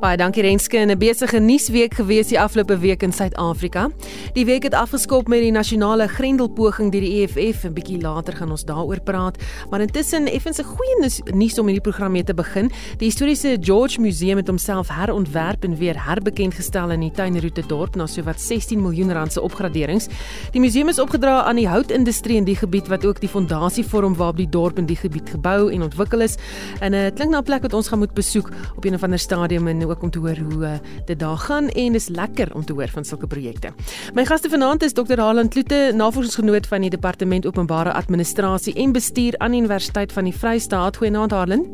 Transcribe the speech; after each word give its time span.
Baie 0.00 0.16
dankie 0.16 0.42
Renske 0.42 0.78
en 0.78 0.90
'n 0.90 0.98
besige 0.98 1.40
nuusweek 1.40 1.94
gewees 1.94 2.28
die 2.28 2.40
afgelope 2.40 2.78
week 2.78 3.02
in 3.02 3.12
Suid-Afrika. 3.12 3.90
Die 4.34 4.44
week 4.44 4.62
het 4.62 4.74
afgeskop 4.74 5.28
met 5.28 5.40
die 5.40 5.50
nasionale 5.50 6.08
grendelpoging 6.08 6.92
deur 6.92 7.00
die 7.00 7.22
EFF 7.22 7.64
en 7.64 7.74
bietjie 7.74 8.00
later 8.00 8.36
gaan 8.36 8.50
ons 8.50 8.64
daaroor 8.64 9.00
praat. 9.00 9.36
Maar 9.70 9.80
intussen 9.80 10.26
effens 10.26 10.58
'n 10.58 10.64
goeie 10.64 11.10
nuus 11.34 11.58
om 11.58 11.66
hierdie 11.66 11.90
program 11.90 12.12
mee 12.12 12.24
te 12.24 12.34
begin. 12.34 12.70
Die 12.98 13.08
historiese 13.08 13.58
George 13.60 14.00
Museum 14.00 14.36
het 14.36 14.46
homself 14.46 14.88
herontwerp 14.88 15.64
en 15.64 15.76
weer 15.76 16.04
herbekend 16.04 16.54
gestel 16.54 16.90
in 16.90 17.00
die 17.00 17.10
tuinroete 17.10 17.62
dorp 17.66 17.96
na 17.96 18.06
sowat 18.06 18.40
16 18.40 18.82
miljoen 18.82 19.12
rand 19.12 19.32
se 19.32 19.40
opgraderings. 19.40 20.06
Die 20.52 20.60
museum 20.60 20.88
is 20.88 20.98
opgedra 20.98 21.42
aan 21.42 21.56
die 21.56 21.68
houtindustrie 21.68 22.36
in 22.36 22.44
die 22.44 22.56
gebied 22.56 22.88
wat 22.88 23.04
ook 23.04 23.20
die 23.20 23.28
fondasie 23.28 23.84
vorm 23.84 24.14
waarop 24.14 24.36
die 24.36 24.48
dorp 24.48 24.78
in 24.78 24.86
die 24.86 24.96
gebied 24.96 25.30
gebou 25.30 25.72
en 25.72 25.82
ontwikkel 25.82 26.20
is. 26.20 26.36
En 26.80 26.92
dit 26.92 27.10
uh, 27.10 27.14
klink 27.14 27.30
na 27.30 27.38
'n 27.38 27.44
plek 27.44 27.62
wat 27.62 27.74
ons 27.74 27.88
gaan 27.88 27.98
moet 27.98 28.14
besoek 28.14 28.50
op 28.76 28.84
'n 28.84 28.94
of 28.94 29.02
ander 29.02 29.18
stadium 29.18 29.57
en 29.66 29.86
ook 29.86 30.02
om 30.02 30.10
te 30.10 30.18
hoor 30.18 30.36
hoe 30.36 30.64
uh, 30.64 30.72
dit 31.06 31.18
daar 31.18 31.36
gaan 31.36 31.68
en 31.68 31.92
dis 31.92 32.08
lekker 32.08 32.54
om 32.54 32.64
te 32.64 32.72
hoor 32.72 32.88
van 32.88 33.04
sulke 33.04 33.26
projekte. 33.26 33.72
My 34.14 34.24
gaste 34.24 34.48
vanaand 34.48 34.82
is 34.82 34.92
Dr. 34.92 35.20
Haaland 35.20 35.50
Kloete, 35.50 35.92
navorsingsgenoot 35.94 36.66
van 36.66 36.80
die 36.80 36.90
Departement 36.90 37.46
Openbare 37.46 37.92
Administrasie 37.92 38.74
en 38.74 38.92
Bestuur 38.92 39.38
aan 39.38 39.50
die 39.50 39.60
Universiteit 39.60 40.12
van 40.12 40.24
die 40.24 40.34
Vrystaat. 40.34 40.96
Goeienaand 40.96 41.30
Haaland. 41.30 41.66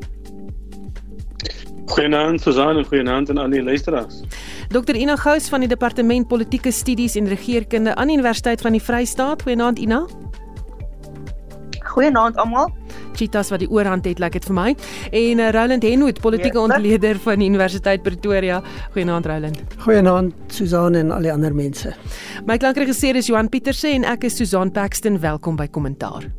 Goeienaand 1.86 2.40
Susan 2.40 2.76
en 2.76 2.84
goeienaand 2.84 3.30
aan 3.30 3.38
al 3.38 3.50
die 3.50 3.62
luisteraars. 3.62 4.22
Dr. 4.68 4.96
Ina 4.96 5.16
Gous 5.16 5.48
van 5.48 5.60
die 5.60 5.68
Departement 5.68 6.28
Politieke 6.28 6.70
Studies 6.70 7.14
en 7.14 7.28
Regeringskunde 7.28 7.94
aan 7.94 8.06
die 8.06 8.16
Universiteit 8.16 8.60
van 8.60 8.72
die 8.72 8.82
Vrystaat. 8.82 9.42
Goeienaand 9.42 9.78
Ina. 9.78 10.06
Goeienaand 11.94 12.38
almal. 12.42 12.72
Cheetahs 13.14 13.52
wat 13.54 13.62
die 13.62 13.70
oorhand 13.70 14.06
het, 14.08 14.18
lyk 14.18 14.34
like 14.34 14.40
dit 14.40 14.48
vir 14.50 14.56
my. 14.58 14.70
En 15.14 15.42
uh, 15.42 15.50
Roland 15.54 15.86
Henwood, 15.86 16.20
politieke 16.24 16.58
ja, 16.58 16.64
ontleder 16.64 17.20
van 17.22 17.42
die 17.42 17.48
Universiteit 17.48 18.02
Pretoria. 18.02 18.60
Goeienaand 18.96 19.26
Roland. 19.30 19.62
Goeienaand 19.86 20.34
Susan 20.54 20.98
en 20.98 21.14
al 21.14 21.28
die 21.28 21.32
ander 21.32 21.54
mense. 21.54 21.94
My 22.48 22.58
klankregisseur 22.58 23.22
is 23.22 23.30
Johan 23.30 23.48
Pieterse 23.48 23.94
en 23.94 24.08
ek 24.10 24.26
is 24.30 24.40
Susan 24.42 24.74
Paxton. 24.74 25.20
Welkom 25.22 25.60
by 25.60 25.70
Kommentaar. 25.70 26.32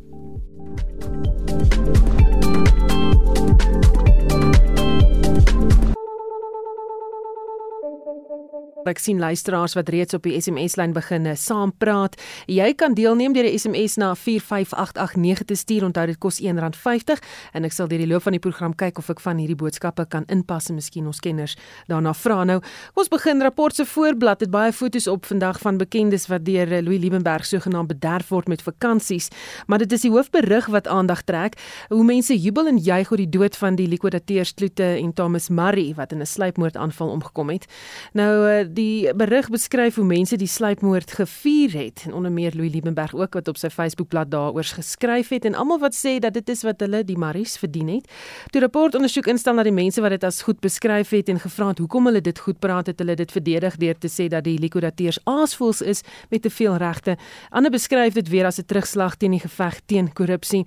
Ek 8.86 8.98
sien 8.98 9.18
luisteraars 9.18 9.74
wat 9.74 9.88
reeds 9.88 10.14
op 10.14 10.22
die 10.22 10.40
SMS-lyn 10.40 10.92
begin 10.92 11.26
saam 11.36 11.72
praat. 11.78 12.14
Jy 12.46 12.72
kan 12.74 12.94
deelneem 12.94 13.32
deur 13.32 13.44
'n 13.44 13.58
SMS 13.58 13.96
na 13.96 14.14
45889 14.14 15.44
te 15.44 15.54
stuur. 15.54 15.84
Onthou 15.84 16.06
dit 16.06 16.18
kos 16.18 16.40
R1.50 16.40 17.18
en 17.52 17.64
ek 17.64 17.72
sal 17.72 17.88
deur 17.88 17.98
die 17.98 18.06
loop 18.06 18.22
van 18.22 18.32
die 18.32 18.40
program 18.40 18.74
kyk 18.74 18.98
of 18.98 19.10
ek 19.10 19.20
van 19.20 19.38
hierdie 19.38 19.56
boodskappe 19.56 20.06
kan 20.08 20.24
inpas 20.26 20.68
en 20.68 20.74
miskien 20.74 21.06
ons 21.06 21.20
kenners 21.20 21.56
daarna 21.86 22.14
vra. 22.14 22.44
Nou, 22.44 22.60
kom 22.60 23.02
ons 23.02 23.08
begin. 23.08 23.42
Rapport 23.42 23.74
se 23.74 23.84
voorblad 23.84 24.40
het 24.40 24.50
baie 24.50 24.72
foto's 24.72 25.06
op 25.06 25.26
vandag 25.26 25.60
van 25.60 25.76
bekendes 25.78 26.26
wat 26.26 26.44
deur 26.44 26.82
Louis 26.82 26.98
Liebenberg 26.98 27.46
sogenaamd 27.46 27.88
bederf 27.88 28.28
word 28.28 28.48
met 28.48 28.62
vakansies, 28.62 29.28
maar 29.66 29.78
dit 29.78 29.92
is 29.92 30.00
die 30.00 30.10
hoofberig 30.10 30.66
wat 30.66 30.88
aandag 30.88 31.22
trek. 31.22 31.54
Hoe 31.88 32.04
mense 32.04 32.36
jubel 32.36 32.66
en 32.66 32.78
juig 32.78 33.10
oor 33.10 33.16
die 33.16 33.28
dood 33.28 33.56
van 33.56 33.76
die 33.76 33.88
likwidateurs 33.88 34.54
Kloete 34.54 34.96
en 34.96 35.12
Thomas 35.12 35.48
Murray 35.48 35.94
wat 35.94 36.12
in 36.12 36.20
'n 36.20 36.26
sluipmoordaanval 36.26 37.08
omgekom 37.08 37.50
het. 37.50 37.66
Nou 38.12 38.48
eh, 38.48 38.66
die 38.76 39.14
berig 39.16 39.48
beskryf 39.52 39.96
hoe 39.98 40.04
mense 40.06 40.36
die 40.36 40.48
sluipmoord 40.50 41.14
gevier 41.18 41.72
het 41.76 42.04
en 42.06 42.14
onder 42.18 42.32
meer 42.32 42.54
Louis 42.56 42.72
Liebenberg 42.72 43.14
ook 43.14 43.38
wat 43.38 43.48
op 43.48 43.58
sy 43.60 43.70
Facebookblad 43.72 44.30
daaroor 44.32 44.68
geskryf 44.76 45.30
het 45.32 45.46
en 45.48 45.56
almal 45.56 45.80
wat 45.82 45.96
sê 45.96 46.16
dat 46.22 46.34
dit 46.36 46.48
is 46.52 46.64
wat 46.66 46.80
hulle 46.84 47.02
die 47.06 47.16
Maries 47.18 47.56
verdien 47.60 47.88
het. 47.94 48.08
Die 48.52 48.60
rapport 48.60 48.94
ondersoek 48.98 49.28
instel 49.32 49.56
na 49.56 49.64
die 49.66 49.74
mense 49.74 50.02
wat 50.04 50.16
dit 50.16 50.24
as 50.28 50.42
goed 50.46 50.60
beskryf 50.64 51.14
het 51.16 51.30
en 51.32 51.40
gevra 51.40 51.70
het 51.72 51.80
hoekom 51.82 52.10
hulle 52.10 52.20
dit 52.24 52.38
goed 52.38 52.60
praat 52.60 52.90
het 52.92 53.00
hulle 53.00 53.16
dit 53.16 53.32
verdedig 53.32 53.78
deur 53.82 53.98
te 53.98 54.10
sê 54.12 54.28
dat 54.32 54.44
die 54.44 54.58
likwidateurs 54.60 55.20
aasvoels 55.24 55.80
is 55.82 56.02
met 56.30 56.42
te 56.42 56.50
veel 56.50 56.76
regte. 56.76 57.16
Ander 57.50 57.72
beskryf 57.72 58.14
dit 58.14 58.28
weer 58.28 58.46
as 58.46 58.58
'n 58.58 58.66
terugslag 58.66 59.16
teen 59.16 59.30
die 59.30 59.40
geveg 59.40 59.80
teen 59.86 60.12
korrupsie. 60.12 60.66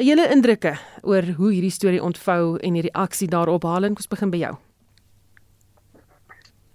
Julle 0.00 0.28
indrukke 0.32 0.78
oor 1.02 1.22
hoe 1.36 1.52
hierdie 1.52 1.70
storie 1.70 2.02
ontvou 2.02 2.58
en 2.58 2.72
die 2.72 2.88
reaksie 2.88 3.28
daarop 3.28 3.62
haal 3.62 3.84
en 3.84 3.94
kom 3.94 4.04
ons 4.04 4.08
begin 4.08 4.30
by 4.30 4.38
jou. 4.38 4.71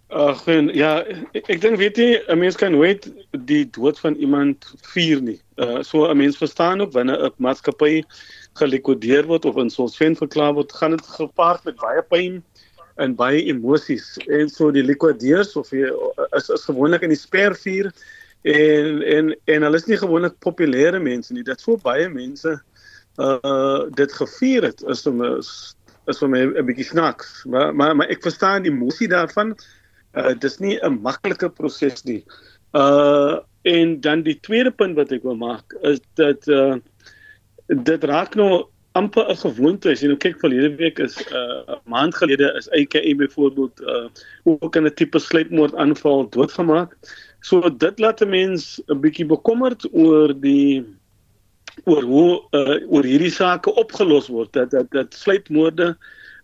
Ag 0.08 0.46
en 0.48 0.70
ja, 0.72 1.02
ek, 1.36 1.50
ek 1.52 1.60
dink 1.60 1.76
weet 1.82 1.98
jy, 2.00 2.22
'n 2.32 2.40
mens 2.40 2.56
kan 2.56 2.72
nooit 2.72 3.10
die 3.44 3.66
dood 3.76 4.00
van 4.00 4.16
iemand 4.16 4.64
vier 4.94 5.20
nie. 5.22 5.40
Uh 5.60 5.84
so 5.84 6.08
'n 6.08 6.18
mens 6.18 6.38
verstaan 6.38 6.82
ook 6.82 6.94
wanneer 6.94 7.26
'n 7.26 7.34
maatskappy 7.44 8.06
gelikwideer 8.56 9.28
word 9.28 9.46
of 9.46 9.58
insolvent 9.58 10.18
verklaar 10.18 10.54
word, 10.54 10.72
gaan 10.72 10.96
dit 10.96 11.04
gepaard 11.04 11.64
met 11.66 11.76
baie 11.76 12.02
pyn 12.02 12.44
en 12.96 13.16
baie 13.16 13.44
emosies. 13.52 14.18
En 14.32 14.50
so 14.50 14.72
die 14.72 14.84
likwideurs 14.84 15.56
of 15.56 15.70
jy 15.72 15.92
is, 16.32 16.50
is 16.50 16.64
gewoonlik 16.64 17.02
in 17.02 17.12
die 17.12 17.20
spervuur 17.20 17.92
en 18.44 19.04
en 19.04 19.36
en 19.46 19.62
hulle 19.62 19.76
is 19.76 19.88
nie 19.88 19.98
gewoonlik 19.98 20.40
populêre 20.40 21.04
mense 21.04 21.34
nie. 21.34 21.44
Dit 21.44 21.60
so 21.60 21.76
baie 21.76 22.08
mense 22.08 22.62
uh 23.20 23.84
dit 23.92 24.12
gevier 24.14 24.64
het 24.72 24.82
is 24.88 25.06
om 25.06 25.20
is 25.36 25.76
vir 26.20 26.30
my 26.30 26.42
'n 26.48 26.66
bietjie 26.66 26.88
snaaks. 26.96 27.44
Maar 27.44 27.76
maar 27.76 27.96
maar 27.96 28.08
ek 28.08 28.24
verstaan 28.24 28.64
die 28.64 28.72
emosie 28.72 29.08
daarvan. 29.08 29.52
Uh 29.52 29.77
dis 30.40 30.60
nie 30.60 30.80
'n 30.82 31.02
maklike 31.02 31.50
proses 31.50 32.04
nie. 32.04 32.24
Uh 32.74 33.40
en 33.68 34.00
dan 34.00 34.22
die 34.24 34.40
tweede 34.40 34.72
punt 34.72 34.96
wat 34.96 35.12
ek 35.12 35.24
wil 35.24 35.36
maak 35.36 35.76
is 35.82 36.00
dat 36.16 36.48
uh 36.48 36.76
dit 37.68 38.04
raak 38.04 38.36
nou 38.36 38.68
amper 38.98 39.30
'n 39.30 39.38
gewoonte. 39.38 39.90
As 39.92 40.02
jy 40.02 40.08
nou 40.08 40.18
kyk 40.18 40.40
verlede 40.40 40.76
week 40.76 41.00
is 41.00 41.18
'n 41.18 41.36
uh, 41.36 41.76
maand 41.86 42.16
gelede 42.16 42.54
is 42.58 42.70
AKA 42.72 43.16
byvoorbeeld 43.16 43.82
uh 43.82 44.08
ook 44.44 44.76
in 44.76 44.86
'n 44.86 44.94
tipe 44.94 45.20
sluipmoord 45.20 45.76
aanval 45.76 46.30
doodgemaak. 46.30 46.96
So 47.42 47.70
dit 47.70 48.00
laat 48.00 48.22
'n 48.22 48.30
mens 48.30 48.82
'n 48.88 49.00
bietjie 49.00 49.26
bekommerd 49.26 49.88
oor 49.92 50.34
die 50.40 50.86
oor 51.86 52.04
hoe 52.04 52.32
uh, 52.52 52.92
oor 52.92 53.04
hierdie 53.04 53.32
sake 53.32 53.74
opgelos 53.76 54.28
word 54.28 54.54
dat 54.54 54.72
dat 54.72 54.90
dat 54.92 55.14
sluipmoorde 55.14 55.98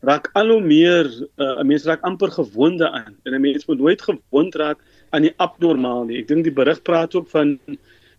raak 0.04 0.30
al 0.36 0.50
hoe 0.52 0.62
meer 0.62 1.08
uh, 1.38 1.60
'n 1.62 1.68
mens 1.68 1.86
raak 1.88 2.02
amper 2.04 2.32
gewoond 2.32 2.80
daaraan 2.80 3.16
en 3.24 3.34
'n 3.34 3.42
mens 3.42 3.66
moet 3.66 3.80
nooit 3.80 4.02
gewoond 4.02 4.56
raak 4.56 4.80
aan 5.10 5.22
die 5.22 5.34
abnormaal 5.38 6.04
nie. 6.04 6.20
Ek 6.20 6.28
dink 6.28 6.44
die 6.44 6.54
berig 6.54 6.82
praat 6.82 7.16
ook 7.16 7.30
van 7.30 7.60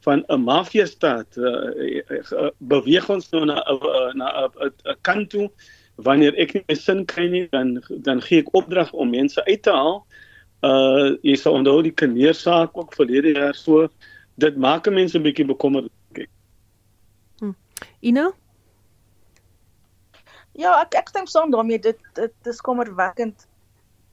van 0.05 0.25
'n 0.29 0.41
mafia 0.45 0.87
staat 0.87 1.37
uh, 1.37 2.01
uh, 2.09 2.51
beweeg 2.59 3.09
ons 3.11 3.31
nou 3.31 3.45
na 3.45 3.61
uh, 3.69 4.13
na 4.15 4.49
'n 4.49 4.73
uh, 4.85 4.95
kant 5.01 5.31
toe 5.31 5.51
wanneer 5.97 6.35
ek 6.35 6.53
nie 6.55 6.77
sin 6.77 7.05
kry 7.05 7.29
nie 7.29 7.47
dan 7.51 7.83
dan 7.89 8.21
gee 8.21 8.41
ek 8.41 8.55
opdrag 8.55 8.93
om 8.93 9.11
mense 9.11 9.45
uit 9.45 9.63
te 9.63 9.71
haal. 9.71 10.07
Uh 10.65 11.17
jy 11.23 11.37
sal 11.37 11.53
onthou 11.53 11.83
die 11.83 11.93
kneersaak 11.95 12.77
ook 12.77 12.95
verlede 12.95 13.33
jaar 13.33 13.55
so 13.55 13.89
dit 14.41 14.57
maak 14.57 14.89
mense 14.91 15.19
'n 15.19 15.23
bietjie 15.23 15.47
bekommerd. 15.47 15.93
Hm. 17.39 17.53
Ina 18.01 18.33
Ja, 20.55 20.77
ek 20.85 20.95
ek 20.95 21.11
dink 21.15 21.29
saam 21.29 21.51
daarmee 21.51 21.81
dit 21.83 21.99
dit 22.15 22.51
is 22.51 22.61
kommerwekkend. 22.63 23.47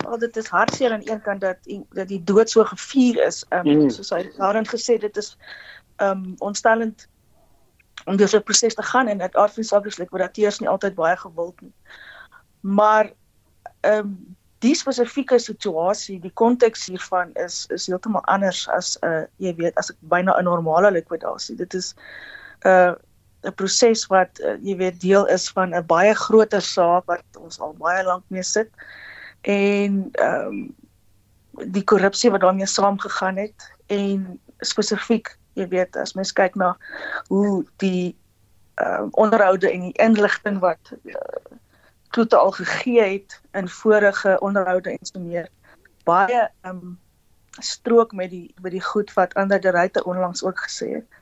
Al 0.05 0.17
dit 0.17 0.37
is 0.37 0.49
hartseer 0.49 0.91
aan 0.91 1.05
een 1.05 1.21
kant 1.21 1.41
dat 1.41 1.57
dat 1.93 2.07
die 2.09 2.23
dood 2.23 2.49
so 2.49 2.65
gevier 2.65 3.21
is. 3.27 3.43
Ehm 3.49 3.67
um, 3.67 3.83
mm. 3.83 3.89
soos 3.93 4.09
hy 4.09 4.23
daarin 4.37 4.65
gesê 4.65 4.97
dit 4.97 5.17
is 5.17 5.35
ehm 5.97 6.23
um, 6.25 6.35
ontstellend 6.49 7.07
om 8.05 8.17
deur 8.17 8.27
so 8.27 8.37
'n 8.37 8.43
proses 8.43 8.75
te 8.75 8.83
gaan 8.83 9.07
en 9.07 9.17
dit 9.17 9.35
aardvinsaklik 9.35 10.09
wat 10.09 10.21
dateurs 10.21 10.59
nie 10.59 10.69
altyd 10.69 10.95
baie 10.95 11.17
gewild 11.17 11.61
nie. 11.61 11.73
Maar 12.61 13.13
ehm 13.81 13.99
um, 13.99 14.35
die 14.61 14.75
spesifieke 14.75 15.39
situasie, 15.39 16.19
die 16.21 16.33
konteks 16.33 16.85
hiervan 16.85 17.33
is 17.33 17.65
is 17.69 17.87
heeltemal 17.89 18.25
anders 18.25 18.67
as 18.69 18.97
'n 19.01 19.05
uh, 19.07 19.23
jy 19.37 19.55
weet 19.55 19.77
as 19.77 19.89
ek 19.89 19.97
byna 20.01 20.37
'n 20.37 20.43
normale 20.43 20.91
likwidasie. 20.91 21.55
Dit 21.55 21.73
is 21.73 21.93
'n 22.65 22.67
uh, 22.67 22.93
'n 23.43 23.53
proses 23.53 24.05
wat 24.07 24.39
uh, 24.39 24.57
jy 24.61 24.75
weet 24.77 25.01
deel 25.01 25.25
is 25.27 25.49
van 25.49 25.73
'n 25.75 25.85
baie 25.85 26.13
groter 26.15 26.61
saak 26.61 27.05
wat 27.05 27.25
ons 27.39 27.59
al 27.59 27.73
baie 27.73 28.03
lank 28.03 28.23
mee 28.27 28.43
sit. 28.43 28.69
En 29.41 30.09
ehm 30.11 30.47
um, 30.47 30.75
die 31.51 31.83
korrupsie 31.83 32.31
wat 32.31 32.41
daarmee 32.41 32.65
saamgegaan 32.65 33.37
het 33.37 33.71
en 33.87 34.39
spesifiek 34.59 35.37
jy 35.53 35.67
weet 35.67 35.95
as 35.95 36.13
mens 36.13 36.31
kyk 36.33 36.55
na 36.55 36.77
hoe 37.27 37.65
die 37.83 38.15
ehm 38.75 39.03
uh, 39.03 39.07
onderhoude 39.11 39.71
en 39.71 39.89
die 39.89 39.97
inligting 39.99 40.59
wat 40.59 40.93
uh, 41.03 41.15
Kloete 42.11 42.35
al 42.35 42.51
gegee 42.51 43.01
het 43.01 43.41
in 43.51 43.69
vorige 43.69 44.39
onderhoude 44.39 44.89
en 44.89 45.05
so 45.05 45.19
meer 45.19 45.49
baie 46.03 46.49
ehm 46.61 46.75
um, 46.75 46.99
strook 47.59 48.11
met 48.11 48.29
die 48.29 48.53
met 48.61 48.71
die 48.71 48.83
goed 48.83 49.13
wat 49.13 49.33
ander 49.33 49.61
die 49.61 49.71
ryte 49.71 50.03
onlangs 50.03 50.43
ook 50.43 50.59
gesê 50.67 50.93
het 50.93 51.20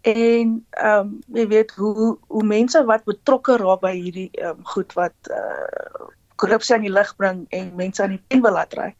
en 0.00 0.66
ehm 0.70 0.98
um, 0.98 1.18
jy 1.34 1.46
weet 1.46 1.70
hoe 1.76 2.18
hoe 2.26 2.44
mense 2.44 2.84
wat 2.84 3.04
betrokke 3.04 3.56
raak 3.56 3.80
by 3.80 3.94
hierdie 3.96 4.30
ehm 4.32 4.58
um, 4.58 4.66
goed 4.74 4.92
wat 4.92 5.16
uh 5.30 6.06
korrupsie 6.38 6.74
aan 6.74 6.86
die 6.86 6.92
lig 6.92 7.16
bring 7.16 7.46
en 7.50 7.72
mense 7.74 8.02
aan 8.02 8.14
die 8.14 8.24
pen 8.28 8.42
wil 8.42 8.54
laat 8.54 8.74
ry 8.78 8.92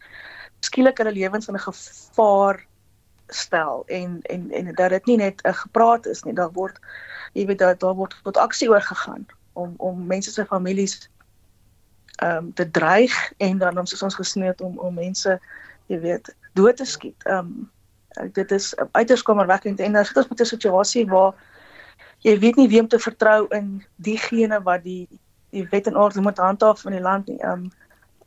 skielik 0.61 0.99
hulle 0.99 1.13
lewens 1.13 1.49
in 1.49 1.55
'n 1.55 1.67
gevaar 1.67 2.67
stel 3.29 3.83
en 3.87 4.21
en 4.23 4.51
en 4.51 4.75
dat 4.75 4.91
dit 4.91 5.07
nie 5.07 5.17
net 5.17 5.43
'n 5.43 5.55
gepraat 5.55 6.07
is 6.07 6.23
nie, 6.23 6.35
daar 6.35 6.53
word 6.53 6.79
jy 7.33 7.47
weet 7.47 7.59
dat 7.59 7.81
daar 7.81 7.95
word 7.95 8.21
tot 8.23 8.37
aksie 8.37 8.69
oorgegaan 8.71 9.27
om 9.53 9.75
om 9.77 10.07
mense 10.07 10.31
se 10.31 10.47
families 10.47 11.11
ehm 12.17 12.37
um, 12.37 12.53
te 12.55 12.71
dreig 12.71 13.33
en 13.37 13.59
dan 13.59 13.79
ons 13.79 13.93
is 13.93 14.03
ons 14.03 14.15
gesien 14.15 14.43
het 14.43 14.61
om 14.61 14.79
om 14.79 14.95
mense 14.95 15.41
jy 15.87 16.01
weet 16.01 16.35
dood 16.53 16.77
te 16.77 16.85
skiet. 16.85 17.25
Ehm 17.25 17.39
um, 17.39 17.71
dit 18.33 18.51
is 18.51 18.75
uiters 18.93 19.23
kommerwekkend 19.23 19.81
en 19.81 19.97
as 19.97 20.13
dit 20.13 20.23
is 20.23 20.29
met 20.29 20.41
'n 20.41 20.45
situasie 20.45 21.07
waar 21.07 21.35
jy 22.27 22.39
weet 22.39 22.57
nie 22.57 22.69
wie 22.69 22.81
om 22.81 22.89
te 22.89 22.99
vertrou 22.99 23.47
in 23.49 23.85
diegene 23.97 24.63
wat 24.63 24.83
die 24.83 25.09
die 25.51 25.67
wet 25.71 25.87
en 25.87 25.97
orde 25.97 26.21
moet 26.21 26.39
handhaaf 26.39 26.85
in 26.85 26.93
die 26.93 27.01
land 27.01 27.27
nie. 27.27 27.43
Um, 27.45 27.71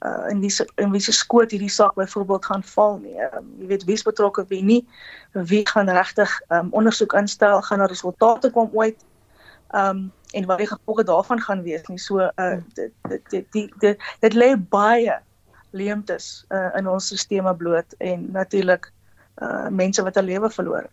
uh, 0.05 0.29
in 0.29 0.39
wie 0.39 0.51
in 0.75 0.91
wie 0.91 1.01
se 1.01 1.11
skoot 1.11 1.51
hierdie 1.51 1.69
saak 1.69 1.93
byvoorbeeld 1.95 2.45
gaan 2.45 2.63
val 2.63 2.97
nie. 2.97 3.19
Um, 3.21 3.51
jy 3.59 3.67
weet 3.67 3.85
wie's 3.85 4.03
betrokke 4.03 4.45
wie 4.49 4.63
nie. 4.63 4.81
Wie 5.31 5.61
gaan 5.67 5.89
regtig 5.89 6.33
um, 6.49 6.71
ondersoek 6.71 7.13
instel, 7.13 7.61
gaan 7.61 7.83
daar 7.83 7.93
resultate 7.93 8.51
kom 8.51 8.69
ooit. 8.73 9.05
Um, 9.75 10.11
en 10.31 10.45
wat 10.45 10.57
die 10.57 10.67
gevolge 10.67 11.03
daarvan 11.03 11.41
gaan 11.41 11.61
wees 11.63 11.85
nie. 11.87 11.99
So 11.99 12.29
uh 12.35 12.57
dit 12.73 12.91
dit 13.09 13.29
dit 13.51 13.69
dit 13.79 14.07
dit 14.19 14.33
lê 14.33 14.55
baie 14.57 15.19
leemtes 15.71 16.45
uh, 16.49 16.69
in 16.75 16.87
ons 16.87 17.07
sisteme 17.07 17.55
bloot 17.55 17.95
en 17.99 18.31
natuurlik 18.31 18.91
uh 19.41 19.69
mense 19.69 20.03
wat 20.03 20.17
'n 20.17 20.25
lewe 20.25 20.49
verloor. 20.49 20.89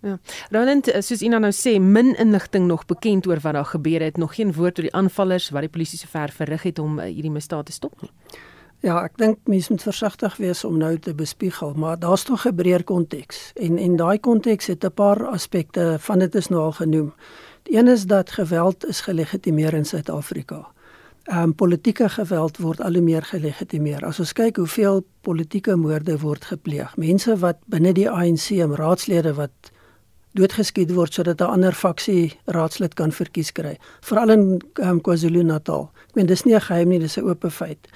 Ja. 0.00 0.18
Roland, 0.50 0.90
soos 1.00 1.22
Ina 1.22 1.38
nou 1.38 1.52
sê, 1.52 1.80
min 1.80 2.14
inligting 2.16 2.66
nog 2.66 2.84
bekend 2.86 3.26
oor 3.26 3.40
wat 3.42 3.52
daar 3.52 3.64
gebeur 3.64 4.00
het, 4.00 4.16
nog 4.16 4.34
geen 4.34 4.52
woord 4.52 4.78
oor 4.78 4.86
die 4.86 4.94
aanvallers 4.94 5.48
wat 5.50 5.64
die 5.64 5.72
polisie 5.72 5.98
sover 5.98 6.30
verrig 6.30 6.62
het 6.62 6.78
om 6.78 6.98
uh, 6.98 7.04
hierdie 7.04 7.32
misdaad 7.32 7.66
te 7.66 7.72
stop 7.72 8.02
nie. 8.04 8.12
Ja, 8.84 9.00
ek 9.02 9.16
dink 9.18 9.38
mense 9.48 9.72
moet 9.72 9.82
versigtig 9.82 10.36
wees 10.36 10.64
om 10.68 10.76
nou 10.78 10.92
te 11.00 11.14
bespiegel, 11.16 11.72
maar 11.74 11.98
daar's 11.98 12.26
tog 12.28 12.46
'n 12.46 12.54
breër 12.54 12.84
konteks. 12.84 13.52
En 13.54 13.78
en 13.78 13.96
daai 13.96 14.18
konteks 14.20 14.66
het 14.66 14.84
'n 14.84 14.92
paar 14.92 15.26
aspekte 15.26 15.96
van 15.98 16.18
dit 16.18 16.34
is 16.34 16.48
nou 16.48 16.62
al 16.62 16.72
genoem. 16.72 17.14
Die 17.62 17.78
een 17.78 17.88
is 17.88 18.06
dat 18.06 18.30
geweld 18.30 18.86
is 18.86 19.00
gelegitimeer 19.00 19.74
in 19.74 19.84
Suid-Afrika. 19.84 20.75
Ehm 21.26 21.42
um, 21.42 21.54
politieke 21.54 22.08
geweld 22.08 22.58
word 22.62 22.80
al 22.80 22.94
hoe 22.94 23.02
meer 23.02 23.22
gelegitimeer. 23.22 24.04
As 24.06 24.20
ons 24.22 24.32
kyk 24.32 24.56
hoeveel 24.56 25.00
politieke 25.26 25.74
moorde 25.76 26.14
word 26.22 26.44
gepleeg, 26.44 26.92
mense 26.96 27.34
wat 27.42 27.58
binne 27.66 27.90
die 27.92 28.06
ANC, 28.10 28.52
raadslede 28.78 29.32
wat 29.34 29.72
doodgeskiet 30.38 30.92
word 30.94 31.14
sodat 31.14 31.40
'n 31.40 31.50
ander 31.50 31.72
faksie 31.72 32.38
raadslid 32.44 32.94
kan 32.94 33.12
verkies 33.12 33.52
kry, 33.52 33.76
veral 34.00 34.30
in 34.30 34.60
um, 34.74 35.00
KwaZulu-Natal. 35.00 35.90
Ek 36.08 36.14
meen 36.14 36.26
dis 36.26 36.44
nie 36.44 36.54
'n 36.54 36.60
geheim 36.60 36.88
nie, 36.88 36.98
dis 36.98 37.18
'n 37.18 37.26
oop 37.26 37.44
feit. 37.50 37.88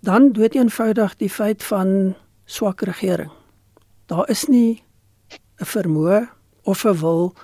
Dan 0.00 0.32
dood 0.32 0.54
eenvoudig 0.54 1.16
die 1.16 1.30
feit 1.30 1.62
van 1.62 2.14
swak 2.46 2.82
regering. 2.82 3.30
Daar 4.06 4.30
is 4.30 4.46
nie 4.48 4.82
'n 5.60 5.64
vermoë 5.64 6.28
of 6.64 6.84
'n 6.84 7.00
wil 7.00 7.34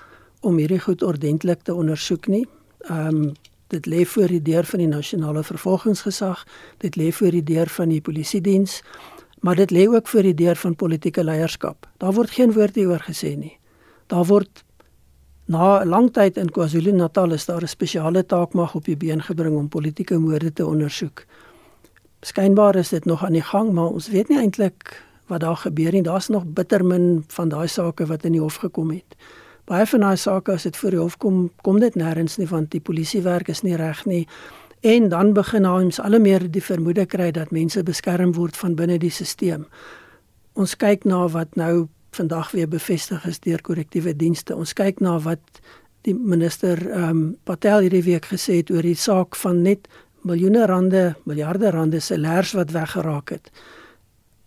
om 0.41 0.57
hierdie 0.57 0.79
goed 0.79 1.03
ordentlik 1.03 1.61
te 1.63 1.73
ondersoek 1.73 2.27
nie. 2.27 2.47
Ehm 2.89 3.07
um, 3.07 3.33
dit 3.73 3.89
lê 3.89 4.03
voor 4.05 4.31
die 4.31 4.41
deur 4.41 4.67
van 4.69 4.83
die 4.83 4.89
nasionale 4.91 5.43
vervolgingsgesag, 5.43 6.45
dit 6.83 6.97
lê 6.99 7.11
voor 7.11 7.33
die 7.35 7.43
deur 7.43 7.71
van 7.73 7.89
die 7.89 8.01
polisie 8.01 8.41
diens, 8.41 8.81
maar 9.43 9.59
dit 9.59 9.71
lê 9.71 9.87
ook 9.89 10.07
voor 10.07 10.29
die 10.29 10.37
deur 10.39 10.55
van 10.55 10.75
politieke 10.75 11.23
leierskap. 11.23 11.87
Daar 11.99 12.13
word 12.15 12.31
geen 12.31 12.53
woord 12.55 12.75
hieroor 12.79 13.03
gesê 13.03 13.35
nie. 13.37 13.57
Daar 14.07 14.25
word 14.29 14.63
na 15.45 15.83
'n 15.83 15.89
lang 15.89 16.13
tyd 16.13 16.37
in 16.37 16.49
KwaZulu-Natal 16.49 17.31
is 17.31 17.45
daar 17.45 17.61
'n 17.61 17.67
spesiale 17.67 18.25
taakmag 18.25 18.75
op 18.75 18.85
die 18.85 18.97
been 18.97 19.21
gebring 19.21 19.57
om 19.57 19.67
politieke 19.67 20.17
moorde 20.17 20.53
te 20.53 20.65
ondersoek. 20.65 21.25
Skynbaar 22.21 22.75
is 22.75 22.89
dit 22.89 23.05
nog 23.05 23.25
aan 23.25 23.33
die 23.33 23.41
gang, 23.41 23.71
maar 23.71 23.87
ons 23.87 24.09
weet 24.09 24.29
nie 24.29 24.37
eintlik 24.37 25.03
wat 25.27 25.39
daar 25.39 25.57
gebeur 25.57 25.91
nie. 25.91 26.03
Daar's 26.03 26.27
nog 26.27 26.43
bitter 26.45 26.85
min 26.85 27.23
van 27.27 27.49
daai 27.49 27.67
sake 27.67 28.05
wat 28.05 28.23
in 28.23 28.31
die 28.31 28.41
hof 28.41 28.55
gekom 28.55 28.91
het. 28.91 29.15
Baie 29.65 29.85
van 29.87 30.03
daai 30.03 30.17
sake 30.17 30.51
as 30.51 30.63
dit 30.67 30.77
voor 30.77 30.91
die 30.91 30.99
hof 30.99 31.17
kom, 31.17 31.49
kom 31.63 31.79
dit 31.79 31.95
nêrens 31.95 32.37
nie 32.37 32.47
want 32.47 32.71
die 32.71 32.81
polisiewerk 32.83 33.47
is 33.49 33.63
nie 33.63 33.77
reg 33.79 34.05
nie. 34.05 34.27
En 34.83 35.09
dan 35.09 35.33
begin 35.33 35.65
ons 35.65 35.99
al 35.99 36.19
meer 36.19 36.43
die 36.51 36.63
vermoede 36.63 37.05
kry 37.05 37.31
dat 37.31 37.51
mense 37.55 37.83
beskerm 37.83 38.33
word 38.35 38.57
van 38.59 38.75
binne 38.75 38.97
die 38.99 39.11
stelsel. 39.11 39.63
Ons 40.53 40.75
kyk 40.75 41.05
na 41.07 41.23
wat 41.31 41.55
nou 41.55 41.87
vandag 42.13 42.51
weer 42.51 42.67
bevestig 42.67 43.23
is 43.25 43.39
deur 43.39 43.61
korrektiewe 43.61 44.13
dienste. 44.15 44.55
Ons 44.55 44.73
kyk 44.77 44.99
na 45.01 45.15
wat 45.23 45.61
die 46.03 46.13
minister 46.13 46.77
ehm 46.89 47.09
um, 47.09 47.21
Patel 47.47 47.85
hierdie 47.85 48.03
week 48.03 48.27
gesê 48.31 48.59
het 48.59 48.71
oor 48.71 48.83
die 48.83 48.97
saak 48.99 49.37
van 49.39 49.61
net 49.63 49.87
miljoene 50.27 50.65
rande, 50.67 51.13
miljarde 51.23 51.71
rande 51.71 51.99
se 51.99 52.17
lers 52.17 52.51
wat 52.53 52.71
weggeraak 52.75 53.29
het. 53.29 53.49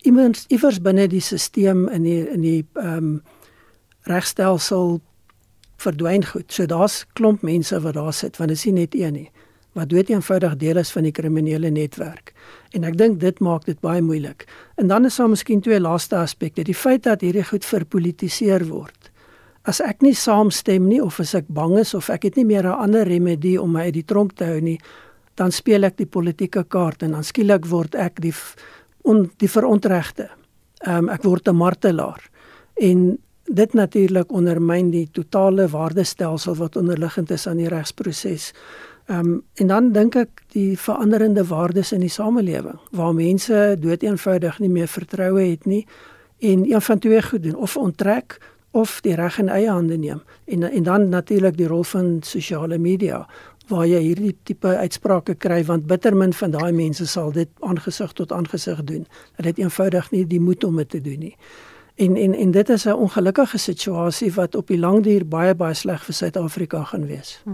Iemand 0.05 0.45
iewers 0.53 0.79
binne 0.81 1.07
die 1.09 1.21
stelsel 1.21 1.87
in 1.89 2.05
die 2.05 2.21
in 2.29 2.45
die 2.45 2.61
ehm 2.75 2.97
um, 2.97 3.17
regstelsel 4.07 4.99
verdwyn 5.77 6.25
goed. 6.25 6.51
So 6.51 6.65
daar's 6.65 7.05
klomp 7.13 7.41
mense 7.41 7.79
wat 7.81 7.93
daar 7.93 8.13
sit 8.13 8.37
want 8.37 8.49
dit 8.49 8.57
is 8.57 8.65
nie 8.65 8.73
net 8.73 8.95
een 8.95 9.13
nie 9.13 9.29
wat 9.77 9.91
dood 9.93 10.09
eenvoudig 10.09 10.55
deel 10.57 10.79
is 10.81 10.91
van 10.93 11.05
die 11.05 11.13
kriminele 11.13 11.69
netwerk. 11.73 12.33
En 12.75 12.85
ek 12.87 12.97
dink 12.97 13.19
dit 13.21 13.41
maak 13.45 13.67
dit 13.67 13.77
baie 13.85 14.01
moeilik. 14.01 14.47
En 14.81 14.89
dan 14.89 15.05
is 15.05 15.17
daar 15.19 15.29
miskien 15.29 15.61
twee 15.61 15.79
laaste 15.79 16.17
aspekte. 16.17 16.65
Die 16.65 16.75
feit 16.75 17.05
dat 17.05 17.21
hierdie 17.25 17.45
goed 17.45 17.65
verpolitiseer 17.65 18.65
word. 18.71 19.11
As 19.67 19.81
ek 19.83 20.01
nie 20.05 20.15
saamstem 20.15 20.87
nie 20.87 21.01
of 21.03 21.19
as 21.21 21.35
ek 21.37 21.49
bang 21.53 21.75
is 21.81 21.93
of 21.97 22.09
ek 22.13 22.29
het 22.29 22.39
nie 22.39 22.45
meer 22.45 22.65
'n 22.65 22.81
ander 22.87 23.05
remedie 23.05 23.61
om 23.61 23.71
my 23.71 23.91
uit 23.91 23.93
die 23.93 24.07
tronk 24.07 24.37
te 24.37 24.45
hou 24.45 24.61
nie, 24.61 24.79
dan 25.35 25.51
speel 25.51 25.83
ek 25.83 25.97
die 25.97 26.09
politieke 26.09 26.63
kaart 26.63 27.03
en 27.03 27.11
dan 27.11 27.23
skielik 27.23 27.65
word 27.65 27.95
ek 27.95 28.21
die 28.21 28.33
on, 29.03 29.29
die 29.37 29.49
verontregte. 29.49 30.29
Ehm 30.81 30.97
um, 30.97 31.09
ek 31.09 31.23
word 31.23 31.47
'n 31.47 31.55
martelaar. 31.55 32.21
En 32.75 33.17
dit 33.47 33.73
natuurlik 33.73 34.31
ondermyn 34.31 34.89
die 34.91 35.07
totale 35.11 35.67
waardestelsel 35.67 36.55
wat 36.55 36.75
onderliggend 36.75 37.31
is 37.31 37.47
aan 37.47 37.57
die 37.57 37.71
regsproses. 37.71 38.53
Ehm 39.07 39.19
um, 39.19 39.43
en 39.53 39.67
dan 39.67 39.91
dink 39.91 40.15
ek 40.15 40.41
die 40.51 40.77
veranderende 40.79 41.45
waardes 41.47 41.91
in 41.91 42.03
die 42.03 42.11
samelewing 42.11 42.79
waar 42.91 43.13
mense 43.13 43.77
dood 43.79 44.03
eenvoudig 44.03 44.59
nie 44.59 44.69
meer 44.69 44.87
vertroue 44.87 45.41
het 45.41 45.65
nie 45.65 45.85
en 46.39 46.65
een 46.71 46.81
van 46.81 46.99
twee 46.99 47.21
goed 47.21 47.43
doen 47.43 47.55
of 47.55 47.77
onttrek 47.77 48.37
of 48.71 49.01
die 49.01 49.15
reg 49.15 49.39
in 49.39 49.49
eie 49.49 49.69
hande 49.69 49.97
neem 49.97 50.19
en 50.45 50.63
en 50.63 50.83
dan 50.83 51.09
natuurlik 51.09 51.57
die 51.57 51.67
rol 51.67 51.83
van 51.83 52.17
sosiale 52.21 52.77
media 52.77 53.27
waar 53.67 53.87
jy 53.87 53.99
hierdie 54.01 54.35
tipe 54.43 54.75
uitsprake 54.79 55.35
kry 55.35 55.61
want 55.67 55.87
bitter 55.87 56.15
min 56.15 56.33
van 56.33 56.51
daai 56.51 56.71
mense 56.71 57.07
sal 57.07 57.31
dit 57.35 57.49
aangesig 57.59 58.13
tot 58.15 58.31
aangesig 58.31 58.83
doen. 58.83 59.07
Hulle 59.35 59.51
het 59.51 59.59
eenvoudig 59.59 60.11
nie 60.11 60.23
die 60.27 60.39
moed 60.39 60.63
om 60.63 60.79
dit 60.79 60.89
te 60.89 61.01
doen 61.03 61.19
nie. 61.19 61.35
En 61.97 62.15
en 62.15 62.33
en 62.33 62.51
dit 62.51 62.69
is 62.69 62.83
'n 62.85 62.93
ongelukkige 62.93 63.57
situasie 63.57 64.33
wat 64.33 64.55
op 64.55 64.67
die 64.67 64.77
lang 64.77 65.03
duur 65.03 65.27
baie 65.27 65.55
baie 65.55 65.73
sleg 65.73 66.03
vir 66.03 66.13
Suid-Afrika 66.13 66.83
gaan 66.83 67.05
wees. 67.05 67.41
Hm. 67.43 67.51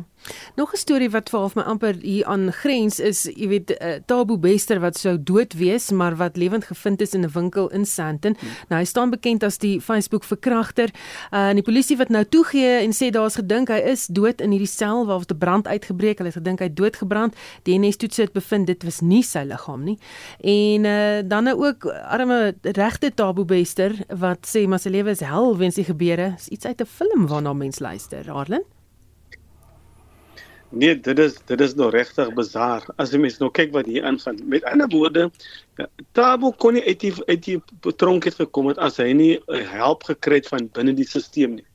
Nog 0.56 0.74
'n 0.74 0.78
storie 0.78 1.10
wat 1.10 1.30
vir 1.30 1.52
my 1.56 1.62
amper 1.62 1.96
hier 2.02 2.26
aan 2.26 2.52
grens 2.52 3.00
is, 3.00 3.24
jy 3.24 3.48
weet, 3.48 3.72
uh, 3.72 3.94
Tabo 4.06 4.38
Bester 4.38 4.80
wat 4.80 4.98
sou 4.98 5.18
dood 5.24 5.54
wees, 5.54 5.92
maar 5.92 6.16
wat 6.16 6.38
lewend 6.38 6.66
gevind 6.66 7.02
is 7.02 7.14
in 7.14 7.24
'n 7.24 7.32
winkel 7.34 7.70
in 7.70 7.86
Sandton. 7.86 8.36
Nou 8.70 8.80
hy 8.82 8.86
staan 8.86 9.10
bekend 9.10 9.44
as 9.44 9.58
die 9.58 9.82
Facebook 9.82 10.24
verkragter. 10.24 10.90
Uh, 11.32 11.50
en 11.50 11.56
die 11.56 11.64
polisie 11.64 11.98
wat 11.98 12.10
nou 12.10 12.26
toegee 12.26 12.80
en 12.82 12.92
sê 12.92 13.10
daar's 13.10 13.36
gedink 13.36 13.68
hy 13.68 13.80
is 13.80 14.08
dood 14.08 14.42
in 14.42 14.52
hierdie 14.52 14.68
sel 14.68 15.06
waar 15.06 15.20
'n 15.20 15.38
brand 15.38 15.68
uitgebreek. 15.68 16.18
Hulle 16.18 16.30
het 16.30 16.38
gedink 16.38 16.60
hy 16.60 16.74
doodgebrand. 16.74 17.36
Die 17.64 17.80
NS 17.80 17.98
toets 17.98 18.18
het 18.18 18.32
bevind 18.34 18.68
dit 18.68 18.84
was 18.84 19.02
nie 19.02 19.24
sy 19.24 19.44
liggaam 19.44 19.84
nie. 19.84 19.98
En 20.40 20.86
uh, 20.86 21.22
dan 21.26 21.44
nou 21.44 21.66
ook 21.66 21.86
arme 21.86 22.56
regte 22.62 23.14
Tabo 23.14 23.46
Bester 23.46 23.96
wat 24.10 24.48
sê 24.48 24.68
maar 24.68 24.80
sy 24.80 24.90
lewe 24.90 25.10
is 25.10 25.20
hel 25.20 25.58
weens 25.58 25.76
die 25.76 25.84
gebeure. 25.84 26.34
Is 26.38 26.48
iets 26.48 26.66
uit 26.66 26.82
'n 26.82 26.86
film 26.86 27.28
waarna 27.28 27.54
mense 27.54 27.84
luister, 27.84 28.32
Arlen. 28.32 28.64
Nee, 30.74 31.00
dit 31.00 31.20
is 31.20 31.36
dit 31.46 31.62
is 31.62 31.76
nou 31.78 31.92
regtig 31.94 32.32
bizar. 32.34 32.86
As 32.98 33.12
jy 33.14 33.20
mens 33.22 33.36
nou 33.38 33.52
kyk 33.54 33.76
wat 33.76 33.86
hier 33.86 34.06
aangaan. 34.10 34.40
Met 34.50 34.64
ander 34.66 34.90
woorde, 34.90 35.28
ja, 35.78 35.86
Tabo 36.18 36.50
kon 36.58 36.74
nie 36.74 36.82
uit 36.88 37.04
die 37.04 37.12
uit 37.28 37.44
die 37.46 37.60
tronk 38.02 38.26
het 38.26 38.40
gekom 38.42 38.72
het 38.72 38.80
as 38.82 38.98
hy 38.98 39.12
nie 39.14 39.36
help 39.70 40.08
gekry 40.10 40.40
het 40.42 40.50
van 40.50 40.72
binne 40.74 40.96
die 40.98 41.06
stelsel 41.06 41.60
nie. 41.60 41.66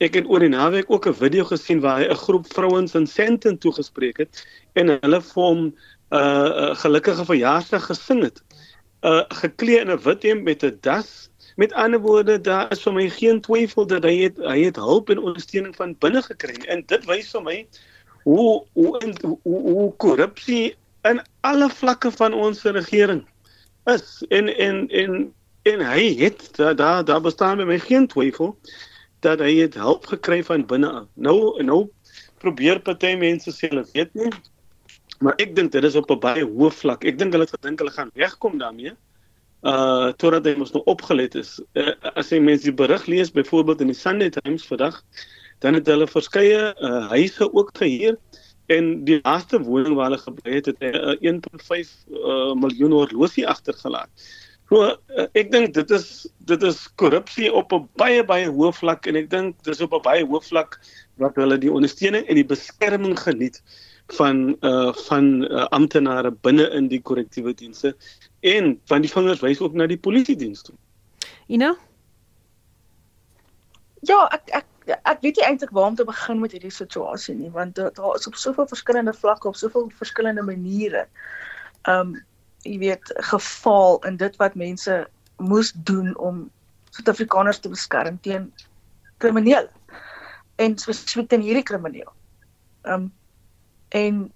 Ek 0.00 0.16
het 0.16 0.30
oor 0.32 0.40
die 0.40 0.48
naweek 0.48 0.88
ook 0.88 1.10
'n 1.10 1.18
video 1.18 1.44
gesien 1.44 1.82
waar 1.84 2.00
hy 2.00 2.08
'n 2.08 2.22
groep 2.24 2.48
vrouens 2.54 2.94
in 2.94 3.06
Sandton 3.06 3.58
toegespreek 3.58 4.16
het 4.24 4.40
en 4.80 4.96
hulle 4.96 5.20
vir 5.20 5.42
hom 5.42 5.60
'n 5.66 5.74
uh, 6.16 6.20
uh, 6.20 6.74
gelukkige 6.74 7.24
verjaarsdag 7.24 7.84
gesing 7.84 8.22
het. 8.22 8.40
Uh 9.04 9.28
geklee 9.28 9.80
in 9.80 9.92
'n 9.92 10.00
wit 10.08 10.22
hemp 10.22 10.42
met 10.44 10.64
'n 10.64 10.78
das. 10.80 11.28
Met 11.56 11.72
ander 11.72 12.00
woorde, 12.00 12.40
daar 12.40 12.72
is 12.72 12.80
vir 12.80 12.92
my 12.92 13.08
geen 13.10 13.40
twyfel 13.40 13.86
dat 13.86 14.04
hy 14.04 14.16
het 14.22 14.36
hy 14.38 14.64
het 14.64 14.76
hulp 14.76 15.10
en 15.10 15.18
ondersteuning 15.18 15.76
van 15.76 15.96
binne 15.98 16.22
gekry 16.22 16.56
en 16.64 16.82
dit 16.86 17.04
wys 17.04 17.30
vir 17.30 17.42
my 17.42 17.66
hoe 18.28 18.64
hoe 18.72 19.14
hoe, 19.22 19.38
hoe 19.42 19.92
korrupsie 19.96 20.76
in 21.08 21.22
alle 21.40 21.68
vlakke 21.70 22.10
van 22.20 22.34
ons 22.34 22.62
regering 22.62 23.24
is 23.94 24.24
en 24.28 24.50
en 24.56 24.88
en 24.88 25.32
en 25.62 25.84
hy 25.92 26.04
het 26.18 26.50
daar 26.76 27.04
daar 27.04 27.24
bestaan 27.24 27.62
by 27.62 27.66
my 27.68 27.78
geen 27.78 28.06
twyfel 28.06 28.52
dat 29.24 29.40
hy 29.42 29.54
het 29.62 29.74
hulp 29.74 30.06
gekry 30.06 30.42
van 30.44 30.66
binne 30.66 30.90
af. 31.00 31.06
Nou 31.14 31.64
nou 31.64 31.80
probeer 32.42 32.80
party 32.80 33.16
mense 33.18 33.52
sê 33.54 33.72
hulle 33.72 33.86
weet 33.92 34.14
nie. 34.14 34.30
Maar 35.24 35.34
ek 35.42 35.56
dink 35.56 35.72
dit 35.72 35.84
is 35.84 35.96
op 35.98 36.10
'n 36.10 36.20
baie 36.22 36.44
hoë 36.44 36.70
vlak. 36.70 37.04
Ek 37.04 37.18
dink 37.18 37.32
hulle 37.32 37.48
het 37.48 37.56
gedink 37.56 37.78
hulle 37.82 37.96
gaan 37.96 38.10
wegkom 38.14 38.58
daarmee. 38.58 38.94
uh 39.62 40.12
totdat 40.22 40.44
hy 40.46 40.54
mos 40.54 40.70
nog 40.70 40.84
opgelet 40.86 41.34
is. 41.34 41.58
Uh, 41.74 41.90
as 42.14 42.30
jy 42.30 42.38
mense 42.38 42.62
die 42.62 42.74
berig 42.74 43.06
lees 43.06 43.32
byvoorbeeld 43.34 43.80
in 43.80 43.90
die 43.90 43.96
Sunday 43.98 44.30
Times 44.30 44.66
vandag, 44.66 45.02
dan 45.64 45.74
het 45.74 45.86
hulle 45.86 46.06
verskeie 46.06 46.74
uh, 46.74 47.08
huise 47.14 47.52
ook 47.52 47.70
gehuur 47.78 48.18
en 48.68 48.90
die 49.08 49.20
laaste 49.22 49.60
woning 49.64 49.96
waar 49.96 50.10
hulle 50.10 50.20
gebly 50.22 50.58
het, 50.58 50.66
het 50.66 50.80
'n 50.80 51.16
uh, 51.24 51.32
1.5 51.32 51.94
uh, 52.10 52.52
miljoen 52.54 52.92
horlosie 52.92 53.48
agtergelaat. 53.48 54.10
So 54.68 54.84
uh, 54.84 55.24
ek 55.32 55.48
dink 55.52 55.72
dit 55.72 55.90
is 55.96 56.28
dit 56.44 56.62
is 56.62 56.80
korrupsie 57.00 57.48
op 57.52 57.72
'n 57.72 57.88
baie 57.96 58.24
baie 58.24 58.50
hoë 58.52 58.72
vlak 58.76 59.08
en 59.08 59.16
ek 59.16 59.30
dink 59.32 59.56
dis 59.64 59.80
op 59.80 59.96
'n 59.96 60.04
baie 60.04 60.26
hoë 60.28 60.44
vlak 60.44 60.76
wat 61.16 61.40
hulle 61.40 61.56
die 61.58 61.72
ondersteuning 61.72 62.28
en 62.28 62.36
die 62.36 62.44
beskerming 62.44 63.16
geniet 63.16 63.62
van 64.20 64.56
uh 64.60 64.92
van 65.08 65.44
uh, 65.48 65.64
amptenare 65.72 66.30
binne 66.44 66.68
in 66.76 66.88
die 66.88 67.00
korrektiewe 67.00 67.54
dienste 67.54 67.96
en 68.40 68.76
van 68.92 69.00
die 69.00 69.12
vingers 69.12 69.40
wys 69.40 69.60
ook 69.60 69.72
na 69.72 69.86
die 69.88 70.00
polisie 70.00 70.36
diens 70.36 70.62
toe. 70.62 70.76
Ina? 71.48 71.72
Ja, 74.04 74.28
ek 74.36 74.52
ek 74.52 74.67
ek 74.88 75.20
weet 75.20 75.36
nie 75.36 75.44
eintlik 75.44 75.70
waar 75.76 75.90
om 75.90 75.94
te 75.98 76.04
begin 76.04 76.40
met 76.40 76.52
hierdie 76.52 76.72
situasie 76.72 77.34
nie, 77.34 77.50
want 77.50 77.74
daar 77.76 78.14
is 78.16 78.26
op 78.26 78.34
soveel 78.34 78.66
verskillende 78.66 79.12
vlakke 79.12 79.48
op 79.48 79.56
soveel 79.56 79.90
verskillende 79.98 80.42
maniere. 80.42 81.06
Um 81.88 82.16
jy 82.66 82.78
weet 82.78 83.12
geval 83.30 84.00
in 84.08 84.16
dit 84.16 84.36
wat 84.36 84.56
mense 84.58 85.06
moes 85.36 85.72
doen 85.72 86.16
om 86.16 86.50
Suid-Afrikaners 86.90 87.60
te 87.62 87.70
beskerm 87.70 88.18
teen 88.20 88.48
kriminele 89.22 89.70
en 90.56 90.78
spesifiek 90.78 91.28
teen 91.28 91.44
hierdie 91.46 91.62
krimineel. 91.62 92.10
Um 92.82 93.12
en 93.88 94.32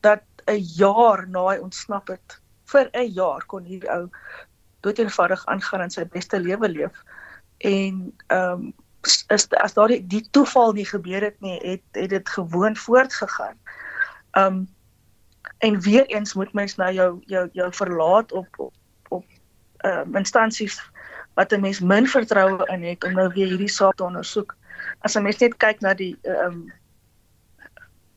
dat 0.00 0.24
'n 0.46 0.62
jaar 0.78 1.28
na 1.28 1.46
hy 1.50 1.58
ontsnap 1.58 2.08
het 2.08 2.40
vir 2.72 2.90
'n 2.92 3.12
jaar 3.12 3.46
kon 3.46 3.64
hierdie 3.64 3.90
ou 3.90 4.10
doeteenvoudig 4.80 5.46
aangaan 5.46 5.80
en 5.80 5.90
sy 5.90 6.04
beste 6.04 6.40
lewe 6.40 6.68
leef 6.68 7.04
en 7.58 8.12
um, 8.28 8.74
is 9.06 9.46
as 9.50 9.74
daardie 9.74 10.00
die 10.06 10.22
toeval 10.30 10.72
nie 10.72 10.86
gebeur 10.86 11.22
het 11.22 11.40
nie 11.40 11.58
het 11.62 11.82
het 11.92 12.10
dit 12.10 12.28
gewoon 12.28 12.76
voortgegaan. 12.76 13.58
Um, 14.32 14.66
en 15.58 15.80
weer 15.80 16.06
eens 16.06 16.34
moet 16.34 16.52
mens 16.52 16.76
nou 16.76 16.92
jou 16.92 17.22
jou 17.26 17.48
jou 17.52 17.72
verlaat 17.72 18.32
op 18.32 18.48
op 18.56 18.74
op 19.08 19.24
um, 19.84 20.16
instansies 20.16 20.80
wat 21.34 21.52
'n 21.52 21.60
mens 21.60 21.80
min 21.80 22.08
vertroue 22.08 22.66
in 22.66 22.82
het 22.82 23.04
om 23.04 23.12
nou 23.12 23.28
weer 23.32 23.46
hierdie 23.46 23.68
saak 23.68 23.94
te 23.94 24.04
ondersoek. 24.04 24.56
As 24.98 25.14
'n 25.14 25.22
mens 25.22 25.38
net 25.38 25.56
kyk 25.56 25.80
na 25.80 25.94
die 25.94 26.18
ehm 26.22 26.44
um, 26.44 26.72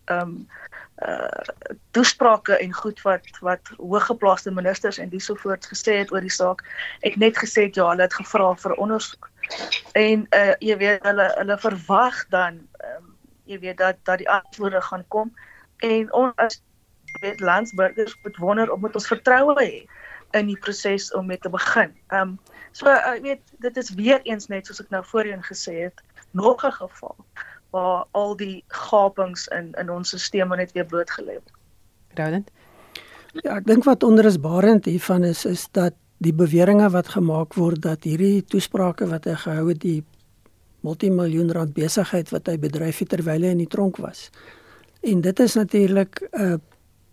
ehm 0.05 0.21
um, 0.21 0.47
uh 1.07 1.41
toesprake 1.91 2.57
en 2.57 2.73
goed 2.73 3.01
wat 3.01 3.27
wat 3.39 3.71
hooggeplaaste 3.77 4.51
ministers 4.51 4.97
en 4.97 5.09
disovoorts 5.09 5.67
gesê 5.67 5.93
het 5.97 6.11
oor 6.11 6.21
die 6.21 6.31
saak. 6.31 6.63
Ek 6.99 7.15
net 7.15 7.37
gesê 7.37 7.69
ja, 7.71 7.89
hulle 7.89 8.01
het 8.01 8.13
gevra 8.13 8.55
vir 8.55 8.73
ondersoek. 8.73 9.29
En 9.97 10.27
uh 10.35 10.55
jy 10.59 10.77
weet 10.77 11.03
hulle 11.03 11.27
hulle 11.37 11.57
verwag 11.57 12.27
dan 12.29 12.61
ehm 12.79 12.97
um, 12.97 13.15
jy 13.49 13.59
weet 13.59 13.77
dat 13.77 13.97
dat 14.03 14.17
die 14.17 14.29
antwoorde 14.29 14.81
gaan 14.81 15.05
kom 15.07 15.33
en 15.77 16.13
ons 16.13 16.33
as 16.35 16.61
weet 17.21 17.39
landsburgers 17.39 18.17
moet 18.23 18.37
wonder 18.37 18.71
of 18.71 18.79
moet 18.79 18.95
ons 18.95 19.07
vertroue 19.07 19.55
hê 19.57 19.85
in 20.37 20.45
die 20.45 20.57
proses 20.57 21.09
om 21.13 21.25
mee 21.25 21.37
te 21.37 21.49
begin. 21.49 21.95
Ehm 22.07 22.21
um, 22.21 22.39
so 22.71 22.85
ek 22.85 23.17
uh, 23.17 23.21
weet 23.21 23.55
dit 23.65 23.77
is 23.77 23.93
weer 23.97 24.21
eens 24.23 24.47
net 24.47 24.67
soos 24.67 24.81
ek 24.83 24.91
nou 24.93 25.01
voorheen 25.05 25.43
gesê 25.43 25.89
het, 25.89 26.03
nog 26.31 26.65
'n 26.65 26.71
geval 26.71 27.15
waar 27.69 28.05
al 28.11 28.35
die 28.35 28.63
gapings 28.67 29.47
in 29.47 29.73
in 29.73 29.89
ons 29.89 30.13
stelsel 30.23 30.55
net 30.57 30.71
weer 30.71 30.85
blootgelê 30.85 31.37
word. 31.41 31.51
Roland. 32.13 32.51
Ja, 33.33 33.57
ek 33.57 33.65
dink 33.65 33.83
wat 33.83 34.03
onrusbarend 34.03 34.85
hiervan 34.85 35.23
is 35.23 35.45
is 35.45 35.67
dat 35.71 35.93
die 36.19 36.33
beweringe 36.35 36.89
wat 36.91 37.13
gemaak 37.15 37.55
word 37.55 37.81
dat 37.81 38.03
hierdie 38.03 38.43
toesprake 38.43 39.07
wat 39.07 39.25
hy 39.25 39.35
gehou 39.39 39.69
het 39.71 39.81
die 39.83 39.99
multimiljoen 40.83 41.51
rand 41.55 41.73
besigheid 41.75 42.31
wat 42.31 42.47
hy 42.51 42.57
bedryf 42.59 42.99
het 43.03 43.11
terwyl 43.15 43.43
hy 43.43 43.53
in 43.55 43.63
die 43.63 43.71
tronk 43.71 43.99
was. 44.03 44.27
En 45.03 45.21
dit 45.23 45.39
is 45.39 45.55
natuurlik 45.55 46.21
'n 46.31 46.61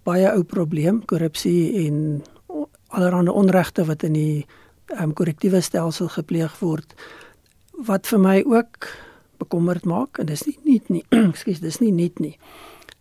baie 0.03 0.31
ou 0.33 0.43
probleem, 0.43 1.05
korrupsie 1.05 1.87
en 1.87 2.23
allerlei 2.89 3.31
onregte 3.31 3.85
wat 3.85 4.03
in 4.03 4.13
die 4.13 4.47
um, 5.01 5.13
korrektiewe 5.13 5.61
stelsel 5.61 6.09
gepleeg 6.09 6.59
word. 6.59 6.95
Wat 7.87 8.07
vir 8.07 8.21
my 8.21 8.43
ook 8.47 8.89
bekommerd 9.39 9.85
maak 9.85 10.19
en 10.19 10.27
dis 10.27 10.47
nie 10.47 10.59
nuut 10.65 10.89
nie. 10.89 11.05
Ekskuus, 11.31 11.61
dis 11.61 11.81
nie 11.83 11.93
nuut 11.93 12.19
nie. 12.19 12.39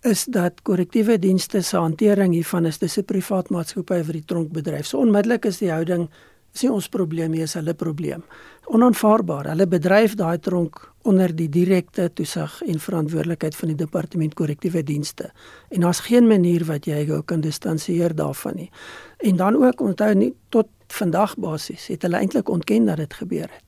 Is 0.06 0.28
dat 0.30 0.60
korrektiewe 0.62 1.16
dienste 1.18 1.64
se 1.66 1.80
hantering 1.82 2.36
hiervan 2.36 2.68
is 2.70 2.78
dis 2.78 2.98
'n 2.98 3.06
privaat 3.10 3.50
maatskappy 3.50 4.04
vir 4.04 4.14
die 4.14 4.26
tronkbedryf. 4.26 4.86
So 4.86 5.00
onmiddellik 5.00 5.46
is 5.46 5.58
die 5.58 5.72
houding 5.72 6.10
is 6.54 6.62
nie 6.62 6.72
ons 6.72 6.90
probleem 6.90 7.32
nie, 7.32 7.42
is 7.42 7.54
hulle 7.54 7.74
probleem. 7.74 8.24
Onaanvaarbaar. 8.66 9.50
Hulle 9.50 9.68
bedryf 9.68 10.16
daai 10.16 10.38
tronk 10.40 10.94
onder 11.02 11.36
die 11.36 11.50
direkte 11.50 12.14
toesig 12.14 12.62
en 12.62 12.80
verantwoordelikheid 12.80 13.56
van 13.56 13.68
die 13.68 13.78
departement 13.78 14.34
korrektiewe 14.34 14.84
dienste. 14.84 15.32
En 15.70 15.82
daar's 15.82 16.00
geen 16.00 16.28
manier 16.28 16.66
wat 16.66 16.86
jy 16.86 17.06
jou 17.06 17.24
kan 17.24 17.42
distansieer 17.42 18.16
daarvan 18.16 18.56
nie. 18.56 18.72
En 19.18 19.36
dan 19.36 19.56
ook 19.56 19.82
onthou 19.82 20.14
nie 20.14 20.34
tot 20.50 20.68
vandag 20.88 21.36
basies 21.38 21.88
het 21.88 22.02
hulle 22.02 22.18
eintlik 22.18 22.50
ontken 22.50 22.86
dat 22.86 22.98
dit 22.98 23.14
gebeur 23.14 23.50
het 23.50 23.65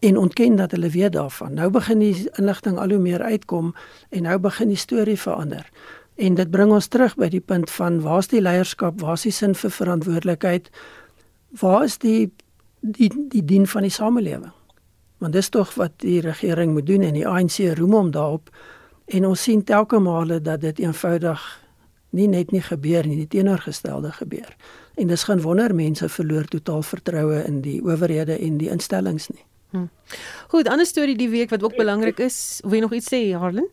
en 0.00 0.16
ontken 0.16 0.56
dat 0.56 0.70
hulle 0.70 0.90
weet 0.90 1.12
daarvan. 1.12 1.54
Nou 1.54 1.70
begin 1.70 1.98
die 1.98 2.28
inligting 2.36 2.78
al 2.78 2.88
hoe 2.88 2.98
meer 2.98 3.22
uitkom 3.22 3.74
en 4.08 4.22
nou 4.22 4.38
begin 4.38 4.68
die 4.68 4.76
storie 4.76 5.18
verander. 5.20 5.68
En 6.16 6.34
dit 6.34 6.50
bring 6.50 6.72
ons 6.72 6.86
terug 6.86 7.16
by 7.16 7.28
die 7.28 7.40
punt 7.40 7.70
van 7.70 8.00
waar's 8.00 8.28
die 8.32 8.40
leierskap, 8.40 9.00
waar's 9.00 9.26
die 9.28 9.32
sin 9.32 9.54
vir 9.54 9.70
verantwoordelikheid? 9.70 10.70
Waar 11.60 11.84
is 11.84 11.98
die 11.98 12.30
die 12.80 13.10
die 13.28 13.44
dien 13.44 13.66
van 13.66 13.82
die 13.82 13.90
samelewing? 13.90 14.52
Want 15.18 15.32
dis 15.32 15.48
tog 15.48 15.74
wat 15.74 15.92
die 16.04 16.20
regering 16.20 16.72
moet 16.72 16.86
doen 16.86 17.02
en 17.02 17.14
die 17.16 17.26
ANC 17.28 17.58
roem 17.76 17.92
hom 17.92 18.10
daarop. 18.10 18.50
En 19.06 19.26
ons 19.26 19.42
sien 19.42 19.64
telke 19.64 19.98
male 19.98 20.40
dat 20.40 20.60
dit 20.60 20.78
eenvoudig 20.78 21.44
nie 22.10 22.28
net 22.28 22.50
nie 22.50 22.62
gebeur 22.62 23.06
nie, 23.06 23.16
die 23.16 23.28
teenoorgestelde 23.28 24.12
gebeur. 24.12 24.56
En 24.96 25.06
dis 25.06 25.24
geen 25.28 25.40
wonder 25.44 25.74
mense 25.74 26.08
verloor 26.08 26.44
totaal 26.44 26.82
vertroue 26.82 27.42
in 27.44 27.60
die 27.60 27.82
owerhede 27.84 28.38
en 28.38 28.56
die 28.58 28.70
instellings 28.72 29.28
nie. 29.28 29.44
Hm. 29.70 29.88
Goed, 30.52 30.68
ander 30.68 30.86
storie 30.86 31.16
die 31.18 31.30
week 31.30 31.50
wat 31.50 31.62
ook 31.62 31.76
belangrik 31.76 32.18
is. 32.22 32.60
Wil 32.64 32.78
jy 32.78 32.84
nog 32.86 32.94
iets 32.94 33.10
sê, 33.12 33.22
Harlan? 33.34 33.68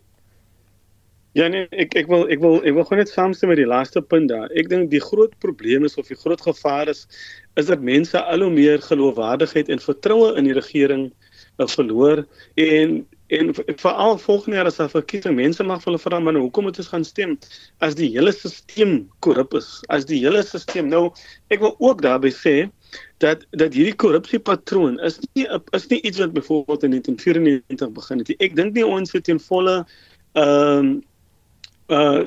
Ja 1.33 1.47
nee, 1.49 1.65
ek 1.81 1.95
ek 1.97 2.09
wil 2.11 2.27
ek 2.29 2.41
wil 2.43 2.59
ek 2.61 2.75
wil 2.77 2.85
gou 2.85 2.97
net 2.99 3.09
saamstem 3.09 3.49
met 3.49 3.57
die 3.57 3.69
laaste 3.69 4.03
punt 4.05 4.29
daar. 4.29 4.51
Ek 4.53 4.67
dink 4.69 4.91
die 4.91 5.01
groot 5.01 5.33
probleem 5.41 5.85
is 5.87 5.97
of 5.97 6.11
die 6.11 6.17
groot 6.17 6.41
gevaar 6.45 6.91
is 6.91 7.07
is 7.57 7.69
dat 7.69 7.81
mense 7.81 8.21
al 8.21 8.45
hoe 8.45 8.51
meer 8.53 8.81
geloofwaardigheid 8.81 9.71
en 9.73 9.81
vertroue 9.81 10.35
in 10.37 10.45
die 10.45 10.53
regering 10.57 11.07
uh, 11.09 11.65
verloor 11.65 12.21
en 12.61 13.01
en 13.33 13.49
veral 13.81 14.17
volgende 14.21 14.59
jaar 14.59 14.69
as 14.69 14.77
daar 14.77 14.91
verkiesing 14.93 15.35
mense 15.35 15.63
mag 15.65 15.81
hulle 15.87 15.97
vra 15.97 16.19
maar 16.21 16.37
hoekom 16.37 16.67
moet 16.67 16.77
ons 16.77 16.91
gaan 16.91 17.05
stem 17.07 17.33
as 17.81 17.95
die 17.97 18.11
hele 18.13 18.33
stelsel 18.35 18.99
korrup 19.25 19.55
is 19.57 19.69
as 19.97 20.05
die 20.05 20.19
hele 20.21 20.43
stelsel 20.45 20.85
nou 20.85 21.03
ek 21.49 21.63
wil 21.65 21.73
ook 21.79 22.03
daarby 22.05 22.29
sê 22.35 22.55
dat 23.23 23.45
dat 23.51 23.73
hierdie 23.73 23.95
korrupsiepatroon 23.95 24.99
is 24.99 25.19
nie 25.33 25.47
is 25.71 25.87
nie 25.87 26.01
iets 26.01 26.19
wat 26.21 26.33
byvoorbeeld 26.33 26.83
in 26.83 26.95
1994 26.97 27.91
begin 27.91 28.23
het. 28.23 28.31
Ek 28.39 28.55
dink 28.55 28.73
nie 28.73 28.85
ons 28.85 29.11
het 29.11 29.27
in 29.27 29.39
volle 29.39 29.83
ehm 30.33 30.77
um, 30.77 30.95
uh 31.87 32.23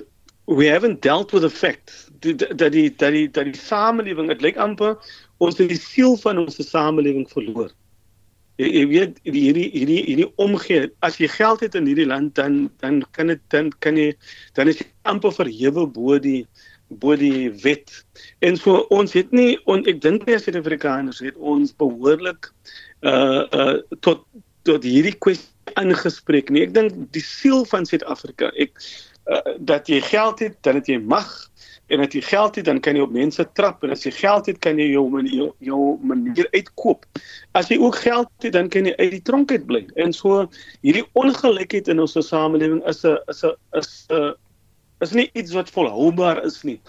we 0.46 0.66
haven't 0.70 1.02
dealt 1.02 1.32
with 1.32 1.42
the 1.42 1.50
fact 1.50 2.10
dat 2.20 2.72
die 2.72 2.94
dat 2.94 3.12
die 3.12 3.30
dat 3.30 3.44
die 3.44 3.56
samelewing 3.56 4.28
dit 4.30 4.44
lyk 4.44 4.56
amper 4.56 4.94
ons 5.42 5.58
het 5.58 5.68
die 5.68 5.80
siel 5.80 6.14
van 6.22 6.38
ons 6.38 6.60
samelewing 6.70 7.26
verloor. 7.30 7.72
Jy, 8.56 8.68
jy 8.72 8.84
weet 8.88 9.18
hierdie 9.26 9.66
hierdie 9.74 9.98
hierdie 10.06 10.28
omgee 10.40 10.86
as 11.04 11.18
jy 11.20 11.28
geld 11.28 11.64
het 11.66 11.74
in 11.76 11.88
hierdie 11.90 12.06
land 12.08 12.34
dan 12.38 12.70
dan 12.80 13.02
kan 13.10 13.32
dit 13.32 13.42
dan 13.52 13.72
kan 13.84 13.98
jy 14.00 14.14
dan 14.56 14.70
is 14.70 14.80
jy 14.80 14.86
amper 15.10 15.34
verhewe 15.34 15.84
bo 15.98 16.16
die 16.22 16.46
bo 16.88 17.16
die 17.16 17.50
wet. 17.62 18.04
En 18.38 18.56
so 18.56 18.84
ons 18.94 19.12
het 19.12 19.32
nie 19.34 19.56
on, 19.64 19.84
ek 19.90 20.00
dink 20.04 20.26
nie 20.26 20.36
as 20.38 20.46
Suid-Afrikaners 20.46 21.22
het 21.24 21.36
ons 21.36 21.74
behoorlik 21.76 22.52
uh 23.02 23.44
uh 23.50 23.74
tot 24.00 24.24
tot 24.66 24.86
hierdie 24.86 25.14
kwessie 25.18 25.52
ingespreek 25.74 26.50
nie. 26.50 26.64
Ek 26.66 26.74
dink 26.74 26.94
die 27.14 27.24
siel 27.24 27.64
van 27.70 27.86
Suid-Afrika, 27.86 28.52
ek 28.54 28.78
uh, 29.26 29.42
dat 29.58 29.90
jy 29.90 30.00
geld 30.04 30.42
het, 30.44 30.56
dan 30.66 30.78
het 30.80 30.88
jy 30.90 30.98
mag 31.02 31.30
en 31.86 32.02
as 32.02 32.14
jy 32.14 32.22
geld 32.26 32.56
het 32.58 32.66
dan 32.66 32.80
kan 32.82 32.96
jy 32.98 33.04
op 33.04 33.12
mense 33.14 33.44
trap 33.54 33.84
en 33.86 33.92
as 33.94 34.02
jy 34.02 34.10
geld 34.16 34.48
het 34.50 34.56
kan 34.64 34.78
jy 34.80 34.88
jou 34.90 35.04
jou, 35.30 35.50
jou 35.62 35.82
manier 36.02 36.48
uitkoop. 36.54 37.06
As 37.54 37.70
jy 37.70 37.78
ook 37.78 37.98
geld 38.02 38.30
het 38.42 38.56
dan 38.56 38.70
kan 38.72 38.88
jy 38.90 38.94
uit 38.98 39.12
die 39.14 39.22
tronk 39.22 39.54
uit 39.54 39.66
bly. 39.68 39.84
En 39.94 40.14
so 40.14 40.48
hierdie 40.82 41.06
ongelykheid 41.14 41.90
in 41.92 42.02
ons 42.02 42.18
samelewing 42.18 42.82
is 42.90 43.04
'n 43.04 43.18
is 43.30 43.44
'n 43.44 43.54
is 43.78 44.06
'n 44.10 44.34
is 45.00 45.12
nie 45.12 45.30
iets 45.32 45.52
wat 45.52 45.70
volhoubaar 45.70 46.44
is 46.44 46.62
nie. 46.62 46.80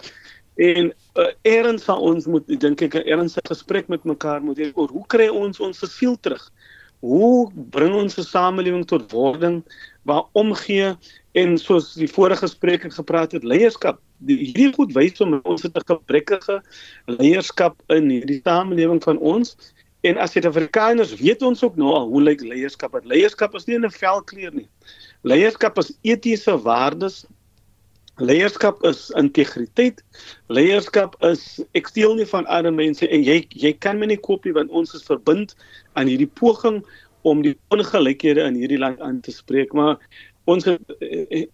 En 0.56 0.92
uh, 1.14 1.26
eerens 1.42 1.84
van 1.84 1.98
ons 1.98 2.26
moet 2.26 2.60
dink 2.60 2.82
ek 2.82 2.94
'n 2.94 3.08
ernstige 3.08 3.54
gesprek 3.54 3.88
met 3.88 4.04
mekaar 4.04 4.42
moet 4.42 4.58
hê 4.58 4.72
oor 4.74 4.88
hoe 4.88 5.06
kry 5.06 5.28
ons 5.28 5.60
ons 5.60 5.78
siel 5.96 6.16
terug? 6.20 6.52
hoe 7.00 7.50
bring 7.70 7.94
ons 7.94 8.18
'n 8.18 8.22
samelewing 8.22 8.84
tot 8.86 9.10
wording 9.12 9.62
waar 10.02 10.24
omgee 10.32 10.96
en 11.32 11.58
soos 11.58 11.94
die 11.94 12.10
vorige 12.10 12.46
spreker 12.46 12.90
gepraat 12.90 13.32
het, 13.32 13.44
leierskap. 13.44 14.00
Die, 14.18 14.36
hierdie 14.36 14.72
goed 14.74 14.92
wys 14.92 15.20
om 15.20 15.40
ons 15.44 15.62
het 15.62 15.76
'n 15.76 15.86
gebrekkige 15.86 16.62
leierskap 17.06 17.82
in 17.88 18.10
hierdie 18.10 18.40
samelewing 18.42 19.02
van 19.02 19.18
ons. 19.18 19.56
En 20.02 20.16
as 20.16 20.32
Suid-Afrikaners 20.32 21.14
weet 21.14 21.42
ons 21.42 21.62
ook 21.62 21.76
nou 21.76 21.92
al 21.92 22.08
hoe 22.08 22.22
lyk 22.22 22.40
leierskap? 22.40 22.92
Dat 22.92 23.04
leierskap 23.04 23.54
is 23.54 23.66
nie 23.66 23.78
'n 23.78 23.90
velkleur 23.90 24.54
nie. 24.54 24.68
Leierskap 25.22 25.78
is 25.78 25.92
etiese 26.02 26.58
waardes. 26.62 27.26
Leierskap 28.18 28.82
is 28.84 29.10
integriteit. 29.10 30.02
Leierskap 30.50 31.14
is 31.22 31.60
ek 31.78 31.90
steel 31.90 32.16
nie 32.18 32.26
van 32.26 32.48
ander 32.50 32.74
mense 32.74 33.06
en 33.06 33.22
jy 33.22 33.44
jy 33.54 33.72
kan 33.78 34.00
my 34.00 34.08
nie 34.10 34.18
koop 34.18 34.46
nie 34.46 34.54
want 34.56 34.74
ons 34.74 34.94
is 34.98 35.06
verbind 35.06 35.54
aan 35.94 36.10
hierdie 36.10 36.30
poging 36.40 36.80
om 37.22 37.44
die 37.46 37.54
ongelykhede 37.74 38.42
in 38.42 38.58
hierdie 38.58 38.80
land 38.82 38.98
aan 39.04 39.20
te 39.22 39.34
spreek 39.34 39.74
maar 39.74 39.96
ons 40.50 40.66
het, 40.66 40.82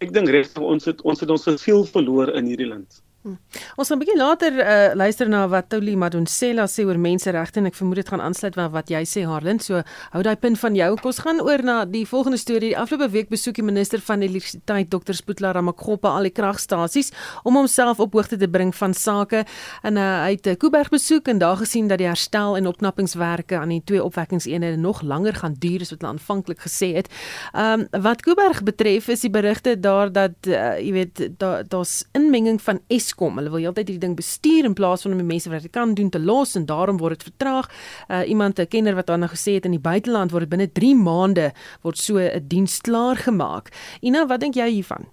ek 0.00 0.12
dink 0.14 0.32
regtig 0.32 0.64
ons 0.64 0.88
het 0.88 1.02
ons 1.04 1.20
het 1.20 1.32
ons 1.34 1.48
siel 1.60 1.84
verloor 1.84 2.32
in 2.38 2.48
hierdie 2.48 2.70
land. 2.70 3.03
Hm. 3.24 3.38
Ons 3.80 3.88
gaan 3.88 3.96
'n 3.96 4.04
bietjie 4.04 4.20
later 4.20 4.52
uh, 4.52 4.94
luister 4.94 5.28
na 5.28 5.46
wat 5.48 5.70
Toli 5.72 5.96
Madonsela 5.96 6.66
sê 6.68 6.84
oor 6.84 6.98
menseregte 7.00 7.56
en 7.56 7.66
ek 7.70 7.74
vermoed 7.78 7.96
dit 7.96 8.08
gaan 8.12 8.20
aansluit 8.20 8.52
by 8.52 8.66
wat 8.68 8.90
jy 8.92 9.00
sê 9.08 9.22
Harlan. 9.24 9.56
So 9.64 9.80
hou 10.12 10.22
daai 10.22 10.36
punt 10.36 10.58
van 10.60 10.74
jou. 10.76 10.90
Ons 11.00 11.22
gaan 11.24 11.40
oor 11.40 11.62
na 11.64 11.76
die 11.88 12.04
volgende 12.04 12.36
storie. 12.36 12.74
Die 12.74 12.76
afgelope 12.76 13.08
week 13.14 13.30
besoek 13.32 13.56
die 13.56 13.64
minister 13.64 14.02
van 14.04 14.20
elektrisiteit 14.20 14.90
Dr. 14.92 15.16
Spoetla 15.16 15.54
Ramakgopa 15.56 16.12
al 16.12 16.28
die 16.28 16.34
kragstasies 16.36 17.12
om 17.44 17.56
homself 17.56 17.98
op 17.98 18.12
hoogte 18.12 18.36
te 18.36 18.48
bring 18.48 18.74
van 18.76 18.92
sake 18.92 19.46
en 19.82 19.96
uh, 19.96 20.04
hy 20.26 20.36
het 20.36 20.58
Kuiberg 20.60 20.92
besoek 20.92 21.32
en 21.32 21.40
daar 21.40 21.56
gesien 21.56 21.88
dat 21.88 22.04
die 22.04 22.10
herstel 22.10 22.58
en 22.60 22.68
opknappingswerke 22.68 23.56
aan 23.56 23.72
die 23.72 23.80
twee 23.88 24.04
opwekkingseenhede 24.04 24.76
nog 24.76 25.00
langer 25.00 25.40
gaan 25.40 25.56
duur 25.56 25.80
as 25.80 25.94
wat 25.96 26.04
hulle 26.04 26.12
aanvanklik 26.12 26.60
gesê 26.60 26.92
het. 27.00 27.08
Ehm 27.54 27.88
um, 27.88 28.02
wat 28.04 28.20
Kuiberg 28.20 28.60
betref 28.68 29.08
is 29.08 29.24
die 29.24 29.32
berigte 29.32 29.80
daar 29.80 30.12
dat 30.12 30.36
uh, 30.44 30.76
jy 30.76 30.92
weet 30.92 31.26
daar 31.40 31.64
daar's 31.64 32.04
inmenging 32.12 32.60
van 32.60 32.84
es 32.92 33.13
Eskom. 33.14 33.36
Hulle 33.38 33.50
wil 33.52 33.62
heeltyd 33.62 33.88
hierdie 33.88 34.02
ding 34.02 34.16
bestuur 34.18 34.66
in 34.66 34.74
plaas 34.74 35.04
van 35.04 35.14
om 35.14 35.20
die 35.22 35.26
mense 35.26 35.50
wat 35.50 35.62
dit 35.62 35.72
kan 35.72 35.94
doen 35.94 36.10
te 36.10 36.18
los 36.18 36.56
en 36.58 36.66
daarom 36.66 36.98
word 36.98 37.20
dit 37.20 37.30
vertraag. 37.30 37.68
Uh, 38.08 38.28
iemand 38.28 38.58
'n 38.58 38.66
kenner 38.66 38.94
wat 38.94 39.06
dan 39.06 39.28
gesê 39.28 39.54
het 39.54 39.64
in 39.64 39.70
die 39.70 39.80
buiteland 39.80 40.32
word 40.32 40.48
binne 40.48 40.66
3 40.72 40.94
maande 40.96 41.52
word 41.82 41.98
so 41.98 42.18
'n 42.18 42.48
diens 42.48 42.80
klaar 42.80 43.16
gemaak. 43.16 43.70
Ina, 44.02 44.26
wat 44.26 44.40
dink 44.40 44.54
jy 44.54 44.68
hiervan? 44.68 45.06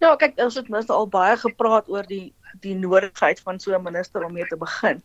Ja, 0.00 0.16
kyk, 0.16 0.38
ons 0.40 0.54
het 0.54 0.68
mos 0.68 0.88
al 0.88 1.08
baie 1.08 1.36
gepraat 1.36 1.88
oor 1.88 2.04
die 2.06 2.34
die 2.60 2.74
nodigheid 2.74 3.40
van 3.40 3.58
so 3.60 3.72
'n 3.72 3.82
minister 3.82 4.24
om 4.24 4.32
mee 4.32 4.46
te 4.46 4.56
begin. 4.56 5.02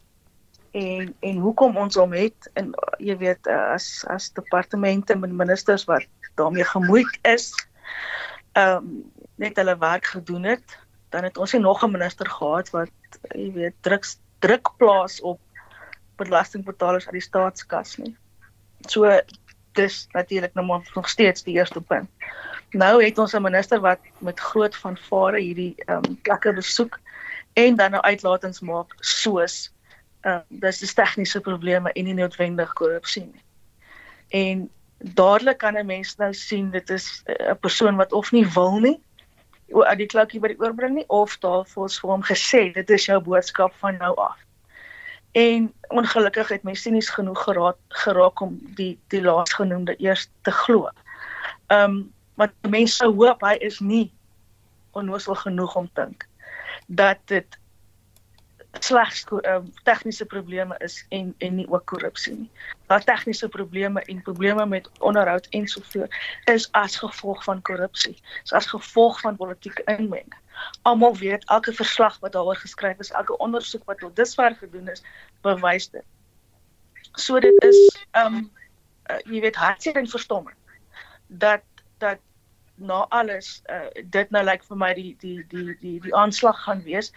En 0.72 1.16
en 1.20 1.38
hoekom 1.38 1.78
ons 1.78 1.96
hom 1.96 2.12
het 2.12 2.50
en 2.54 2.74
jy 3.00 3.18
weet 3.18 3.48
as 3.48 4.04
as 4.08 4.34
departemente 4.34 5.14
en 5.14 5.36
ministers 5.36 5.86
wat 5.86 6.04
daarmee 6.36 6.64
gemoeid 6.64 7.20
is. 7.24 7.54
Ehm 8.52 8.78
um, 8.78 9.15
net 9.36 9.56
hulle 9.56 9.78
werk 9.78 10.06
gedoen 10.06 10.44
het, 10.44 10.78
dan 11.10 11.24
het 11.24 11.38
ons 11.38 11.54
nog 11.54 11.84
'n 11.84 11.92
minister 11.92 12.30
gehad 12.30 12.70
wat 12.70 12.92
jy 13.36 13.52
weet 13.54 13.76
druk 13.82 14.06
druk 14.40 14.70
plaas 14.78 15.22
op 15.22 15.40
belastingbetalers 16.16 17.06
uit 17.06 17.14
die 17.14 17.22
staatskas 17.22 17.98
nie. 17.98 18.16
So 18.88 19.22
dis 19.72 20.08
natuurlik 20.12 20.54
nou 20.54 20.66
maar 20.66 20.92
nog 20.94 21.10
steeds 21.10 21.44
die 21.44 21.56
eerste 21.56 21.82
punt. 21.82 22.10
Nou 22.70 23.04
het 23.04 23.18
ons 23.18 23.34
'n 23.34 23.42
minister 23.42 23.80
wat 23.80 24.00
met 24.18 24.40
groot 24.40 24.76
vanvare 24.76 25.40
hierdie 25.40 25.76
ehm 25.86 26.04
um, 26.06 26.22
plekke 26.22 26.54
besoek 26.54 27.00
en 27.54 27.76
dan 27.76 27.92
nou 27.92 28.04
uitlatings 28.04 28.60
maak 28.60 28.96
soos 29.00 29.74
ehm 30.22 30.36
um, 30.36 30.44
dis 30.60 30.80
die 30.80 30.94
tegniese 30.94 31.40
probleme 31.42 31.92
en 31.92 32.04
nie 32.04 32.14
noodwendig 32.14 32.74
korrupsie 32.74 33.26
nie. 33.26 33.44
En 34.30 34.70
dadelik 34.98 35.58
kan 35.58 35.78
'n 35.78 35.86
mens 35.86 36.16
nou 36.16 36.34
sien 36.34 36.72
dit 36.72 36.90
is 36.90 37.24
'n 37.26 37.58
persoon 37.60 37.96
wat 37.96 38.12
of 38.14 38.32
nie 38.32 38.48
wil 38.48 38.80
nie 38.80 39.05
uit 39.74 39.98
die 39.98 40.10
klokkie 40.10 40.40
by 40.40 40.52
die 40.54 40.60
oorbring 40.62 40.96
nie 40.96 41.08
of 41.14 41.38
daarvoors 41.44 42.00
vir 42.02 42.12
hom 42.12 42.26
gesê 42.26 42.68
dit 42.74 42.90
is 42.90 43.08
jou 43.10 43.20
boodskap 43.24 43.74
van 43.82 43.98
nou 43.98 44.14
af. 44.22 44.38
En 45.36 45.74
ongelukkig 45.90 46.54
het 46.54 46.64
my 46.64 46.76
sinies 46.80 47.10
genoeg 47.10 47.44
geraak 47.44 47.80
geraak 48.06 48.42
om 48.42 48.60
die 48.78 48.94
die 49.14 49.22
laasgenoemde 49.22 49.98
eers 50.00 50.30
te 50.42 50.52
glo. 50.52 50.90
Ehm 51.68 51.90
um, 51.90 52.04
wat 52.36 52.52
mense 52.68 53.06
hoop 53.06 53.44
hy 53.48 53.56
is 53.64 53.80
nie 53.80 54.12
onnoosel 54.92 55.36
genoeg 55.40 55.76
om 55.76 55.90
dink 55.96 56.26
dat 56.88 57.22
dit 57.32 57.60
slegs 58.80 59.26
uh, 59.30 59.58
tegniese 59.84 60.26
probleme 60.26 60.76
is 60.78 61.06
en 61.10 61.34
en 61.38 61.56
nie 61.56 61.68
ook 61.70 61.86
korrupsie 61.86 62.34
nie. 62.36 62.50
Daar 62.88 63.04
tegniese 63.04 63.50
probleme 63.50 64.02
en 64.02 64.22
probleme 64.22 64.66
met 64.66 64.90
onderhoud 65.00 65.48
en 65.50 65.68
sovoorts 65.68 66.16
is 66.44 66.72
as 66.72 66.98
gevolg 66.98 67.44
van 67.44 67.62
korrupsie. 67.62 68.18
Dis 68.42 68.54
as 68.54 68.66
gevolg 68.66 69.20
van 69.20 69.36
politieke 69.36 69.84
inmenging. 69.86 70.36
Almal 70.82 71.16
weet 71.16 71.46
elke 71.46 71.74
verslag 71.74 72.20
wat 72.20 72.32
daaroor 72.32 72.56
geskryf 72.56 73.00
is, 73.00 73.12
elke 73.12 73.38
ondersoek 73.38 73.84
wat 73.84 74.00
tot 74.00 74.16
dusver 74.16 74.56
gedoen 74.56 74.88
is, 74.88 75.04
bewys 75.42 75.90
dit. 75.90 76.04
So 77.16 77.40
dit 77.40 77.64
is 77.64 77.98
um 78.12 78.52
uh, 79.10 79.20
jy 79.24 79.42
weet 79.42 79.56
hartseer 79.56 79.96
en 79.96 80.08
verstommend 80.08 80.58
dat 81.28 81.62
dat 81.98 82.20
na 82.78 83.06
alles 83.10 83.62
uh, 83.72 83.88
dit 84.18 84.32
nou 84.36 84.44
lyk 84.44 84.66
vir 84.68 84.78
my 84.78 84.92
die 84.98 85.14
die 85.22 85.38
die 85.52 85.78
die 85.82 86.00
die 86.08 86.16
aanslag 86.16 86.64
gaan 86.64 86.84
wees 86.88 87.12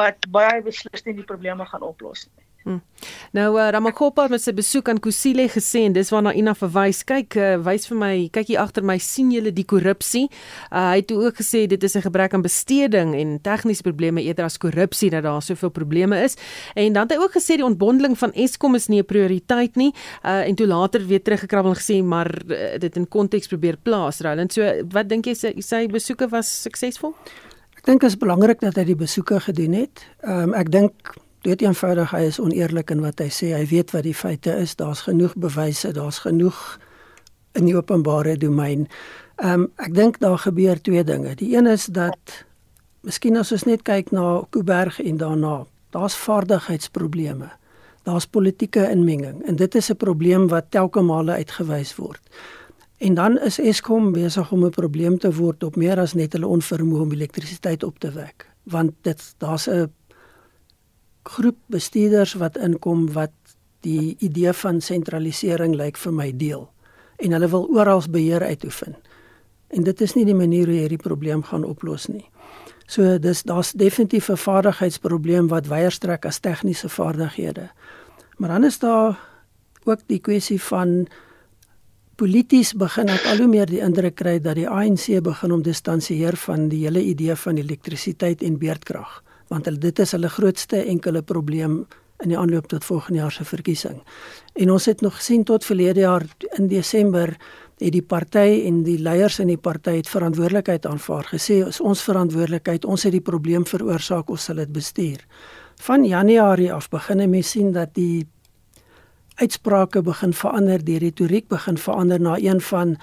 wat 0.00 0.28
baie 0.36 0.62
beslis 0.62 1.04
nie 1.06 1.16
die 1.18 1.26
probleme 1.32 1.66
gaan 1.66 1.82
oplos 1.86 2.28
nie. 2.28 2.46
Hmm. 2.60 2.82
Nou 3.32 3.54
uh, 3.56 3.70
Ramakgopa 3.72 4.26
het 4.26 4.34
met 4.34 4.42
sy 4.42 4.52
besoek 4.52 4.90
aan 4.92 4.98
Kusile 5.00 5.46
gesê 5.48 5.86
en 5.88 5.94
dis 5.96 6.10
waarna 6.12 6.34
Ina 6.36 6.52
verwys. 6.58 7.00
Kyk, 7.08 7.36
uh, 7.40 7.54
wys 7.64 7.86
vir 7.88 7.96
my, 7.96 8.10
kyk 8.34 8.50
hier 8.50 8.60
agter 8.60 8.84
my 8.84 8.98
sien 9.00 9.30
julle 9.32 9.52
die 9.56 9.64
korrupsie. 9.64 10.26
Uh, 10.68 10.90
hy 10.90 10.98
het 11.00 11.14
ook 11.16 11.40
gesê 11.40 11.64
dit 11.70 11.82
is 11.82 11.96
'n 11.96 12.04
gebrek 12.04 12.34
aan 12.34 12.44
besteding 12.44 13.14
en 13.16 13.38
tegniese 13.40 13.82
probleme 13.82 14.22
eerder 14.22 14.44
as 14.44 14.58
korrupsie 14.58 15.10
dat 15.10 15.22
daar 15.22 15.40
soveel 15.42 15.70
probleme 15.70 16.20
is. 16.22 16.36
En 16.74 16.92
dan 16.92 17.08
het 17.08 17.16
hy 17.16 17.18
ook 17.18 17.32
gesê 17.32 17.56
die 17.56 17.64
ontbondeling 17.64 18.18
van 18.18 18.32
Eskom 18.32 18.74
is 18.74 18.88
nie 18.88 19.00
'n 19.00 19.06
prioriteit 19.06 19.76
nie. 19.76 19.94
Uh, 20.22 20.46
en 20.46 20.54
toe 20.54 20.66
later 20.66 21.06
weer 21.06 21.22
teruggekrabbel 21.22 21.70
en 21.70 21.80
gesê 21.80 22.04
maar 22.04 22.28
uh, 22.48 22.78
dit 22.78 22.96
in 22.96 23.08
konteks 23.08 23.48
probeer 23.48 23.76
plaas. 23.82 24.20
Roland, 24.20 24.52
so 24.52 24.62
wat 24.90 25.08
dink 25.08 25.24
jy 25.26 25.34
sy, 25.34 25.54
sy 25.60 25.86
besoeke 25.86 26.28
was 26.28 26.62
suksesvol? 26.62 27.14
Ek 27.76 27.86
dink 27.86 28.00
dit 28.00 28.10
is 28.10 28.18
belangrik 28.18 28.60
dat 28.60 28.76
hy 28.76 28.84
die 28.84 28.96
besoeke 28.96 29.40
gedoen 29.40 29.72
het. 29.72 30.04
Ehm 30.20 30.52
um, 30.52 30.54
ek 30.54 30.70
dink 30.70 30.92
Dit 31.40 31.62
eenvoudig 31.62 32.10
hy 32.10 32.26
is 32.28 32.38
oneerlik 32.40 32.90
in 32.90 33.00
wat 33.00 33.18
hy 33.18 33.30
sê. 33.32 33.54
Hy 33.56 33.64
weet 33.70 33.94
wat 33.94 34.04
die 34.04 34.14
feite 34.14 34.52
is. 34.60 34.74
Daar's 34.76 35.06
genoeg 35.08 35.34
bewyse, 35.40 35.92
daar's 35.92 36.18
genoeg 36.18 36.78
in 37.52 37.64
die 37.64 37.76
openbare 37.76 38.36
domein. 38.36 38.86
Ehm 39.40 39.64
um, 39.64 39.66
ek 39.80 39.94
dink 39.96 40.20
daar 40.20 40.38
gebeur 40.38 40.80
twee 40.80 41.04
dinge. 41.04 41.34
Die 41.40 41.56
een 41.56 41.66
is 41.66 41.86
dat 41.86 42.44
miskien 43.00 43.38
as 43.40 43.52
ons 43.52 43.64
net 43.64 43.82
kyk 43.82 44.12
na 44.12 44.42
Kuiberg 44.52 45.00
en 45.00 45.16
daarna, 45.16 45.64
daar's 45.96 46.16
vaardigheidsprobleme. 46.20 47.48
Daar's 48.04 48.26
politieke 48.26 48.84
inmenging 48.90 49.40
en 49.48 49.56
dit 49.56 49.74
is 49.74 49.90
'n 49.90 49.96
probleem 49.96 50.48
wat 50.48 50.70
telke 50.70 51.00
male 51.00 51.32
uitgewys 51.32 51.96
word. 51.96 52.20
En 52.98 53.14
dan 53.14 53.38
is 53.38 53.58
Eskom 53.58 54.12
besig 54.12 54.52
om 54.52 54.64
'n 54.64 54.70
probleem 54.70 55.18
te 55.18 55.32
word 55.32 55.62
op 55.62 55.76
meer 55.76 55.98
as 55.98 56.12
net 56.12 56.32
hulle 56.32 56.46
onvermoë 56.46 57.00
om 57.00 57.12
elektrisiteit 57.12 57.82
op 57.82 57.98
te 57.98 58.10
wek, 58.12 58.46
want 58.62 58.92
dit 59.02 59.34
daar's 59.38 59.68
'n 59.68 59.90
groep 61.22 61.56
bestuurders 61.66 62.34
wat 62.40 62.56
inkom 62.56 63.12
wat 63.12 63.32
die 63.84 64.16
idee 64.20 64.52
van 64.52 64.80
sentralisering 64.80 65.74
lyk 65.76 65.96
vir 65.96 66.12
my 66.12 66.30
deel 66.36 66.68
en 67.20 67.32
hulle 67.36 67.48
wil 67.52 67.66
oral 67.76 68.02
beheer 68.08 68.42
uitoefen. 68.42 68.96
En 69.70 69.84
dit 69.84 70.00
is 70.00 70.14
nie 70.16 70.24
die 70.24 70.36
manier 70.36 70.66
hoe 70.66 70.78
hierdie 70.80 71.00
probleem 71.00 71.42
gaan 71.44 71.64
oplos 71.64 72.08
nie. 72.08 72.24
So 72.90 73.18
dis 73.18 73.42
daar's 73.46 73.72
definitief 73.72 74.30
'n 74.30 74.36
vaardigheidsprobleem 74.36 75.48
wat 75.48 75.66
weier 75.66 75.92
strek 75.92 76.24
as 76.26 76.40
tegniese 76.40 76.88
vaardighede. 76.88 77.70
Maar 78.36 78.48
dan 78.48 78.64
is 78.64 78.78
daar 78.78 79.18
ook 79.84 80.00
die 80.06 80.18
kwessie 80.18 80.62
van 80.62 81.06
polities 82.16 82.74
begin 82.74 83.08
ek 83.08 83.24
al 83.26 83.36
hoe 83.36 83.46
meer 83.46 83.66
die 83.66 83.80
indruk 83.80 84.14
kry 84.14 84.40
dat 84.40 84.54
die 84.54 84.68
ANC 84.68 85.22
begin 85.22 85.52
om 85.52 85.62
distansieer 85.62 86.36
van 86.36 86.68
die 86.68 86.84
hele 86.84 87.02
idee 87.02 87.36
van 87.36 87.56
elektrisiteit 87.56 88.42
en 88.42 88.58
beerdkrag 88.58 89.22
want 89.50 89.66
hulle 89.66 89.82
dit 89.82 89.98
is 89.98 90.14
hulle 90.14 90.30
grootste 90.30 90.84
enkele 90.84 91.22
probleem 91.26 91.82
in 92.20 92.32
die 92.32 92.38
aanloop 92.38 92.68
tot 92.68 92.84
volgende 92.84 93.22
jaar 93.22 93.32
se 93.32 93.44
verkiesing. 93.44 94.00
En 94.54 94.70
ons 94.70 94.86
het 94.86 95.00
nog 95.00 95.16
gesien 95.16 95.44
tot 95.44 95.64
verlede 95.64 96.04
jaar 96.04 96.26
in 96.58 96.68
Desember 96.68 97.34
het 97.80 97.92
die 97.92 98.04
party 98.04 98.62
en 98.68 98.82
die 98.84 98.98
leiers 99.00 99.38
in 99.40 99.48
die 99.48 99.60
party 99.60 99.96
het 100.00 100.08
verantwoordelikheid 100.08 100.86
aanvaar 100.86 101.24
gesê 101.32 101.62
is 101.66 101.80
ons 101.80 102.02
verantwoordelikheid 102.04 102.84
ons 102.84 103.06
het 103.08 103.14
die 103.16 103.24
probleem 103.24 103.64
veroorsaak 103.66 104.28
ons 104.30 104.44
sal 104.50 104.60
dit 104.60 104.72
bestuur. 104.72 105.24
Van 105.80 106.04
Januarie 106.04 106.72
af 106.72 106.90
begin 106.92 107.24
mense 107.30 107.56
sien 107.56 107.72
dat 107.72 107.94
die 107.96 108.26
uitsprake 109.40 110.02
begin 110.04 110.34
verander, 110.36 110.84
die 110.84 110.98
retoriek 111.00 111.48
begin 111.48 111.78
verander 111.80 112.20
na 112.20 112.36
een 112.36 112.60
van 112.60 112.96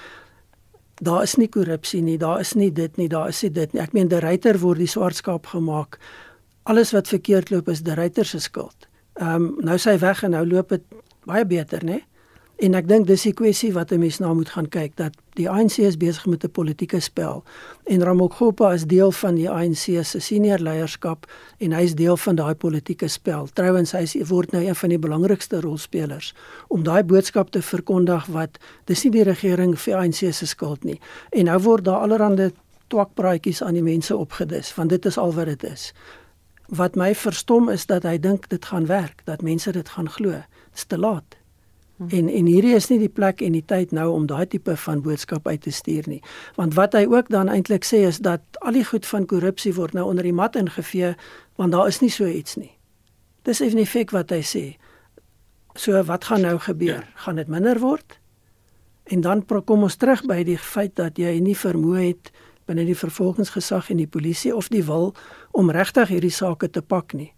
daar 1.02 1.24
is 1.24 1.36
nie 1.38 1.50
korrupsie 1.50 2.02
nie, 2.02 2.18
daar 2.18 2.40
is 2.40 2.54
nie 2.54 2.72
dit 2.74 2.98
nie, 2.98 3.08
daar 3.10 3.30
is 3.30 3.40
dit 3.42 3.74
nie. 3.74 3.82
Ek 3.82 3.94
meen 3.94 4.10
die 4.10 4.22
ryter 4.22 4.58
word 4.62 4.82
die 4.82 4.90
swartskaap 4.90 5.50
gemaak 5.54 5.98
alles 6.68 6.92
wat 6.92 7.08
verkeerd 7.08 7.50
loop 7.50 7.70
is 7.72 7.84
die 7.88 7.96
ryter 7.96 8.26
se 8.26 8.40
skuld. 8.44 8.88
Ehm 9.22 9.36
um, 9.36 9.52
nou 9.66 9.78
sy 9.82 9.98
weg 10.00 10.24
en 10.24 10.36
nou 10.36 10.46
loop 10.46 10.70
dit 10.76 10.84
Baie 11.28 11.44
beter, 11.46 11.84
né? 11.84 12.06
En 12.58 12.74
ek 12.74 12.86
dink 12.90 13.06
dis 13.06 13.26
die 13.28 13.34
kwessie 13.36 13.70
wat 13.76 13.92
'n 13.92 14.00
mens 14.00 14.18
na 14.20 14.34
moet 14.34 14.50
gaan 14.50 14.70
kyk 14.70 14.96
dat 14.96 15.14
die 15.36 15.50
ANC 15.50 15.78
is 15.78 15.98
besig 15.98 16.26
met 16.26 16.44
'n 16.44 16.50
politieke 16.50 17.00
spel 17.00 17.44
en 17.86 18.04
Ramokgopa 18.04 18.74
is 18.74 18.86
deel 18.86 19.12
van 19.12 19.36
die 19.36 19.50
ANC 19.50 20.04
se 20.04 20.20
senior 20.20 20.58
leierskap 20.60 21.28
en 21.60 21.72
hy 21.72 21.82
is 21.82 21.96
deel 21.96 22.18
van 22.18 22.36
daai 22.36 22.56
politieke 22.56 23.08
spel. 23.08 23.48
Trouwens 23.54 23.92
hy 23.92 24.24
word 24.26 24.52
nou 24.52 24.64
een 24.64 24.76
van 24.76 24.90
die 24.90 25.00
belangrikste 25.00 25.62
rolspelers 25.62 26.34
om 26.68 26.84
daai 26.84 27.04
boodskap 27.04 27.50
te 27.50 27.62
verkondig 27.62 28.26
wat 28.26 28.58
dis 28.86 29.04
nie 29.04 29.12
die 29.12 29.24
regering 29.24 29.80
vir 29.80 29.96
ANC 29.96 30.34
se 30.34 30.46
skuld 30.46 30.84
nie. 30.84 31.00
En 31.32 31.46
nou 31.46 31.60
word 31.60 31.84
daar 31.84 32.00
allerlei 32.00 32.52
twakpraatjies 32.88 33.62
aan 33.62 33.74
die 33.74 33.84
mense 33.84 34.18
opgedis 34.18 34.76
want 34.76 34.90
dit 34.90 35.06
is 35.06 35.18
al 35.18 35.34
wat 35.34 35.46
dit 35.46 35.64
is. 35.64 35.94
Wat 36.68 36.96
my 36.96 37.16
verstom 37.16 37.70
is 37.70 37.86
dat 37.86 38.04
hy 38.04 38.18
dink 38.20 38.50
dit 38.50 38.66
gaan 38.66 38.86
werk, 38.86 39.22
dat 39.26 39.42
mense 39.42 39.72
dit 39.72 39.90
gaan 39.90 40.10
glo. 40.10 40.42
Dit's 40.72 40.86
te 40.86 40.98
laat. 40.98 41.38
Hm. 41.98 42.10
En 42.10 42.30
en 42.30 42.46
hierdie 42.46 42.76
is 42.76 42.90
nie 42.90 43.00
die 43.00 43.10
plek 43.10 43.42
en 43.42 43.56
die 43.56 43.66
tyd 43.66 43.92
nou 43.92 44.10
om 44.14 44.28
daai 44.30 44.46
tipe 44.48 44.76
van 44.78 45.02
boodskap 45.02 45.48
uit 45.48 45.62
te 45.62 45.72
stuur 45.72 46.04
nie. 46.08 46.22
Want 46.56 46.74
wat 46.74 46.94
hy 46.94 47.08
ook 47.10 47.30
dan 47.34 47.50
eintlik 47.50 47.88
sê 47.88 48.04
is 48.06 48.20
dat 48.22 48.42
al 48.62 48.78
die 48.78 48.86
goed 48.86 49.06
van 49.06 49.26
korrupsie 49.26 49.74
word 49.74 49.94
nou 49.98 50.06
onder 50.06 50.24
die 50.24 50.36
mat 50.36 50.56
ingevee 50.56 51.16
want 51.56 51.72
daar 51.72 51.88
is 51.88 52.00
nie 52.00 52.12
so 52.14 52.28
iets 52.28 52.56
nie. 52.56 52.72
Dis 53.48 53.64
effe 53.64 53.80
effek 53.82 54.12
wat 54.12 54.30
hy 54.30 54.44
sê. 54.46 54.66
So 55.74 56.04
wat 56.04 56.30
gaan 56.30 56.42
nou 56.42 56.58
gebeur? 56.60 57.02
Ja. 57.02 57.22
Gaan 57.26 57.36
dit 57.36 57.48
minder 57.48 57.80
word? 57.80 58.20
En 59.08 59.22
dan 59.22 59.46
kom 59.46 59.84
ons 59.84 59.96
terug 59.96 60.26
by 60.28 60.44
die 60.44 60.58
feit 60.58 60.96
dat 61.00 61.18
jy 61.18 61.40
nie 61.40 61.56
vermoë 61.56 62.04
het 62.04 62.32
binne 62.68 62.86
die 62.86 62.98
vervolgingsgesag 62.98 63.90
en 63.90 64.02
die 64.02 64.10
polisie 64.12 64.54
of 64.56 64.70
die 64.74 64.84
wil 64.84 65.14
om 65.52 65.72
regtig 65.72 66.12
hierdie 66.14 66.34
sake 66.34 66.70
te 66.70 66.82
pak 66.82 67.16
nie. 67.18 67.32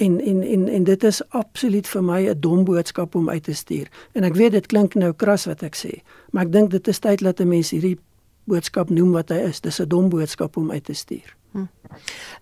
En 0.00 0.20
en 0.20 0.42
en 0.42 0.68
en 0.68 0.84
dit 0.84 1.04
is 1.04 1.20
absoluut 1.30 1.88
vir 1.88 2.02
my 2.02 2.20
'n 2.28 2.40
dom 2.40 2.64
boodskap 2.64 3.14
om 3.14 3.28
uit 3.30 3.42
te 3.42 3.54
stuur. 3.54 3.88
En 4.12 4.24
ek 4.24 4.34
weet 4.34 4.52
dit 4.52 4.66
klink 4.66 4.94
nou 4.94 5.12
kras 5.12 5.44
wat 5.44 5.62
ek 5.62 5.76
sê, 5.76 6.02
maar 6.30 6.44
ek 6.44 6.52
dink 6.52 6.70
dit 6.70 6.88
is 6.88 6.98
tyd 6.98 7.20
dat 7.20 7.40
'n 7.40 7.48
mens 7.48 7.70
hierdie 7.70 7.98
boodskap 8.44 8.90
noem 8.90 9.12
wat 9.12 9.28
hy 9.28 9.36
is. 9.36 9.60
Dis 9.60 9.80
'n 9.80 9.88
dom 9.88 10.08
boodskap 10.08 10.56
om 10.56 10.70
uit 10.70 10.84
te 10.84 10.92
stuur. 10.92 11.36
Hm. 11.52 11.66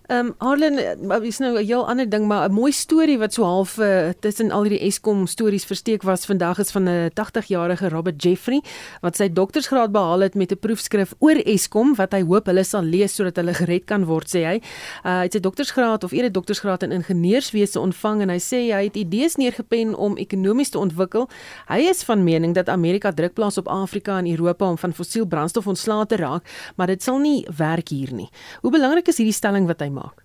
Ehm 0.07 0.25
um, 0.25 0.33
Arlen, 0.37 0.77
is 1.23 1.37
nou 1.37 1.59
'n 1.59 1.65
heel 1.65 1.87
ander 1.87 2.09
ding, 2.09 2.27
maar 2.27 2.49
'n 2.49 2.53
mooi 2.53 2.71
storie 2.71 3.17
wat 3.17 3.33
so 3.33 3.43
half 3.43 3.77
uh, 3.77 4.09
tussen 4.19 4.51
al 4.51 4.63
hierdie 4.63 4.79
Eskom 4.79 5.27
stories 5.27 5.65
versteek 5.65 6.01
was 6.01 6.25
vandag 6.25 6.59
is 6.59 6.71
van 6.71 6.83
'n 6.83 7.11
80-jarige 7.13 7.89
Robert 7.89 8.23
Jeffrey 8.23 8.61
wat 9.01 9.15
sy 9.15 9.29
doktorsgraad 9.29 9.91
behaal 9.91 10.19
het 10.19 10.35
met 10.35 10.51
'n 10.51 10.59
proefskrif 10.59 11.13
oor 11.19 11.35
Eskom 11.35 11.95
wat 11.95 12.11
hy 12.11 12.21
hoop 12.21 12.45
hulle 12.45 12.63
sal 12.63 12.81
lees 12.81 13.15
sodat 13.15 13.35
hulle 13.35 13.53
gered 13.53 13.85
kan 13.85 14.05
word, 14.05 14.27
sê 14.27 14.43
hy. 14.45 14.61
Uh, 15.05 15.17
hy 15.17 15.23
het 15.23 15.33
sy 15.33 15.39
doktorsgraad 15.39 16.03
of 16.03 16.11
eerder 16.11 16.31
doktorsgraad 16.31 16.83
in 16.83 16.91
ingenieurswese 16.91 17.79
ontvang 17.79 18.21
en 18.21 18.29
hy 18.29 18.39
sê 18.39 18.71
hy 18.71 18.83
het 18.83 18.95
idees 18.95 19.35
neergepen 19.35 19.95
om 19.95 20.17
ekonomies 20.17 20.69
te 20.69 20.79
ontwikkel. 20.79 21.29
Hy 21.67 21.79
is 21.89 22.03
van 22.03 22.23
mening 22.23 22.53
dat 22.53 22.69
Amerika 22.69 23.11
druk 23.11 23.33
plaas 23.33 23.57
op 23.57 23.67
Afrika 23.67 24.17
en 24.17 24.31
Europa 24.31 24.69
om 24.69 24.77
van 24.77 24.93
fossiel 24.93 25.25
brandstof 25.25 25.67
ontslae 25.67 26.05
te 26.05 26.15
raak, 26.15 26.43
maar 26.75 26.87
dit 26.87 27.03
sal 27.03 27.19
nie 27.19 27.47
werk 27.57 27.89
hier 27.89 28.13
nie. 28.13 28.29
Hoe 28.61 28.71
belangrik 28.71 29.00
belangrik 29.01 29.07
is 29.07 29.17
hierdie 29.17 29.33
stelling 29.33 29.67
wat 29.67 29.81
hy 29.81 29.89
maak? 29.89 30.23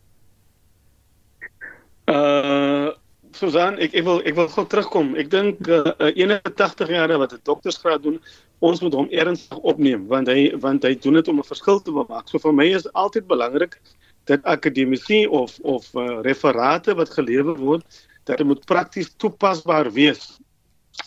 Uh 2.07 2.93
Susan, 3.37 3.77
ek 3.77 3.93
ek 3.93 4.05
wil 4.07 4.23
ek 4.25 4.35
wil 4.35 4.49
gou 4.49 4.65
terugkom. 4.65 5.15
Ek 5.21 5.29
dink 5.29 5.69
uh, 5.69 5.93
81 6.01 6.89
jaar 6.89 7.13
wat 7.21 7.35
'n 7.37 7.41
doktorsgraad 7.45 8.03
doen, 8.03 8.17
ons 8.65 8.81
moet 8.81 8.95
hom 8.97 9.09
ernstig 9.13 9.59
opneem 9.61 10.07
want 10.09 10.29
hy 10.29 10.57
want 10.57 10.87
hy 10.89 10.95
doen 10.97 11.21
dit 11.21 11.29
om 11.29 11.41
'n 11.41 11.45
verskil 11.45 11.83
te 11.85 11.93
maak. 11.93 12.29
So 12.29 12.39
vir 12.39 12.53
my 12.53 12.65
is 12.65 12.89
altyd 12.97 13.29
belangrik 13.29 13.77
dat 14.25 14.41
akademisie 14.45 15.29
of 15.29 15.61
of 15.61 15.85
uh, 15.95 16.25
referate 16.25 16.97
wat 16.97 17.13
gelewer 17.13 17.61
word, 17.61 17.85
dat 18.25 18.39
dit 18.39 18.47
moet 18.47 18.65
prakties 18.65 19.13
toepasbaar 19.21 19.93
wees. 19.93 20.41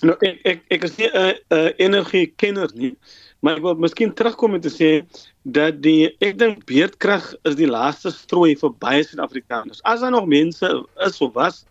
Nou 0.06 0.14
ek 0.22 0.38
ek 0.46 0.60
ek 0.70 0.84
is 0.86 0.98
nie 1.02 1.10
'n 1.10 1.18
uh, 1.18 1.34
uh, 1.50 1.72
energie 1.82 2.30
kenner 2.38 2.70
nie, 2.76 2.94
maar 3.40 3.60
ek 3.60 3.64
wil 3.64 3.78
miskien 3.80 4.12
terugkom 4.16 4.58
en 4.58 4.64
te 4.64 4.72
sê 4.74 4.90
dat 5.44 5.80
die 5.84 6.10
ek 6.26 6.38
dink 6.42 6.66
beerdkrag 6.70 7.32
is 7.48 7.56
die 7.60 7.70
laaste 7.70 8.12
strooi 8.12 8.56
vir 8.60 8.74
baie 8.84 9.06
Suid-Afrikaners. 9.06 9.84
As 9.88 10.04
daar 10.04 10.12
nog 10.16 10.28
mense 10.28 10.68
is 11.06 11.22
of 11.24 11.34
was 11.38 11.64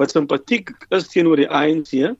wat 0.00 0.12
simpatiek 0.12 0.74
is 0.90 1.08
teenoor 1.12 1.40
die 1.40 1.48
ANC, 1.48 1.94
uh, 2.02 2.12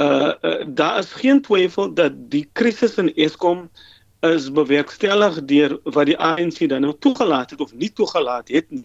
uh 0.00 0.58
daar 0.66 0.98
is 0.98 1.12
geen 1.22 1.42
twyfel 1.46 1.94
dat 1.94 2.16
die 2.32 2.46
krisis 2.58 2.98
in 2.98 3.12
Eskom 3.14 3.68
is 4.26 4.50
bewerkstellig 4.52 5.38
deur 5.48 5.78
wat 5.84 6.10
die 6.10 6.18
ANC 6.18 6.66
dan 6.68 6.84
nou 6.84 6.94
toegelaat 6.98 7.54
het 7.54 7.60
of 7.60 7.72
nie 7.72 7.92
toegelaat 7.92 8.50
het 8.52 8.66
nie. 8.70 8.84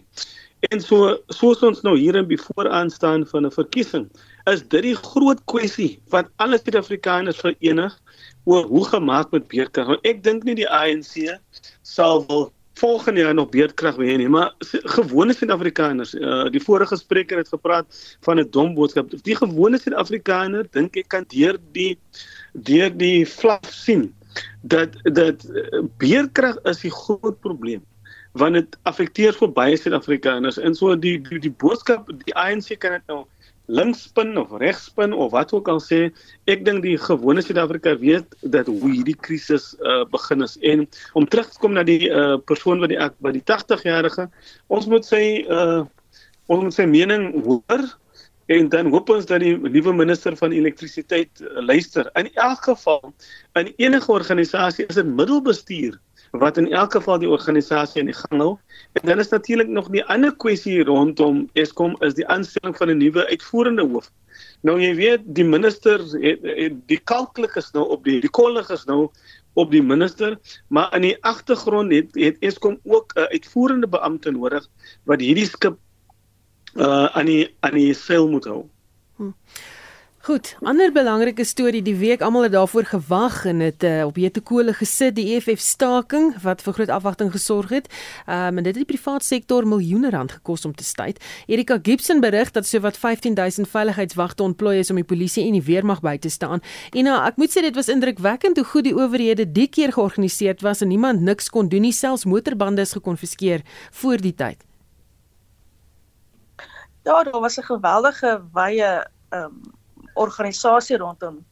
En 0.72 0.80
so 0.80 1.18
soos 1.28 1.60
ons 1.66 1.82
nou 1.84 1.96
hier 1.98 2.16
in 2.16 2.28
bevooraan 2.28 2.90
staan 2.90 3.26
van 3.26 3.46
'n 3.46 3.52
verkiesing, 3.52 4.08
is 4.50 4.62
dit 4.62 4.82
die 4.82 4.96
groot 4.96 5.40
kwessie 5.50 5.96
wat 6.14 6.28
alle 6.42 6.58
Suid-Afrikaners 6.60 7.40
verenig 7.42 7.94
oor 8.46 8.68
hoe 8.70 8.84
gemaak 8.86 9.32
met 9.34 9.48
beerdkrag. 9.50 9.90
Want 9.94 10.06
ek 10.06 10.22
dink 10.22 10.46
nie 10.46 10.54
die 10.58 10.68
ANC 10.70 11.38
sal 11.82 12.22
wil 12.28 12.52
volgende 12.76 13.24
jaar 13.24 13.34
nog 13.34 13.48
beerdkrag 13.54 13.96
hê 13.96 14.18
nie, 14.20 14.28
maar 14.28 14.52
gewone 14.96 15.34
Suid-Afrikaners, 15.34 16.12
uh, 16.14 16.44
die 16.52 16.60
vorige 16.60 16.98
spreker 17.00 17.40
het 17.40 17.48
gepraat 17.48 17.88
van 18.26 18.38
'n 18.40 18.50
dom 18.50 18.74
boodskap. 18.76 19.10
Die 19.24 19.36
gewone 19.36 19.80
Suid-Afrikaner 19.80 20.68
dink 20.70 20.96
ek 20.96 21.08
kan 21.08 21.24
deur 21.32 21.58
die 21.72 21.98
deur 22.52 22.90
die 22.90 23.26
vlak 23.26 23.64
sien 23.70 24.12
dat 24.62 24.96
dat 25.02 25.44
uh, 25.48 25.82
beerdkrag 25.98 26.60
is 26.64 26.80
die 26.84 26.92
groot 26.92 27.40
probleem 27.40 27.82
want 28.36 28.54
dit 28.58 28.76
affekteer 28.84 29.32
vir 29.32 29.52
baie 29.56 29.76
Suid-Afrikaners 29.80 30.58
en 30.58 30.74
so 30.76 30.96
die 30.96 31.16
die, 31.22 31.38
die 31.40 31.54
boodskap 31.62 32.10
die 32.24 32.34
ANC 32.36 32.76
kan 32.82 32.98
dit 32.98 33.12
nou 33.12 33.24
linksspin 33.66 34.36
of 34.38 34.52
regsspin 34.60 35.12
of 35.12 35.32
wat 35.34 35.52
ook 35.52 35.68
al 35.68 35.80
sê, 35.82 36.06
ek 36.50 36.64
dink 36.66 36.84
die 36.86 36.96
gewone 37.00 37.42
Suid-Afrika 37.42 37.96
weet 37.98 38.36
dat 38.42 38.70
hoe 38.70 38.92
hierdie 38.92 39.16
krisis 39.18 39.72
uh, 39.80 40.04
begin 40.12 40.46
is. 40.46 40.56
En 40.62 40.86
om 41.18 41.26
terug 41.26 41.50
te 41.50 41.60
kom 41.62 41.74
na 41.74 41.82
die 41.86 42.08
uh, 42.10 42.36
persoon 42.46 42.82
wat 42.82 42.94
die 42.94 43.00
by 43.24 43.34
die 43.34 43.44
80-jarige, 43.44 44.28
ons 44.70 44.88
moet 44.90 45.06
sê 45.06 45.22
uh, 45.50 45.82
ons 46.46 46.62
moet 46.62 46.74
sy 46.74 46.86
mening 46.86 47.32
hoor 47.42 47.86
en 48.46 48.68
dan 48.68 48.90
hoop 48.90 49.10
ons 49.10 49.26
dat 49.26 49.42
die 49.42 49.56
nuwe 49.58 49.92
minister 49.92 50.36
van 50.38 50.54
elektrisiteit 50.54 51.40
uh, 51.42 51.62
luister. 51.66 52.10
In 52.14 52.28
elk 52.34 52.62
geval 52.64 53.14
in 53.58 53.72
enige 53.76 54.12
organisasie 54.12 54.86
is 54.86 54.94
dit 54.94 55.06
middelbestuur 55.06 55.98
wat 56.30 56.56
in 56.56 56.68
elk 56.72 56.92
geval 56.92 57.18
die 57.18 57.30
organisasie 57.30 58.00
in 58.00 58.10
die 58.10 58.16
gang 58.16 58.40
hou. 58.42 58.52
En 58.92 59.08
dan 59.08 59.18
is 59.18 59.28
natuurlik 59.28 59.68
nog 59.68 59.88
die 59.88 60.04
ander 60.04 60.34
kwessie 60.36 60.84
rondom 60.84 61.46
Eskom 61.54 61.96
is 62.06 62.14
die 62.14 62.26
aanstelling 62.26 62.76
van 62.76 62.90
'n 62.90 62.98
nuwe 62.98 63.26
uitvoerende 63.26 63.86
hoof. 63.86 64.10
Nou 64.62 64.80
jy 64.80 64.94
weet 64.94 65.22
die 65.24 65.44
minister 65.44 66.02
het, 66.20 66.42
het 66.42 66.76
die 66.86 67.00
kalklik 67.04 67.56
is 67.56 67.70
nou 67.72 67.88
op 67.88 68.04
die 68.04 68.20
die 68.20 68.30
kollig 68.30 68.70
is 68.70 68.84
nou 68.84 69.08
op 69.56 69.70
die 69.70 69.82
minister, 69.82 70.36
maar 70.68 70.94
in 70.94 71.02
die 71.02 71.16
agtergrond 71.24 71.92
het 71.92 72.14
het 72.14 72.36
Eskom 72.40 72.78
ook 72.84 73.12
'n 73.14 73.28
uitvoerende 73.32 73.88
beampte 73.88 74.30
nodig 74.30 74.68
wat 75.04 75.20
hierdie 75.20 75.46
skip 75.46 75.78
uh 76.76 77.06
aan 77.16 77.26
die 77.26 77.54
aan 77.60 77.74
die 77.74 77.94
seil 77.94 78.28
moet 78.28 78.44
hou. 78.44 78.64
Hm. 79.16 79.32
Goed, 80.26 80.56
ander 80.66 80.90
belangrike 80.90 81.44
storie 81.46 81.84
die 81.86 81.94
week 81.94 82.22
almal 82.26 82.48
het 82.48 82.52
daarvoor 82.52 82.88
gewag 82.90 83.44
en 83.46 83.60
dit 83.62 83.84
uh, 83.86 84.08
op 84.08 84.16
hete 84.18 84.40
kole 84.42 84.72
gesit 84.74 85.14
die 85.14 85.28
EFF 85.36 85.62
staking 85.62 86.32
wat 86.42 86.64
vir 86.66 86.74
groot 86.74 86.90
afwagting 86.90 87.30
gesorg 87.30 87.70
het. 87.70 87.86
Um, 88.26 88.58
en 88.58 88.66
dit 88.66 88.72
het 88.74 88.80
die 88.80 88.88
privaat 88.90 89.22
sektor 89.22 89.62
miljoene 89.62 90.10
rand 90.10 90.34
gekos 90.34 90.66
om 90.66 90.74
te 90.74 90.82
staai. 90.82 91.14
Erika 91.46 91.78
Gibson 91.78 92.18
berig 92.20 92.50
dat 92.50 92.66
sowat 92.66 92.98
15000 92.98 93.70
veiligheidswagte 93.70 94.42
ontplooi 94.42 94.80
is 94.82 94.90
om 94.90 94.98
die 94.98 95.06
polisie 95.06 95.46
en 95.46 95.54
die 95.60 95.62
weermag 95.62 96.02
by 96.02 96.18
te 96.18 96.28
staan. 96.28 96.58
En 96.90 97.06
nou, 97.06 97.22
ek 97.22 97.38
moet 97.38 97.54
sê 97.54 97.62
dit 97.62 97.78
was 97.78 97.94
indrukwekkend 97.94 98.58
hoe 98.58 98.66
goed 98.66 98.90
die 98.90 98.98
owerhede 98.98 99.46
die 99.46 99.70
keer 99.70 99.94
georganiseer 99.94 100.58
was 100.66 100.82
en 100.82 100.90
niemand 100.90 101.22
niks 101.22 101.54
kon 101.54 101.70
doen 101.70 101.86
nie, 101.86 101.94
selfs 101.94 102.26
motorbande 102.26 102.82
is 102.82 102.98
gekonfiskeer 102.98 103.62
voor 104.02 104.18
die 104.18 104.34
tyd. 104.34 104.66
Ja, 107.06 107.22
daar 107.22 107.40
was 107.40 107.56
'n 107.56 107.62
geweldige 107.62 108.42
wye 108.52 109.06
ehm 109.28 109.44
um 109.44 109.60
organisasie 110.14 110.96
rondom 110.96 111.44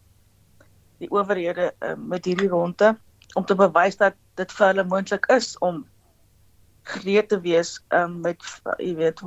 die 0.98 1.10
owerhede 1.10 1.74
uh, 1.78 1.94
met 1.96 2.24
hierdie 2.24 2.48
ronde 2.48 2.98
om 3.34 3.44
te 3.44 3.54
bewys 3.54 3.96
dat 3.96 4.14
dit 4.34 4.52
vir 4.52 4.66
hulle 4.66 4.84
moontlik 4.84 5.26
is 5.26 5.58
om 5.58 5.86
gereed 6.82 7.28
te 7.28 7.40
wees 7.40 7.84
um, 7.88 8.20
met 8.20 8.42
jy 8.78 8.94
weet 8.94 9.22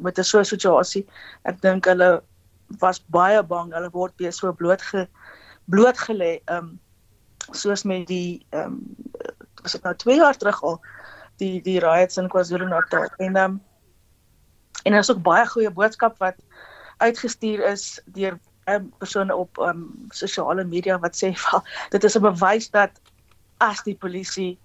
met 0.00 0.18
'n 0.18 0.24
so 0.24 0.38
'n 0.38 0.44
situasie. 0.44 1.06
Ek 1.42 1.60
dink 1.60 1.84
hulle 1.84 2.22
was 2.78 3.00
baie 3.06 3.42
bang 3.42 3.72
hulle 3.72 3.90
word 3.90 4.12
weer 4.16 4.32
so 4.32 4.52
blootge 4.52 5.08
blootgelê 5.64 6.40
um 6.46 6.80
soos 7.52 7.82
met 7.84 8.06
die 8.06 8.46
um 8.50 8.96
was 9.62 9.72
dit 9.72 9.82
nou 9.82 9.94
2 9.94 10.16
jaar 10.16 10.36
terug 10.36 10.62
al 10.62 10.80
die 11.36 11.60
die 11.62 11.80
riots 11.80 12.16
in 12.16 12.28
KwaZulu-Natal 12.28 13.08
en 13.16 13.36
um 13.36 13.62
en 14.84 14.92
daar 14.92 15.04
is 15.04 15.10
ook 15.10 15.22
baie 15.26 15.46
goeie 15.48 15.70
boodskap 15.70 16.18
wat 16.22 16.40
uitgestuur 17.02 17.64
is 17.72 18.00
deur 18.16 18.38
um, 18.70 18.92
persone 18.98 19.34
op 19.34 19.58
um, 19.58 20.06
sosiale 20.08 20.64
media 20.64 20.98
wat 21.02 21.16
sê 21.16 21.32
val, 21.46 21.64
dit 21.90 22.04
is 22.04 22.16
'n 22.16 22.22
bewys 22.22 22.70
dat 22.70 23.00
as 23.58 23.82
die 23.82 23.96
polisie 23.96 24.58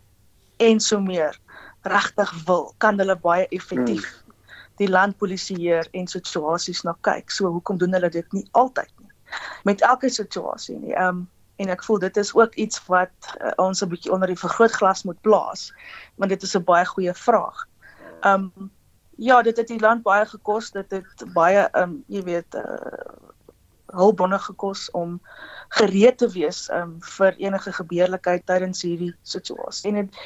en 0.58 0.80
so 0.80 1.00
meer 1.00 1.40
regtig 1.82 2.32
wil, 2.46 2.74
kan 2.78 3.00
hulle 3.00 3.16
baie 3.16 3.48
effektief 3.48 4.06
hmm. 4.06 4.34
die 4.78 4.90
land 4.90 5.18
polisieer 5.18 5.88
en 5.92 6.08
situasies 6.08 6.84
na 6.84 6.96
kyk. 7.02 7.32
So 7.32 7.48
hoekom 7.52 7.78
doen 7.78 7.94
hulle 7.94 8.10
dit 8.10 8.34
nie 8.34 8.48
altyd 8.52 8.92
nie? 9.00 9.12
met 9.64 9.82
elke 9.82 10.10
situasie 10.10 10.78
nie. 10.78 10.94
Ehm 10.94 11.08
um, 11.08 11.28
en 11.60 11.68
ek 11.68 11.82
voel 11.84 11.98
dit 12.00 12.18
is 12.18 12.30
ook 12.34 12.54
iets 12.56 12.80
wat 12.88 13.12
uh, 13.44 13.52
ons 13.60 13.82
'n 13.84 13.90
bietjie 13.92 14.12
onder 14.16 14.28
die 14.32 14.40
vergrootglas 14.40 15.04
moet 15.04 15.22
plaas 15.22 15.74
want 16.16 16.32
dit 16.32 16.44
is 16.44 16.56
'n 16.56 16.64
baie 16.64 16.86
goeie 16.86 17.14
vraag. 17.14 17.68
Ehm 18.22 18.52
um, 18.56 18.72
ja, 19.20 19.42
dit 19.42 19.58
het 19.58 19.68
die 19.68 19.80
land 19.80 20.04
baie 20.04 20.26
gekos, 20.26 20.72
dit 20.72 20.92
het 20.92 21.26
baie 21.34 21.66
ehm 21.68 21.82
um, 21.84 22.04
jy 22.08 22.24
weet 22.24 22.56
uh 22.56 23.18
hulpbronne 23.90 24.38
gekos 24.40 24.92
om 24.94 25.16
gereed 25.74 26.18
te 26.22 26.28
wees 26.30 26.68
um, 26.70 26.98
vir 27.02 27.34
enige 27.42 27.72
gebeurlikheid 27.74 28.46
tydens 28.46 28.84
hierdie 28.86 29.16
situasie. 29.26 29.90
En 29.90 29.96
dit 29.96 30.20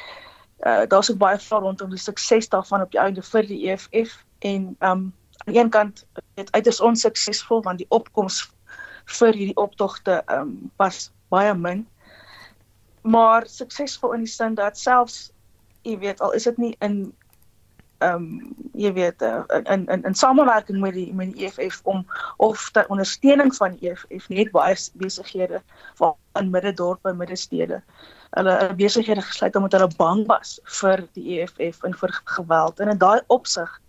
uh, 0.60 0.82
daar's 0.88 1.10
ook 1.10 1.18
baie 1.18 1.38
vrae 1.40 1.60
rondom 1.60 1.90
die 1.90 1.98
sukses 1.98 2.48
daarvan 2.52 2.84
op 2.84 2.92
die 2.92 3.00
einde 3.00 3.22
vir 3.22 3.48
die 3.48 3.70
EFF 3.70 4.18
en 4.38 4.74
um 4.80 5.12
aan 5.44 5.52
die 5.52 5.60
een 5.60 5.70
kant 5.70 6.04
het 6.36 6.52
uiters 6.52 6.80
onsuksesvol 6.80 7.62
want 7.62 7.78
die 7.78 7.88
opkoms 7.88 8.44
vir 9.18 9.32
hierdie 9.32 9.56
optogte 9.56 10.22
um 10.30 10.70
was 10.76 11.10
baie 11.28 11.54
min. 11.54 11.86
Maar 13.02 13.48
suksesvol 13.48 14.12
in 14.12 14.28
die 14.28 14.32
sin 14.32 14.54
dat 14.60 14.78
selfs 14.78 15.30
jy 15.82 15.98
weet 15.98 16.20
al 16.20 16.32
is 16.32 16.48
dit 16.48 16.56
nie 16.58 16.76
in 16.80 17.14
ehm 17.98 18.14
um, 18.14 18.54
jy 18.74 18.92
weet 18.92 19.22
uh, 19.22 19.42
in 19.70 19.86
in 19.86 20.02
in 20.02 20.14
samewerking 20.14 20.80
met 20.80 20.94
die 20.94 21.12
met 21.14 21.34
die 21.34 21.46
EFF 21.46 21.80
om 21.82 22.06
of 22.36 22.70
ter 22.70 22.88
ondersteuning 22.88 23.54
van 23.56 23.76
die 23.76 23.90
EFF 23.90 24.28
net 24.28 24.50
baie 24.50 24.76
besighede 24.94 25.62
van 25.94 26.50
middedorpe 26.50 27.08
en 27.08 27.16
middestede. 27.16 27.82
Hulle 28.30 28.74
besighede 28.76 29.22
gesluit 29.22 29.56
omdat 29.56 29.72
hulle 29.72 29.90
bang 29.96 30.26
was 30.26 30.58
vir 30.80 31.06
die 31.12 31.40
EFF 31.40 31.82
en 31.82 31.94
vir 31.94 32.20
geweld 32.24 32.80
en 32.80 32.88
in 32.88 32.98
daai 32.98 33.20
opsig 33.26 33.80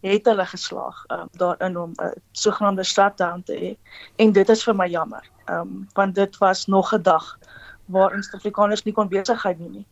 het 0.00 0.28
hulle 0.28 0.46
geslaag 0.46 1.04
um, 1.08 1.28
daarin 1.32 1.78
om 1.78 1.92
'n 1.96 2.04
uh, 2.04 2.12
sogenaamde 2.32 2.84
shutdown 2.84 3.42
te 3.42 3.54
hê 3.62 3.72
en 4.16 4.32
dit 4.32 4.48
is 4.48 4.64
vir 4.64 4.76
my 4.76 4.88
jammer. 4.88 5.24
Ehm 5.44 5.60
um, 5.60 5.88
want 5.94 6.14
dit 6.14 6.38
was 6.38 6.66
nog 6.66 6.92
'n 6.92 7.02
dag 7.02 7.38
waar 7.84 8.10
Suid-Afrikaners 8.10 8.82
nie 8.82 8.94
kon 8.94 9.08
besigheid 9.08 9.58
doen 9.58 9.72
nie. 9.72 9.86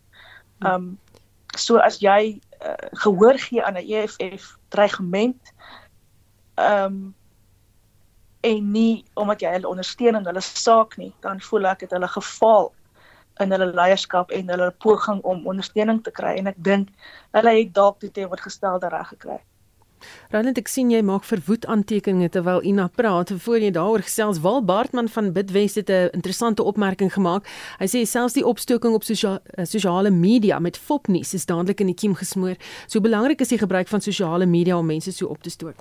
Ehm 0.59 0.75
um, 0.75 0.99
so 1.59 1.79
as 1.79 1.99
jy 2.03 2.41
uh, 2.65 2.89
gehoor 3.03 3.39
gee 3.39 3.63
aan 3.65 3.77
'n 3.79 3.87
EFF 3.87 4.57
dreigement 4.69 5.53
ehm 6.55 6.85
um, 6.85 7.15
en 8.45 8.71
nie 8.71 9.05
omdat 9.15 9.41
jy 9.41 9.51
hulle 9.57 9.69
ondersteun 9.69 10.19
in 10.19 10.27
hulle 10.29 10.41
saak 10.41 10.97
nie, 11.01 11.13
dan 11.25 11.41
voel 11.41 11.65
ek 11.71 11.87
het 11.87 11.95
hulle 11.97 12.09
gefaal 12.09 12.73
in 13.41 13.55
hulle 13.55 13.71
leierskap 13.73 14.31
en 14.31 14.53
hulle 14.53 14.71
poging 14.85 15.23
om 15.23 15.47
ondersteuning 15.49 16.03
te 16.05 16.13
kry 16.15 16.35
en 16.39 16.51
ek 16.53 16.59
dink 16.67 16.91
hulle 17.33 17.55
het 17.57 17.73
dalk 17.75 18.01
die 18.05 18.11
teenoorgestelde 18.11 18.91
reg 18.93 19.09
gekry. 19.15 19.39
Roland, 20.31 20.59
ek 20.59 20.69
sien 20.69 20.91
jy 20.91 21.03
maak 21.03 21.25
verwoed 21.25 21.67
aantekeninge 21.67 22.29
terwyl 22.29 22.63
Ina 22.65 22.89
praat. 22.89 23.31
Voor 23.45 23.59
jy 23.59 23.71
daaroor 23.71 24.03
gesels, 24.03 24.41
Wal 24.41 24.65
Baartman 24.65 25.09
van 25.09 25.33
Bidwest 25.33 25.75
het 25.75 25.91
'n 25.91 26.11
interessante 26.13 26.63
opmerking 26.63 27.13
gemaak. 27.13 27.47
Hy 27.79 27.87
sê 27.87 28.07
selfs 28.07 28.35
die 28.35 28.47
opstoking 28.47 28.95
op 28.95 29.05
sosia 29.05 29.41
eh, 29.45 29.65
sosiale 29.65 30.11
media 30.11 30.59
met 30.59 30.77
fopnuus 30.77 31.35
is 31.35 31.47
dadelik 31.47 31.81
in 31.81 31.87
die 31.87 31.95
kiem 31.95 32.15
gesmoor. 32.15 32.57
So 32.87 33.01
belangrik 33.01 33.41
is 33.41 33.49
die 33.49 33.59
gebruik 33.59 33.89
van 33.89 34.01
sosiale 34.01 34.47
media 34.47 34.79
om 34.79 34.87
mense 34.87 35.13
so 35.13 35.27
op 35.27 35.43
te 35.43 35.51
stoot. 35.51 35.75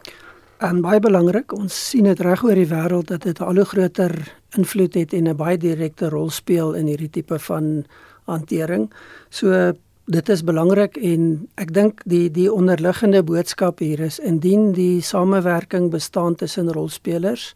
En 0.64 0.82
baie 0.82 1.00
belangrik, 1.00 1.52
ons 1.52 1.90
sien 1.90 2.04
dit 2.04 2.20
reg 2.20 2.44
oor 2.44 2.56
die 2.56 2.70
wêreld 2.70 3.08
dat 3.08 3.26
dit 3.28 3.40
al 3.42 3.56
hoe 3.56 3.66
groter 3.66 4.14
invloed 4.56 4.94
het 4.94 5.14
en 5.14 5.28
'n 5.28 5.36
baie 5.36 5.58
direkte 5.58 6.10
rol 6.10 6.30
speel 6.30 6.74
in 6.74 6.88
hierdie 6.88 7.10
tipe 7.10 7.40
van 7.40 7.86
hantering. 8.26 8.92
So 9.30 9.74
dit 10.06 10.30
is 10.30 10.44
belangrik 10.44 10.98
en 10.98 11.48
ek 11.56 11.72
dink 11.74 12.02
die 12.10 12.28
die 12.32 12.50
onderliggende 12.52 13.24
boodskap 13.24 13.80
hier 13.80 14.02
is 14.04 14.20
indien 14.20 14.74
die 14.76 15.02
samewerking 15.02 15.92
bestaan 15.92 16.36
tussen 16.36 16.72
rolspelers 16.72 17.54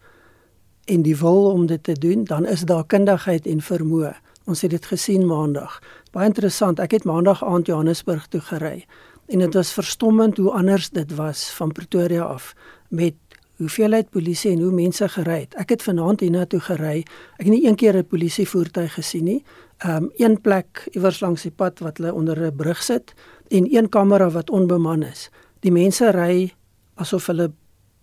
en 0.88 1.04
die 1.04 1.18
wil 1.20 1.52
om 1.52 1.66
dit 1.68 1.84
te 1.84 1.94
doen, 1.94 2.24
dan 2.24 2.46
is 2.46 2.64
daar 2.64 2.86
kundigheid 2.86 3.48
en 3.48 3.60
vermoë. 3.60 4.14
Ons 4.48 4.62
het 4.64 4.72
dit 4.72 4.86
gesien 4.86 5.26
maandag. 5.28 5.82
Baie 6.16 6.30
interessant. 6.32 6.80
Ek 6.80 6.94
het 6.96 7.04
maandag 7.04 7.44
aand 7.44 7.68
Johannesburg 7.68 8.28
toe 8.32 8.42
gery 8.42 8.86
en 9.28 9.44
dit 9.44 9.54
was 9.54 9.74
verstommend 9.76 10.38
hoe 10.38 10.52
anders 10.56 10.90
dit 10.90 11.16
was 11.16 11.50
van 11.52 11.72
Pretoria 11.76 12.24
af 12.24 12.54
met 12.88 13.16
hoeveelheid 13.58 14.10
polisie 14.10 14.52
en 14.52 14.62
hoe 14.62 14.72
mense 14.72 15.10
gery 15.10 15.40
het. 15.40 15.56
Ek 15.60 15.74
het 15.76 15.84
vanaand 15.84 16.24
hiernatoe 16.24 16.62
gery. 16.64 17.04
Ek 17.42 17.44
het 17.44 17.52
nie 17.52 17.68
een 17.68 17.76
keer 17.76 17.98
'n 17.98 18.08
polisievoertuig 18.08 18.94
gesien 18.94 19.24
nie 19.24 19.44
um 19.86 20.12
een 20.18 20.42
plek 20.42 20.88
iewers 20.92 21.20
langs 21.20 21.42
die 21.42 21.52
pad 21.52 21.80
wat 21.80 21.98
hulle 21.98 22.13
onder 22.13 22.40
'n 22.46 22.56
brug 22.56 22.84
sit 22.84 23.13
en 23.48 23.76
een 23.76 23.90
kamera 23.90 24.30
wat 24.30 24.50
onbeman 24.50 25.04
is. 25.04 25.30
Die 25.60 25.72
mense 25.72 26.12
ry 26.12 26.54
asof 26.96 27.26
hulle 27.26 27.52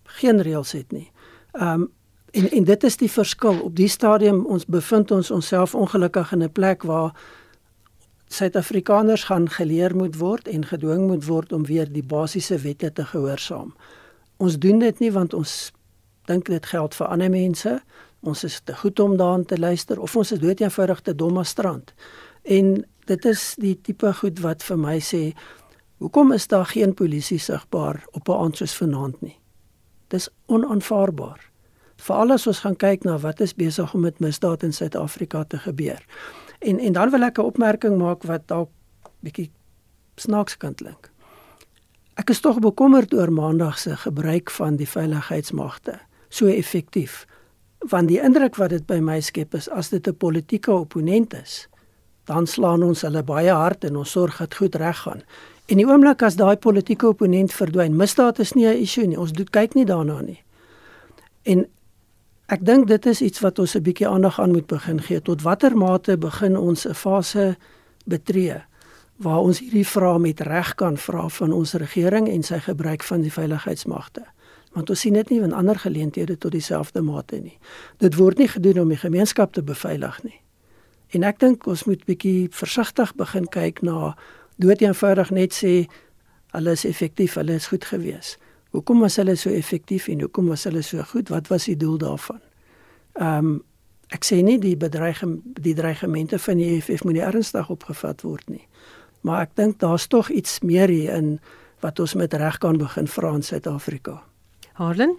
geen 0.03 0.41
reëls 0.41 0.71
het 0.71 0.91
nie. 0.91 1.11
Um 1.53 1.91
en 2.31 2.51
en 2.51 2.63
dit 2.63 2.83
is 2.83 2.97
die 2.97 3.11
verskil. 3.11 3.59
Op 3.59 3.75
die 3.75 3.87
stadium 3.87 4.45
ons 4.45 4.65
bevind 4.65 5.11
ons 5.11 5.31
onsself 5.31 5.75
ongelukkig 5.75 6.31
in 6.31 6.43
'n 6.43 6.51
plek 6.51 6.83
waar 6.83 7.13
Suid-Afrikaners 8.27 9.23
gaan 9.23 9.49
geleer 9.49 9.95
moet 9.95 10.17
word 10.17 10.47
en 10.47 10.65
gedwing 10.65 11.07
moet 11.07 11.25
word 11.25 11.53
om 11.53 11.65
weer 11.65 11.91
die 11.91 12.03
basiese 12.03 12.57
wette 12.57 12.93
te 12.93 13.05
gehoorsaam. 13.05 13.75
Ons 14.37 14.59
doen 14.59 14.79
dit 14.79 14.99
nie 14.99 15.11
want 15.11 15.33
ons 15.33 15.71
dink 16.25 16.45
dit 16.45 16.65
geld 16.65 16.95
vir 16.95 17.07
ander 17.07 17.29
mense 17.29 17.81
ons 18.25 18.43
is 18.43 18.59
te 18.63 18.75
goed 18.75 18.99
om 18.99 19.17
daaraan 19.17 19.45
te 19.45 19.57
luister 19.57 19.99
of 19.99 20.15
ons 20.15 20.31
is 20.31 20.39
dood 20.39 20.61
eenvoudig 20.61 21.01
te 21.01 21.15
dom 21.15 21.37
as 21.37 21.49
strand. 21.49 21.93
En 22.43 22.85
dit 23.05 23.25
is 23.25 23.55
die 23.61 23.75
tipe 23.81 24.13
goed 24.13 24.39
wat 24.43 24.63
vir 24.63 24.77
my 24.77 24.99
sê 24.99 25.23
hoekom 26.03 26.33
is 26.35 26.47
daar 26.47 26.65
geen 26.65 26.93
polisie 26.93 27.39
sigbaar 27.39 28.03
op 28.11 28.29
'n 28.29 28.39
aand 28.43 28.57
soos 28.57 28.75
vanaand 28.75 29.21
nie? 29.21 29.39
Dis 30.07 30.29
onaanvaarbaar. 30.45 31.51
Veral 31.95 32.31
as 32.31 32.47
ons 32.47 32.59
gaan 32.59 32.75
kyk 32.75 33.03
na 33.03 33.17
wat 33.17 33.39
is 33.39 33.55
besig 33.55 33.93
om 33.93 34.01
met 34.01 34.19
misdaad 34.19 34.63
in 34.63 34.73
Suid-Afrika 34.73 35.43
te 35.43 35.57
gebeur. 35.57 36.05
En 36.59 36.79
en 36.79 36.93
dan 36.93 37.09
wil 37.09 37.23
ek 37.23 37.37
'n 37.37 37.41
opmerking 37.41 37.97
maak 37.97 38.23
wat 38.23 38.47
dalk 38.47 38.69
bietjie 39.19 39.51
snaaks 40.15 40.57
kan 40.57 40.75
klink. 40.75 41.11
Ek 42.15 42.29
is 42.29 42.39
tog 42.39 42.59
bekommerd 42.59 43.13
oor 43.13 43.31
maandag 43.31 43.79
se 43.79 43.95
gebruik 43.95 44.51
van 44.51 44.75
die 44.75 44.87
veiligheidsmagte. 44.87 45.99
So 46.29 46.47
effektief 46.47 47.25
want 47.89 48.07
die 48.07 48.21
indruk 48.21 48.55
wat 48.55 48.69
dit 48.69 48.85
by 48.85 48.99
my 48.99 49.19
skep 49.21 49.55
is 49.55 49.69
as 49.69 49.89
dit 49.89 50.07
'n 50.07 50.17
politieke 50.17 50.71
opponent 50.71 51.33
is, 51.33 51.67
dan 52.25 52.47
slaan 52.47 52.83
ons 52.83 53.01
hulle 53.01 53.23
baie 53.23 53.51
hard 53.51 53.83
en 53.83 53.95
ons 53.95 54.11
sorg 54.11 54.37
dat 54.37 54.55
goed 54.55 54.75
reg 54.75 54.97
gaan. 54.97 55.21
En 55.65 55.77
die 55.77 55.87
oomblik 55.87 56.21
as 56.21 56.35
daai 56.35 56.57
politieke 56.57 57.07
opponent 57.07 57.53
verdwyn, 57.53 57.95
misdaad 57.95 58.39
is 58.39 58.53
nie 58.53 58.67
'n 58.67 58.81
issue 58.81 59.07
nie. 59.07 59.19
Ons 59.19 59.31
doen 59.31 59.49
kyk 59.49 59.73
nie 59.73 59.85
daarna 59.85 60.21
nie. 60.21 60.43
En 61.43 61.65
ek 62.45 62.65
dink 62.65 62.87
dit 62.87 63.05
is 63.05 63.21
iets 63.21 63.39
wat 63.39 63.59
ons 63.59 63.75
'n 63.75 63.81
bietjie 63.81 64.07
aandag 64.07 64.39
aan 64.39 64.51
moet 64.51 64.67
begin 64.67 65.01
gee. 65.01 65.21
Tot 65.21 65.41
watter 65.41 65.77
mate 65.77 66.17
begin 66.17 66.57
ons 66.57 66.85
'n 66.85 66.93
fase 66.93 67.57
betree 68.05 68.61
waar 69.15 69.39
ons 69.39 69.59
hierdie 69.59 69.87
vrae 69.87 70.19
met 70.19 70.39
reg 70.39 70.75
kan 70.75 70.97
vra 70.97 71.29
van 71.29 71.51
ons 71.51 71.73
regering 71.73 72.27
en 72.29 72.43
sy 72.43 72.59
gebruik 72.59 73.03
van 73.03 73.21
die 73.21 73.31
veiligheidsmagte? 73.31 74.34
Want 74.75 74.89
ons 74.91 74.99
sien 75.05 75.15
dit 75.15 75.29
nie 75.31 75.41
in 75.41 75.53
ander 75.55 75.79
geleenthede 75.79 76.35
tot 76.37 76.51
dieselfde 76.51 77.01
mate 77.01 77.39
nie. 77.39 77.57
Dit 78.03 78.17
word 78.19 78.41
nie 78.41 78.49
gedoen 78.51 78.81
om 78.83 78.91
die 78.91 78.99
gemeenskap 78.99 79.53
te 79.55 79.63
beveilig 79.63 80.17
nie. 80.27 80.39
En 81.15 81.23
ek 81.23 81.39
dink 81.39 81.67
ons 81.71 81.85
moet 81.87 82.01
bietjie 82.09 82.49
versigtig 82.51 83.13
begin 83.15 83.47
kyk 83.51 83.79
na 83.87 84.15
dood 84.59 84.83
eenvoudig 84.83 85.31
net 85.31 85.55
sê 85.55 85.85
hulle 86.55 86.73
is 86.75 86.83
effektief, 86.87 87.37
hulle 87.39 87.55
is 87.55 87.69
goed 87.71 87.87
gewees. 87.87 88.35
Hoekom 88.75 88.99
was 89.03 89.15
hulle 89.21 89.37
so 89.39 89.53
effektief 89.55 90.09
en 90.11 90.25
hoekom 90.25 90.51
was 90.51 90.67
hulle 90.67 90.83
so 90.83 91.03
goed? 91.11 91.31
Wat 91.31 91.47
was 91.51 91.69
die 91.71 91.79
doel 91.79 91.97
daarvan? 92.01 92.43
Ehm 93.15 93.55
um, 93.55 93.55
ek 94.13 94.21
sê 94.21 94.37
nie 94.45 94.59
die 94.61 94.75
bedreiging 94.77 95.39
die 95.57 95.73
dreigemente 95.73 96.37
van 96.39 96.59
die 96.61 96.67
EFF 96.75 97.03
moet 97.07 97.15
nie 97.17 97.23
ernstig 97.25 97.71
opgevat 97.73 98.21
word 98.21 98.45
nie. 98.53 98.61
Maar 99.25 99.47
ek 99.47 99.55
dink 99.57 99.79
daar's 99.81 100.05
tog 100.07 100.29
iets 100.29 100.59
meer 100.61 100.91
hier 100.93 101.15
in 101.17 101.39
wat 101.81 101.99
ons 101.99 102.13
met 102.13 102.33
reg 102.37 102.59
kan 102.61 102.77
begin 102.77 103.09
vra 103.09 103.33
in 103.33 103.43
Suid-Afrika. 103.43 104.19
Harlan? 104.75 105.15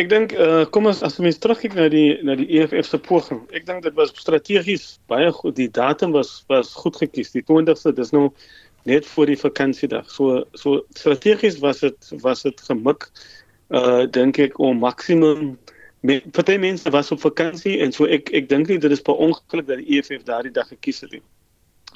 Ek 0.00 0.08
dink 0.10 0.32
uh, 0.34 0.64
kom 0.74 0.88
ons 0.90 1.04
as 1.06 1.20
ons 1.22 1.38
terugkyk 1.38 1.76
na 1.78 1.86
die 1.92 2.16
na 2.26 2.34
die 2.40 2.48
EFF 2.58 2.88
se 2.88 2.98
poging. 2.98 3.44
Ek 3.54 3.66
dink 3.68 3.84
dit 3.84 3.94
was 3.98 4.10
strategies 4.18 4.86
baie 5.12 5.28
goed. 5.30 5.54
Die 5.58 5.68
datum 5.70 6.14
was 6.16 6.40
was 6.50 6.72
goed 6.74 6.96
gekies. 6.98 7.30
Die 7.36 7.44
20ste, 7.46 7.92
dis 7.94 8.10
nou 8.16 8.30
net 8.90 9.06
voor 9.06 9.30
die 9.30 9.38
vakansiedag. 9.38 10.08
So 10.10 10.42
so 10.58 10.82
strategies 10.96 11.60
was 11.62 11.84
dit 11.84 12.10
was 12.24 12.42
dit 12.48 12.64
gemik 12.70 13.06
uh 13.70 14.08
dink 14.16 14.40
ek 14.42 14.58
om 14.58 14.80
maksimum 14.82 15.54
met 16.04 16.26
party 16.36 16.56
mense 16.60 16.90
was 16.92 17.12
op 17.14 17.22
vakansie 17.22 17.76
en 17.84 17.92
so 17.92 18.08
ek 18.08 18.32
ek 18.34 18.48
dink 18.48 18.72
nie 18.72 18.80
dit 18.80 18.92
is 18.92 19.04
per 19.04 19.20
ongeluk 19.20 19.68
dat 19.68 19.84
die 19.84 20.00
EFF 20.00 20.24
daardie 20.24 20.52
dag 20.52 20.68
gekies 20.72 21.04
het 21.04 21.14
nie. 21.16 21.22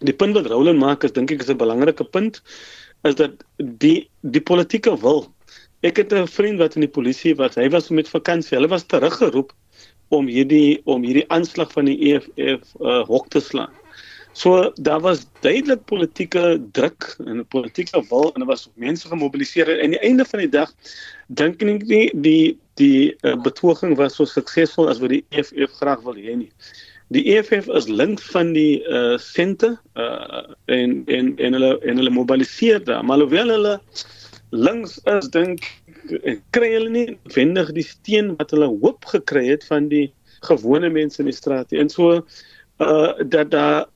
Die 0.04 0.14
punt 0.14 0.36
wat 0.36 0.46
Roland 0.52 0.78
maak 0.78 1.08
is 1.08 1.16
dink 1.16 1.32
ek 1.34 1.42
is 1.42 1.50
'n 1.50 1.58
belangrike 1.58 2.04
punt 2.04 2.42
is 3.02 3.18
dat 3.18 3.42
die 3.58 4.08
die 4.22 4.44
politieke 4.44 4.94
wil 5.02 5.26
Ek 5.86 5.96
het 5.96 6.12
'n 6.12 6.26
vriend 6.26 6.58
wat 6.58 6.74
in 6.74 6.80
die 6.80 6.90
polisie 6.90 7.34
was. 7.36 7.54
Hy 7.54 7.68
was 7.70 7.88
met 7.88 8.08
vakansie. 8.08 8.56
Hulle 8.56 8.68
was 8.68 8.82
teruggeroep 8.82 9.52
om 10.08 10.26
hierdie 10.26 10.80
om 10.84 11.04
hierdie 11.04 11.28
aanslag 11.30 11.72
van 11.72 11.84
die 11.84 11.98
EFF 12.10 12.74
uh, 12.80 13.04
hok 13.06 13.28
te 13.28 13.40
slaan. 13.40 13.70
So 14.32 14.72
daar 14.74 15.00
was 15.00 15.26
duidelik 15.40 15.84
politieke 15.84 16.58
druk 16.72 17.14
en 17.26 17.46
politieke 17.46 18.02
wil 18.08 18.32
en 18.32 18.40
daar 18.42 18.50
was 18.54 18.68
mense 18.74 19.08
gemobiliseer 19.08 19.68
en 19.68 19.84
aan 19.84 19.96
die 19.96 20.02
einde 20.06 20.24
van 20.24 20.38
die 20.38 20.50
dag 20.50 20.74
dink 21.26 21.62
ek 21.62 21.86
nie 21.86 22.10
die 22.14 22.58
die 22.74 23.14
uh, 23.22 23.34
betoging 23.42 23.96
was 23.96 24.14
so 24.14 24.24
suksesvol 24.24 24.88
as 24.88 24.98
wat 25.02 25.14
die 25.14 25.24
EFF 25.30 25.78
graag 25.80 26.02
wil 26.02 26.14
hê 26.14 26.36
nie. 26.36 26.52
Die 27.14 27.24
EFF 27.34 27.70
is 27.72 27.88
link 27.88 28.20
van 28.34 28.52
die 28.52 28.82
uh 28.86 29.16
sente 29.18 29.76
uh 29.94 30.42
en 30.66 31.02
en 31.06 31.34
en 31.38 31.58
hulle 31.58 31.78
en 31.80 31.96
hulle 32.02 32.10
mobiliseer 32.10 32.84
daar, 32.84 33.04
maar 33.04 33.18
alhoewel 33.18 33.54
hulle 33.56 33.80
links 34.50 34.98
is 35.04 35.28
dink 35.28 35.66
kry 36.56 36.70
hulle 36.74 36.90
nie 36.90 37.18
wendig 37.34 37.72
die 37.76 37.84
steen 37.84 38.34
wat 38.38 38.50
hulle 38.54 38.70
hoop 38.82 39.04
gekry 39.12 39.46
het 39.50 39.66
van 39.68 39.88
die 39.92 40.08
gewone 40.46 40.90
mense 40.90 41.20
in 41.22 41.30
die 41.30 41.36
straat. 41.36 41.72
En 41.72 41.88
so 41.88 42.20
uh 42.78 43.12
dat 43.24 43.50
daar 43.50 43.86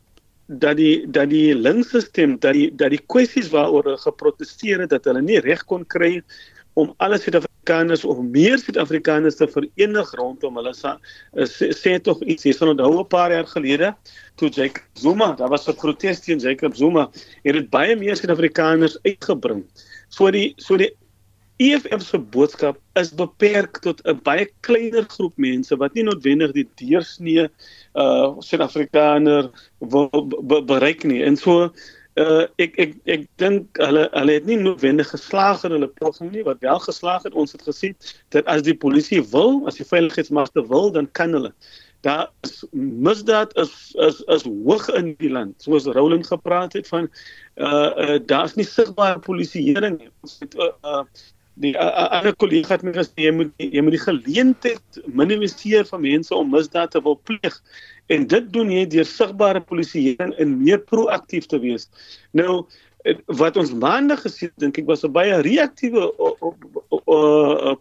dat 0.47 0.77
die 0.77 1.07
dat 1.11 1.31
die 1.31 1.55
linkse 1.55 2.01
stem 2.01 2.37
dat 2.38 2.53
die 2.53 2.71
dat 2.77 2.91
die 2.91 3.05
kwessies 3.07 3.49
waaroor 3.51 3.85
hulle 3.85 4.03
geprotesteer 4.05 4.81
het 4.85 4.91
dat 4.91 5.05
hulle 5.05 5.23
nie 5.23 5.41
reg 5.41 5.65
kon 5.65 5.87
kry 5.87 6.21
om 6.75 6.95
alle 7.05 7.19
Suid-Afrikaners 7.21 8.05
of 8.05 8.21
meer 8.25 8.59
Suid-Afrikaners 8.59 9.37
te 9.37 9.49
verenig 9.49 10.12
rondom 10.17 10.57
hulle 10.57 10.73
uh, 10.73 11.47
sê, 11.49 11.69
sê 11.77 11.99
tog 12.01 12.23
iets 12.25 12.49
hier 12.49 12.57
van 12.57 12.73
onthou 12.73 13.01
'n 13.01 13.09
paar 13.09 13.33
jaar 13.33 13.47
gelede 13.47 13.95
toe 14.37 14.49
Jacob 14.49 14.83
Zuma, 14.95 15.33
daar 15.37 15.49
was 15.49 15.69
'n 15.69 15.77
protes 15.77 16.21
teen 16.21 16.38
Jacob 16.38 16.75
Zuma, 16.75 17.11
het 17.43 17.55
dit 17.55 17.71
baie 17.71 17.97
meer 17.97 18.17
Suid-Afrikaners 18.17 18.99
uitgebring. 19.03 19.65
So 20.12 20.31
die 20.31 20.53
so 20.61 20.77
die 20.77 20.90
EFF 21.62 22.03
se 22.03 22.18
boodskap 22.18 22.79
is 23.01 23.12
beperk 23.16 23.81
tot 23.85 24.01
'n 24.05 24.20
baie 24.27 24.46
kleiner 24.66 25.07
groep 25.14 25.37
mense 25.37 25.77
wat 25.77 25.94
nie 25.94 26.05
noodwendig 26.05 26.53
die 26.53 26.68
deursnee 26.81 27.48
uh 27.94 28.29
Suid-Afrikaner 28.40 29.51
bereik 30.72 31.05
nie. 31.05 31.22
En 31.22 31.37
so 31.37 31.70
uh 32.16 32.44
ek 32.61 32.77
ek 32.85 32.92
ek 33.14 33.22
dink 33.40 33.79
hulle 33.81 34.09
hulle 34.12 34.33
het 34.37 34.48
nie 34.48 34.59
noodwendig 34.61 35.09
geslaag 35.14 35.64
in 35.64 35.77
hulle 35.77 35.88
poging 36.01 36.33
nie 36.33 36.44
wat 36.44 36.61
wel 36.61 36.83
geslaag 36.88 37.22
het 37.25 37.33
ons 37.33 37.53
het 37.57 37.62
gesien 37.64 37.96
dat 38.37 38.44
as 38.53 38.62
die 38.66 38.77
polisie 38.77 39.22
wil 39.33 39.62
as 39.70 39.81
die 39.81 39.88
veiligheidsmagte 39.88 40.66
wil 40.68 40.92
dan 40.92 41.09
kan 41.12 41.33
hulle 41.33 41.55
daar 42.03 42.31
is 42.47 42.65
misdaad 42.73 43.55
is 43.62 43.75
is 44.09 44.23
is 44.37 44.47
hoog 44.47 44.88
in 44.99 45.12
die 45.19 45.31
land 45.31 45.62
soos 45.62 45.87
Roland 45.99 46.27
gepraat 46.27 46.73
het 46.79 46.88
van 46.88 47.09
uh, 47.57 47.91
uh 48.05 48.19
daar's 48.27 48.57
nie 48.59 48.67
sigbare 48.67 49.23
polisieering 49.23 49.99
nie 50.01 50.11
ons 50.23 50.41
het 50.43 50.59
uh, 50.59 50.73
uh 50.83 51.05
die 51.61 51.75
ander 51.77 52.33
kollega 52.41 52.75
het 52.75 52.85
my 52.87 52.95
gesê 52.97 53.27
jy 53.27 53.33
moet 53.37 53.51
jy 53.61 53.83
moet 53.85 53.93
die 53.93 54.05
geleentheid 54.07 55.01
minimiseer 55.21 55.85
van 55.91 56.01
mense 56.01 56.35
om 56.35 56.49
misdaad 56.51 56.95
te 56.95 57.03
wil 57.05 57.19
pleeg 57.29 57.59
en 58.12 58.25
dit 58.27 58.49
doen 58.55 58.71
jy 58.73 58.87
deur 58.95 59.09
sigbare 59.09 59.61
polisieering 59.61 60.33
en 60.41 60.57
meer 60.62 60.81
proaktief 60.81 61.47
te 61.51 61.61
wees. 61.61 61.88
Nou 62.33 62.65
wat 63.27 63.57
ons 63.57 63.73
maandag 63.75 64.23
gesien 64.23 64.53
dink 64.62 64.79
ek 64.79 64.87
was 64.87 65.05
'n 65.05 65.12
baie 65.12 65.41
reaktiewe 65.43 66.12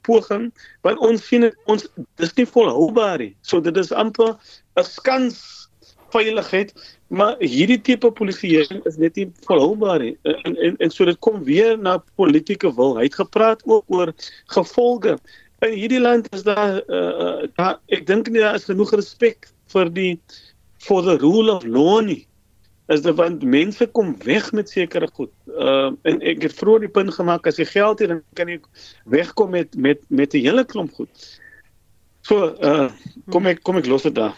poging 0.01 0.51
want 0.81 0.97
ons 0.99 1.27
sien 1.27 1.43
het, 1.45 1.55
ons 1.65 1.87
dis 2.17 2.33
nie 2.35 2.45
volhoubaar 2.45 3.17
nie. 3.19 3.35
So 3.41 3.61
dit 3.61 3.77
is 3.77 3.91
amper 3.91 4.37
'n 4.77 4.83
skans 4.83 5.69
veiligheid 6.11 6.73
maar 7.07 7.35
hierdie 7.39 7.81
tipe 7.81 8.11
polisieering 8.11 8.83
is 8.85 8.97
net 8.97 9.15
nie 9.15 9.29
volhoubaar 9.45 9.99
nie 9.99 10.17
en 10.23 10.57
en 10.57 10.75
en 10.77 10.89
so 10.89 11.05
dit 11.05 11.19
kom 11.19 11.43
weer 11.43 11.77
na 11.77 12.01
politieke 12.15 12.73
wil. 12.75 12.97
Hy 12.97 13.03
het 13.03 13.15
gepraat 13.15 13.61
ook 13.65 13.85
oor 13.87 14.13
gevolge. 14.45 15.17
In 15.61 15.77
hierdie 15.77 16.01
land 16.01 16.27
is 16.33 16.43
daar 16.43 16.81
uh, 16.89 17.47
daar 17.55 17.79
ek 17.87 18.07
dink 18.07 18.29
nie 18.29 18.41
daar 18.41 18.55
is 18.55 18.65
genoeg 18.65 18.91
respek 18.91 19.51
vir 19.67 19.89
die 19.89 20.19
for 20.77 21.03
the 21.03 21.17
rule 21.17 21.51
of 21.51 21.63
law 21.63 22.01
nie 22.01 22.25
is 22.91 23.01
dit 23.01 23.15
want 23.15 23.43
mense 23.43 23.87
kom 23.95 24.15
weg 24.23 24.51
met 24.51 24.69
sekere 24.69 25.07
goed. 25.13 25.31
Ehm 25.47 25.95
uh, 25.95 26.11
en 26.11 26.21
ek 26.33 26.41
het 26.47 26.55
vroeër 26.59 26.87
die 26.87 26.93
punt 26.97 27.13
gemaak 27.13 27.47
as 27.47 27.59
jy 27.61 27.65
geld 27.69 28.03
het 28.03 28.11
dan 28.11 28.23
kan 28.39 28.51
jy 28.51 28.59
wegkom 29.05 29.53
met 29.55 29.75
met 29.75 30.03
met 30.09 30.33
'n 30.33 30.45
hele 30.45 30.65
klomp 30.65 30.93
goed. 30.93 31.39
So 32.21 32.55
uh 32.61 32.89
kom 33.29 33.47
ek 33.47 33.63
kom 33.63 33.77
ek 33.77 33.87
los 33.87 34.03
dit 34.03 34.15
daar. 34.15 34.35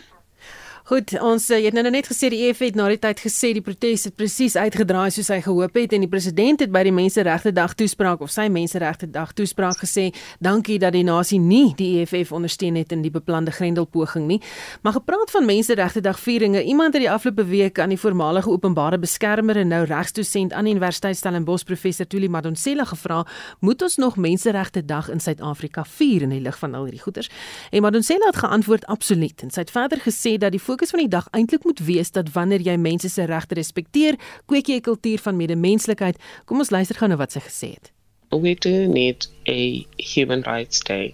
Goed, 0.84 1.14
ons 1.24 1.46
jy 1.48 1.62
het 1.64 1.76
nou 1.78 1.86
net 1.88 2.10
gesê 2.12 2.28
die 2.28 2.42
EFF 2.44 2.60
het 2.66 2.76
na 2.76 2.90
die 2.92 2.98
tyd 3.00 3.22
gesê 3.24 3.54
die 3.56 3.62
protes 3.64 4.02
het 4.04 4.18
presies 4.20 4.58
uitgedraai 4.60 5.14
soos 5.16 5.30
hy 5.32 5.38
gehoop 5.46 5.78
het 5.80 5.94
en 5.96 6.04
die 6.04 6.10
president 6.12 6.60
het 6.60 6.74
by 6.76 6.82
die 6.84 6.92
Menseregte 6.92 7.54
Dag 7.56 7.72
toespraak 7.80 8.20
of 8.26 8.34
sy 8.34 8.50
Menseregte 8.52 9.08
Dag 9.08 9.32
toespraak 9.32 9.80
gesê 9.80 10.10
dankie 10.44 10.76
dat 10.84 10.92
die 10.92 11.06
nasie 11.08 11.40
nie 11.40 11.70
die 11.80 12.02
EFF 12.02 12.34
ondersteun 12.36 12.76
het 12.76 12.92
in 12.92 13.00
die 13.06 13.12
beplande 13.16 13.54
grendelpoging 13.56 14.26
nie. 14.28 14.42
Maar 14.84 14.98
gepraat 14.98 15.32
van 15.32 15.48
Menseregte 15.48 16.02
Dag 16.04 16.20
vieringe, 16.20 16.66
iemand 16.68 16.98
het 16.98 17.06
die 17.06 17.12
afgelope 17.14 17.48
week 17.48 17.80
aan 17.80 17.96
die 17.96 18.00
voormalige 18.04 18.52
openbare 18.52 19.00
beskermer 19.00 19.62
en 19.64 19.72
nou 19.72 19.86
regsdosent 19.88 20.52
aan 20.52 20.68
die 20.68 20.76
Universiteit 20.76 21.16
Stellenbosch 21.16 21.64
professor 21.64 22.12
Tuli 22.12 22.28
Madonsela 22.28 22.84
gevra, 22.92 23.22
moet 23.64 23.88
ons 23.88 23.96
nog 24.04 24.20
Menseregte 24.20 24.84
Dag 24.84 25.08
in 25.08 25.24
Suid-Afrika 25.24 25.88
vier 25.96 26.28
in 26.28 26.36
die 26.36 26.44
lig 26.44 26.60
van 26.60 26.76
al 26.76 26.92
hierdie 26.92 27.06
goeters? 27.08 27.32
En 27.72 27.88
Madonsela 27.88 28.34
het 28.34 28.44
geantwoord 28.44 28.92
absoluut 28.92 29.48
en 29.48 29.56
sy 29.56 29.64
het 29.64 29.72
verder 29.72 30.04
gesê 30.04 30.36
dat 30.36 30.52
die 30.52 30.64
fokus 30.74 30.90
van 30.90 31.04
die 31.04 31.12
dag 31.12 31.28
eintlik 31.38 31.64
moet 31.68 31.82
wees 31.86 32.10
dat 32.16 32.32
wanneer 32.34 32.64
jy 32.66 32.74
mense 32.82 33.10
se 33.10 33.26
regte 33.30 33.58
respekteer, 33.60 34.18
kweek 34.50 34.68
jy 34.72 34.78
'n 34.80 34.88
kultuur 34.90 35.20
van 35.26 35.38
medemenslikheid. 35.38 36.18
Kom 36.46 36.58
ons 36.60 36.74
luister 36.74 36.98
gou 36.98 37.08
na 37.10 37.18
wat 37.18 37.32
sy 37.32 37.42
gesê 37.46 37.70
het. 37.78 37.92
We 38.32 38.56
do 38.56 38.88
need 38.88 39.30
a 39.48 39.86
human 40.14 40.42
rights 40.42 40.80
day. 40.80 41.14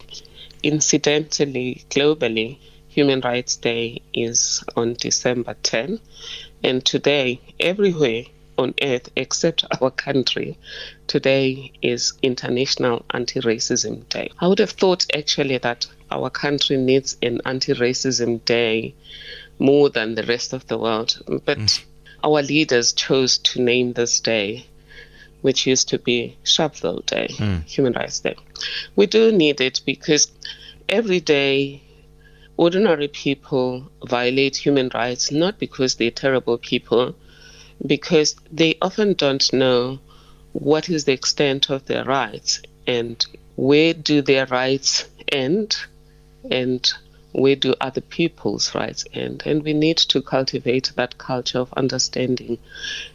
Incidentally, 0.62 1.84
globally, 1.90 2.58
Human 2.96 3.22
Rights 3.22 3.56
Day 3.56 4.02
is 4.14 4.64
on 4.76 4.94
December 4.94 5.56
10, 5.62 6.00
and 6.64 6.84
today, 6.84 7.40
everywhere 7.60 8.26
on 8.58 8.74
earth 8.82 9.10
except 9.16 9.64
our 9.80 9.92
country, 9.92 10.58
today 11.08 11.72
is 11.82 12.14
International 12.22 13.06
Anti 13.12 13.40
Racism 13.42 14.08
Day. 14.10 14.30
I 14.40 14.48
would 14.48 14.60
have 14.60 14.72
thought 14.72 15.06
actually 15.16 15.58
that 15.60 15.88
our 16.12 16.30
country 16.30 16.78
needs 16.78 17.18
an 17.22 17.42
anti 17.46 17.74
racism 17.74 18.44
day 18.46 18.96
more 19.60 19.90
than 19.90 20.16
the 20.16 20.24
rest 20.24 20.54
of 20.54 20.66
the 20.68 20.78
world. 20.78 21.22
But 21.46 21.58
mm. 21.58 21.86
our 22.24 22.42
leaders 22.42 22.94
chose 22.94 23.38
to 23.40 23.62
name 23.62 23.94
this 23.94 24.20
day, 24.20 24.66
which 25.42 25.68
used 25.68 25.90
to 25.90 26.00
be 26.00 26.38
Sharpeville 26.44 27.06
Day, 27.06 27.28
mm. 27.32 27.64
Human 27.66 27.94
Rights 27.94 28.20
Day. 28.22 28.36
We 28.96 29.06
do 29.06 29.32
need 29.32 29.62
it 29.62 29.82
because 29.86 30.32
every 30.88 31.20
day 31.20 31.84
ordinary 32.58 33.08
people 33.08 33.90
violate 34.06 34.56
human 34.58 34.90
rights, 34.94 35.32
not 35.32 35.60
because 35.60 35.96
they're 35.96 36.12
terrible 36.12 36.58
people, 36.58 37.16
because 37.86 38.36
they 38.52 38.78
often 38.82 39.14
don't 39.14 39.54
know 39.54 40.00
what 40.52 40.90
is 40.90 41.06
the 41.06 41.14
extent 41.14 41.70
of 41.70 41.86
their 41.86 42.04
rights 42.04 42.62
and 42.86 43.26
where 43.56 43.94
do 43.94 44.22
their 44.22 44.46
rights 44.48 45.06
end 45.32 45.78
and 46.52 46.94
where 47.32 47.56
do 47.56 47.74
other 47.82 48.02
people's 48.02 48.74
rights 48.74 49.06
end? 49.14 49.44
And 49.46 49.64
we 49.64 49.74
need 49.74 49.98
to 49.98 50.22
cultivate 50.22 50.92
that 50.96 51.18
culture 51.18 51.60
of 51.60 51.74
understanding 51.74 52.58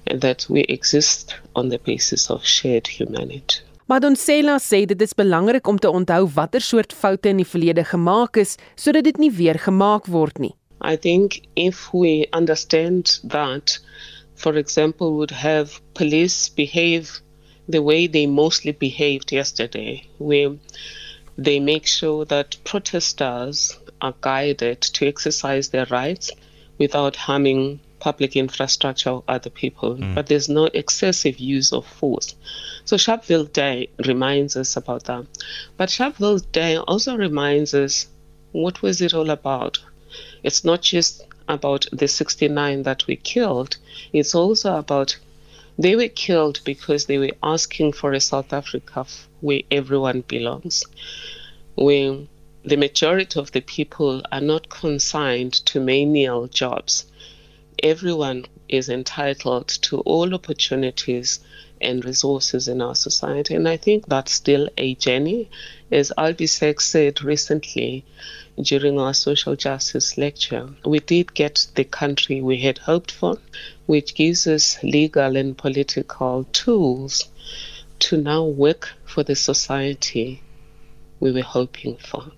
and 0.07 0.21
that 0.21 0.47
we 0.49 0.63
exist 0.63 1.35
on 1.55 1.69
the 1.69 1.79
basis 1.79 2.31
of 2.31 2.45
shared 2.45 2.87
humanity. 2.87 3.61
Madonsela 3.87 4.57
sê 4.59 4.87
dit 4.87 5.03
is 5.03 5.13
belangrik 5.13 5.67
om 5.69 5.79
te 5.79 5.89
onthou 5.89 6.25
watter 6.35 6.63
soort 6.65 6.93
foute 6.93 7.29
in 7.29 7.43
die 7.43 7.45
verlede 7.45 7.85
gemaak 7.85 8.39
is 8.41 8.57
sodat 8.81 9.05
dit 9.05 9.19
nie 9.21 9.29
weer 9.31 9.59
gemaak 9.61 10.09
word 10.09 10.39
nie. 10.41 10.55
I 10.81 10.97
think 10.97 11.43
if 11.55 11.93
we 11.93 12.27
understand 12.33 13.21
that 13.25 13.79
for 14.35 14.57
example 14.57 15.13
would 15.19 15.31
have 15.31 15.81
police 15.93 16.49
behave 16.49 17.21
the 17.69 17.83
way 17.83 18.07
they 18.07 18.27
mostly 18.27 18.73
behaved 18.73 19.33
yesterday 19.33 20.03
where 20.19 20.57
they 21.37 21.61
make 21.61 21.87
sure 21.87 22.25
that 22.27 22.57
protesters 22.65 23.79
are 24.01 24.15
guided 24.21 24.81
to 24.81 25.07
exercise 25.07 25.69
their 25.69 25.87
rights 25.87 26.31
without 26.79 27.17
harming 27.17 27.81
public 27.99 28.37
infrastructure 28.37 29.11
or 29.11 29.25
other 29.29 29.49
people, 29.49 29.97
mm. 29.97 30.15
but 30.15 30.27
there's 30.27 30.49
no 30.49 30.67
excessive 30.67 31.39
use 31.39 31.73
of 31.73 31.87
force. 31.87 32.35
So 32.85 32.97
Sharpeville 32.97 33.51
Day 33.53 33.89
reminds 34.05 34.57
us 34.57 34.77
about 34.77 35.05
that. 35.05 35.25
But 35.79 35.89
Sharpeville 35.89 36.45
Day 36.53 36.77
also 36.77 37.17
reminds 37.17 37.73
us 37.73 38.07
what 38.53 38.83
was 38.83 39.01
it 39.01 39.15
all 39.15 39.31
about? 39.31 39.79
It's 40.43 40.65
not 40.65 40.83
just 40.83 41.23
about 41.49 41.87
the 41.93 42.07
69 42.07 42.83
that 42.83 43.07
we 43.07 43.17
killed, 43.17 43.79
it's 44.13 44.35
also 44.35 44.77
about 44.77 45.17
they 45.79 45.97
were 45.97 46.09
killed 46.09 46.61
because 46.65 47.07
they 47.07 47.19
were 47.19 47.33
asking 47.43 47.93
for 47.93 48.13
a 48.13 48.21
South 48.21 48.53
Africa 48.53 49.07
where 49.41 49.63
everyone 49.71 50.23
belongs, 50.23 50.85
where 51.75 52.19
the 52.65 52.77
majority 52.77 53.39
of 53.39 53.53
the 53.53 53.61
people 53.61 54.23
are 54.33 54.41
not 54.41 54.69
consigned 54.69 55.53
to 55.53 55.81
menial 55.81 56.47
jobs. 56.47 57.05
Everyone 57.83 58.47
is 58.69 58.89
entitled 58.89 59.69
to 59.69 60.01
all 60.01 60.33
opportunities 60.33 61.41
and 61.81 62.05
resources 62.05 62.69
in 62.69 62.81
our 62.81 62.95
society. 62.95 63.55
And 63.55 63.69
I 63.69 63.77
think 63.77 64.07
that's 64.07 64.33
still 64.33 64.69
a 64.79 64.95
journey. 64.95 65.51
As 65.91 66.13
Albisek 66.17 66.81
said 66.81 67.23
recently 67.23 68.05
during 68.61 68.99
our 68.99 69.13
social 69.13 69.57
justice 69.57 70.17
lecture, 70.17 70.69
we 70.85 71.01
did 71.01 71.35
get 71.35 71.67
the 71.75 71.85
country 71.85 72.41
we 72.41 72.59
had 72.59 72.79
hoped 72.79 73.11
for, 73.11 73.39
which 73.87 74.15
gives 74.15 74.47
us 74.47 74.79
legal 74.83 75.37
and 75.37 75.57
political 75.57 76.45
tools 76.53 77.31
to 77.99 78.17
now 78.17 78.45
work 78.45 78.93
for 79.05 79.23
the 79.25 79.35
society 79.35 80.43
we 81.21 81.33
were 81.33 81.47
hoping 81.47 81.97
for. 81.99 82.33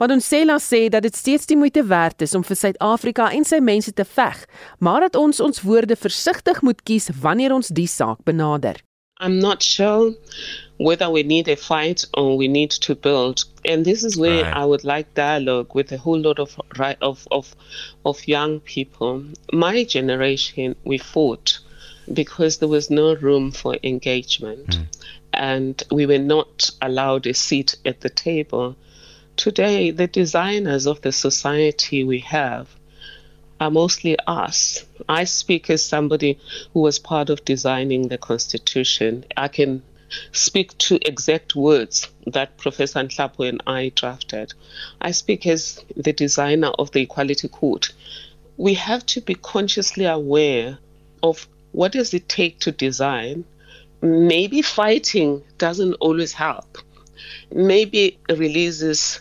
Madonsela 0.00 0.58
sê 0.58 0.88
dat 0.88 1.02
dit 1.02 1.16
steeds 1.16 1.46
die 1.46 1.56
moeite 1.56 1.84
werd 1.86 2.22
is 2.22 2.34
om 2.34 2.42
vir 2.42 2.56
Suid-Afrika 2.58 3.28
en 3.30 3.44
sy 3.46 3.60
mense 3.62 3.92
te 3.92 4.04
veg, 4.04 4.40
maar 4.78 5.04
dat 5.04 5.18
ons 5.20 5.40
ons 5.40 5.62
woorde 5.62 5.96
versigtig 5.96 6.62
moet 6.62 6.80
kies 6.82 7.10
wanneer 7.22 7.54
ons 7.54 7.70
die 7.70 7.86
saak 7.86 8.24
benader. 8.26 8.80
I'm 9.22 9.38
not 9.38 9.62
sure 9.62 10.14
whether 10.78 11.08
we 11.08 11.22
need 11.22 11.46
a 11.46 11.54
fight 11.54 12.04
or 12.12 12.36
we 12.36 12.48
need 12.48 12.72
to 12.72 12.96
build. 12.96 13.44
And 13.64 13.84
this 13.84 14.02
is 14.02 14.16
where 14.16 14.42
right. 14.42 14.52
I 14.52 14.64
would 14.64 14.82
like 14.82 15.14
dialogue 15.14 15.76
with 15.76 15.92
a 15.92 15.96
whole 15.96 16.18
lot 16.18 16.40
of 16.40 16.60
of 17.00 17.28
of 17.30 17.54
of 18.04 18.26
young 18.26 18.58
people. 18.58 19.24
My 19.52 19.84
generation, 19.84 20.74
we 20.82 20.98
fought 20.98 21.60
because 22.12 22.58
there 22.58 22.68
was 22.76 22.90
no 22.90 23.14
room 23.14 23.52
for 23.52 23.78
engagement, 23.84 24.70
mm. 24.70 24.86
and 25.32 25.80
we 25.92 26.04
were 26.04 26.24
not 26.36 26.70
allowed 26.80 27.28
a 27.28 27.34
seat 27.34 27.76
at 27.84 28.00
the 28.00 28.10
table. 28.10 28.74
Today, 29.36 29.92
the 29.92 30.08
designers 30.08 30.86
of 30.86 31.00
the 31.02 31.12
society 31.12 32.02
we 32.02 32.18
have 32.18 32.68
are 33.62 33.70
mostly 33.70 34.16
us. 34.26 34.84
I 35.08 35.22
speak 35.22 35.70
as 35.70 35.84
somebody 35.84 36.40
who 36.72 36.80
was 36.80 36.98
part 36.98 37.30
of 37.30 37.44
designing 37.44 38.08
the 38.08 38.18
Constitution. 38.18 39.24
I 39.36 39.46
can 39.46 39.82
speak 40.32 40.76
to 40.78 40.98
exact 41.06 41.54
words 41.54 42.08
that 42.26 42.58
Professor 42.58 42.98
Nhlapo 42.98 43.48
and 43.48 43.62
I 43.66 43.92
drafted. 43.94 44.52
I 45.00 45.12
speak 45.12 45.46
as 45.46 45.80
the 45.96 46.12
designer 46.12 46.72
of 46.78 46.90
the 46.90 47.02
Equality 47.02 47.46
Court. 47.48 47.92
We 48.56 48.74
have 48.74 49.06
to 49.06 49.20
be 49.20 49.36
consciously 49.36 50.06
aware 50.06 50.78
of 51.22 51.46
what 51.70 51.92
does 51.92 52.12
it 52.14 52.28
take 52.28 52.58
to 52.60 52.72
design. 52.72 53.44
Maybe 54.00 54.62
fighting 54.62 55.42
doesn't 55.58 55.94
always 55.94 56.32
help. 56.32 56.78
Maybe 57.52 58.18
releases 58.28 59.20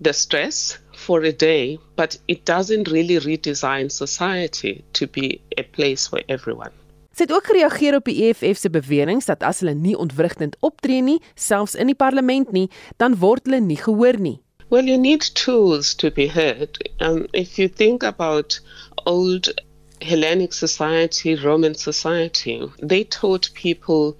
the 0.00 0.14
stress 0.14 0.78
for 1.02 1.24
a 1.24 1.32
day, 1.32 1.78
but 1.96 2.18
it 2.28 2.44
doesn't 2.44 2.88
really 2.88 3.18
redesign 3.18 3.90
society 3.90 4.84
to 4.92 5.06
be 5.06 5.40
a 5.58 5.64
place 5.76 6.08
for 6.08 6.22
everyone. 6.28 6.72
Sy 7.12 7.26
het 7.26 7.32
ook 7.32 7.50
gereageer 7.50 7.94
op 7.98 8.06
die 8.08 8.22
EFF 8.28 8.56
se 8.58 8.70
beweringe 8.72 9.26
dat 9.26 9.42
as 9.44 9.60
hulle 9.60 9.74
nie 9.76 9.96
ontwrigtend 10.00 10.56
optree 10.64 11.02
nie, 11.04 11.18
selfs 11.34 11.74
in 11.76 11.90
die 11.92 11.98
parlement 11.98 12.54
nie, 12.56 12.70
dan 12.96 13.18
word 13.20 13.44
hulle 13.44 13.60
nie 13.60 13.76
gehoor 13.76 14.16
nie. 14.16 14.38
Well, 14.72 14.88
you 14.88 14.96
need 14.96 15.34
tools 15.36 15.92
to 16.00 16.10
be 16.10 16.26
heard. 16.26 16.78
Um, 17.00 17.26
if 17.32 17.58
you 17.58 17.68
think 17.68 18.02
about 18.02 18.58
old 19.04 19.52
Hellenic 20.00 20.54
society, 20.54 21.34
Roman 21.34 21.74
society, 21.74 22.62
they 22.80 23.04
taught 23.04 23.50
people 23.52 24.16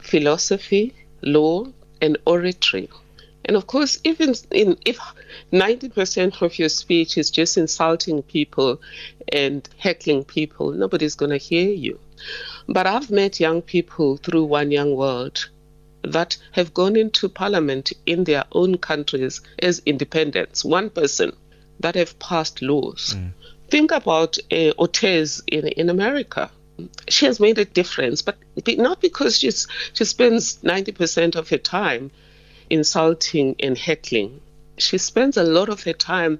philosophy, 0.00 0.94
law, 1.22 1.66
and 2.00 2.16
oratory. 2.24 2.88
And 3.44 3.56
of 3.56 3.66
course, 3.66 3.98
even 4.04 4.34
in, 4.52 4.76
if 4.86 5.00
90% 5.52 6.42
of 6.42 6.58
your 6.58 6.68
speech 6.68 7.18
is 7.18 7.30
just 7.30 7.56
insulting 7.56 8.22
people 8.22 8.80
and 9.32 9.68
heckling 9.78 10.24
people, 10.24 10.72
nobody's 10.72 11.14
going 11.14 11.30
to 11.30 11.36
hear 11.36 11.70
you. 11.70 11.98
But 12.66 12.86
I've 12.86 13.10
met 13.10 13.40
young 13.40 13.62
people 13.62 14.16
through 14.16 14.44
One 14.44 14.70
Young 14.70 14.94
World 14.96 15.48
that 16.02 16.36
have 16.52 16.74
gone 16.74 16.96
into 16.96 17.28
parliament 17.28 17.92
in 18.06 18.24
their 18.24 18.44
own 18.52 18.78
countries 18.78 19.40
as 19.60 19.82
independents, 19.84 20.64
one 20.64 20.90
person, 20.90 21.32
that 21.80 21.94
have 21.94 22.18
passed 22.18 22.62
laws. 22.62 23.14
Mm. 23.16 23.32
Think 23.70 23.90
about 23.92 24.38
uh, 24.50 24.72
Ortez 24.78 25.42
in, 25.46 25.68
in 25.68 25.90
America. 25.90 26.50
She 27.08 27.26
has 27.26 27.40
made 27.40 27.58
a 27.58 27.64
difference, 27.64 28.22
but 28.22 28.36
not 28.78 29.00
because 29.00 29.38
she's, 29.38 29.66
she 29.92 30.04
spends 30.04 30.58
90% 30.58 31.36
of 31.36 31.48
her 31.50 31.58
time 31.58 32.10
insulting 32.70 33.56
and 33.60 33.76
heckling. 33.76 34.40
She 34.78 34.98
spends 34.98 35.36
a 35.36 35.44
lot 35.44 35.68
of 35.68 35.84
her 35.84 35.96
time 35.96 36.38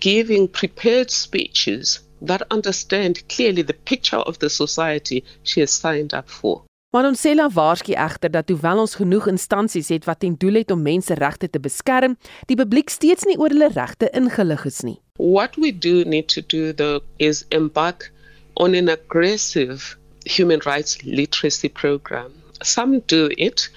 giving 0.00 0.48
prepared 0.48 1.10
speeches 1.10 2.00
that 2.22 2.42
understand 2.50 3.26
clearly 3.28 3.62
the 3.62 3.74
picture 3.74 4.22
of 4.30 4.38
the 4.38 4.48
society 4.48 5.24
she 5.42 5.60
has 5.60 5.72
signed 5.72 6.14
up 6.14 6.28
for. 6.28 6.62
Maar 6.90 7.04
ons 7.04 7.20
sê 7.20 7.34
la 7.36 7.50
waarsku 7.52 7.92
egter 7.92 8.30
dat 8.32 8.48
hoewel 8.48 8.78
ons 8.80 8.94
genoeg 8.96 9.26
instansies 9.28 9.90
het 9.92 10.06
wat 10.08 10.22
ten 10.24 10.38
doel 10.40 10.62
het 10.62 10.70
om 10.72 10.80
menseregte 10.82 11.50
te 11.52 11.60
beskerm, 11.60 12.14
die 12.48 12.56
publiek 12.56 12.88
steeds 12.88 13.28
nie 13.28 13.36
oor 13.36 13.52
hulle 13.52 13.68
regte 13.74 14.08
ingelig 14.16 14.64
is 14.70 14.80
nie. 14.86 14.96
What 15.18 15.58
we 15.60 15.68
do 15.68 16.04
need 16.08 16.32
to 16.32 16.40
do 16.40 16.72
though 16.72 17.04
is 17.18 17.44
embark 17.52 18.08
on 18.56 18.74
an 18.74 18.88
aggressive 18.88 19.98
human 20.24 20.64
rights 20.64 20.96
literacy 21.04 21.68
program. 21.68 22.32
Some 22.62 23.02
do 23.06 23.28
it 23.36 23.68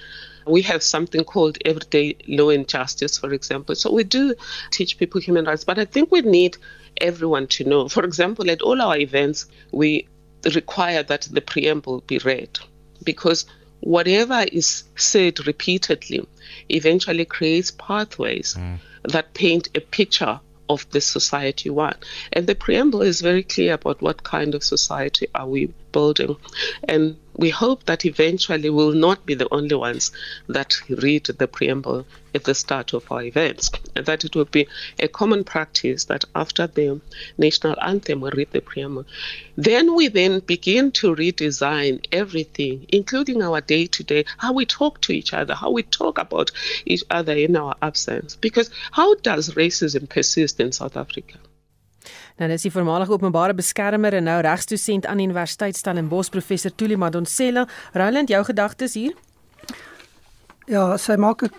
We 0.46 0.62
have 0.62 0.82
something 0.82 1.24
called 1.24 1.58
everyday 1.64 2.16
law 2.28 2.50
and 2.50 2.66
justice, 2.68 3.18
for 3.18 3.32
example. 3.32 3.74
So 3.74 3.92
we 3.92 4.04
do 4.04 4.34
teach 4.70 4.98
people 4.98 5.20
human 5.20 5.44
rights, 5.44 5.64
but 5.64 5.78
I 5.78 5.84
think 5.84 6.10
we 6.10 6.22
need 6.22 6.56
everyone 7.00 7.46
to 7.48 7.64
know. 7.64 7.88
For 7.88 8.04
example, 8.04 8.50
at 8.50 8.62
all 8.62 8.80
our 8.80 8.96
events, 8.96 9.46
we 9.70 10.08
require 10.54 11.02
that 11.04 11.22
the 11.30 11.40
preamble 11.40 12.02
be 12.06 12.18
read 12.18 12.58
because 13.04 13.46
whatever 13.80 14.44
is 14.52 14.84
said 14.96 15.44
repeatedly 15.46 16.26
eventually 16.68 17.24
creates 17.24 17.70
pathways 17.72 18.54
mm. 18.54 18.78
that 19.04 19.34
paint 19.34 19.68
a 19.74 19.80
picture 19.80 20.40
of 20.68 20.88
the 20.90 21.00
society 21.00 21.68
you 21.68 21.74
want. 21.74 21.96
And 22.32 22.46
the 22.46 22.54
preamble 22.54 23.02
is 23.02 23.20
very 23.20 23.42
clear 23.42 23.74
about 23.74 24.00
what 24.00 24.22
kind 24.22 24.54
of 24.54 24.64
society 24.64 25.26
are 25.34 25.46
we 25.46 25.66
building. 25.92 26.36
And 26.84 27.16
we 27.34 27.50
hope 27.50 27.84
that 27.84 28.04
eventually 28.04 28.68
we'll 28.68 28.92
not 28.92 29.24
be 29.24 29.34
the 29.34 29.52
only 29.52 29.74
ones 29.74 30.12
that 30.48 30.74
read 30.88 31.24
the 31.24 31.48
preamble 31.48 32.06
at 32.34 32.44
the 32.44 32.54
start 32.54 32.92
of 32.92 33.10
our 33.10 33.22
events, 33.22 33.70
and 33.96 34.06
that 34.06 34.24
it 34.24 34.34
will 34.34 34.44
be 34.46 34.66
a 34.98 35.08
common 35.08 35.44
practice 35.44 36.04
that 36.04 36.24
after 36.34 36.66
the 36.66 37.00
national 37.38 37.76
anthem 37.80 38.20
we 38.20 38.30
read 38.30 38.50
the 38.52 38.60
preamble. 38.60 39.06
Then 39.56 39.94
we 39.94 40.08
then 40.08 40.40
begin 40.40 40.92
to 40.92 41.14
redesign 41.14 42.04
everything, 42.12 42.86
including 42.88 43.42
our 43.42 43.60
day 43.60 43.86
to 43.86 44.04
day, 44.04 44.24
how 44.38 44.52
we 44.52 44.66
talk 44.66 45.00
to 45.02 45.12
each 45.12 45.32
other, 45.32 45.54
how 45.54 45.70
we 45.70 45.82
talk 45.82 46.18
about 46.18 46.50
each 46.86 47.04
other 47.10 47.34
in 47.34 47.56
our 47.56 47.76
absence. 47.82 48.36
Because 48.36 48.70
how 48.90 49.14
does 49.16 49.50
racism 49.50 50.08
persist 50.08 50.60
in 50.60 50.72
South 50.72 50.96
Africa? 50.96 51.38
Nou 52.36 52.48
dis 52.48 52.62
die 52.62 52.72
voormalige 52.72 53.12
openbare 53.12 53.54
beskermer 53.54 54.14
en 54.14 54.24
nou 54.24 54.40
regstosent 54.40 55.06
aan 55.06 55.20
Universiteit 55.20 55.76
Stellenbosch 55.76 56.30
professor 56.30 56.74
Tuli 56.74 56.96
Madonsela. 56.96 57.66
Roland, 57.92 58.28
jou 58.28 58.44
gedagtes 58.44 58.94
hier? 58.94 59.14
Ja, 60.66 60.96
sy 60.96 61.16
maak 61.16 61.42
'n 61.42 61.50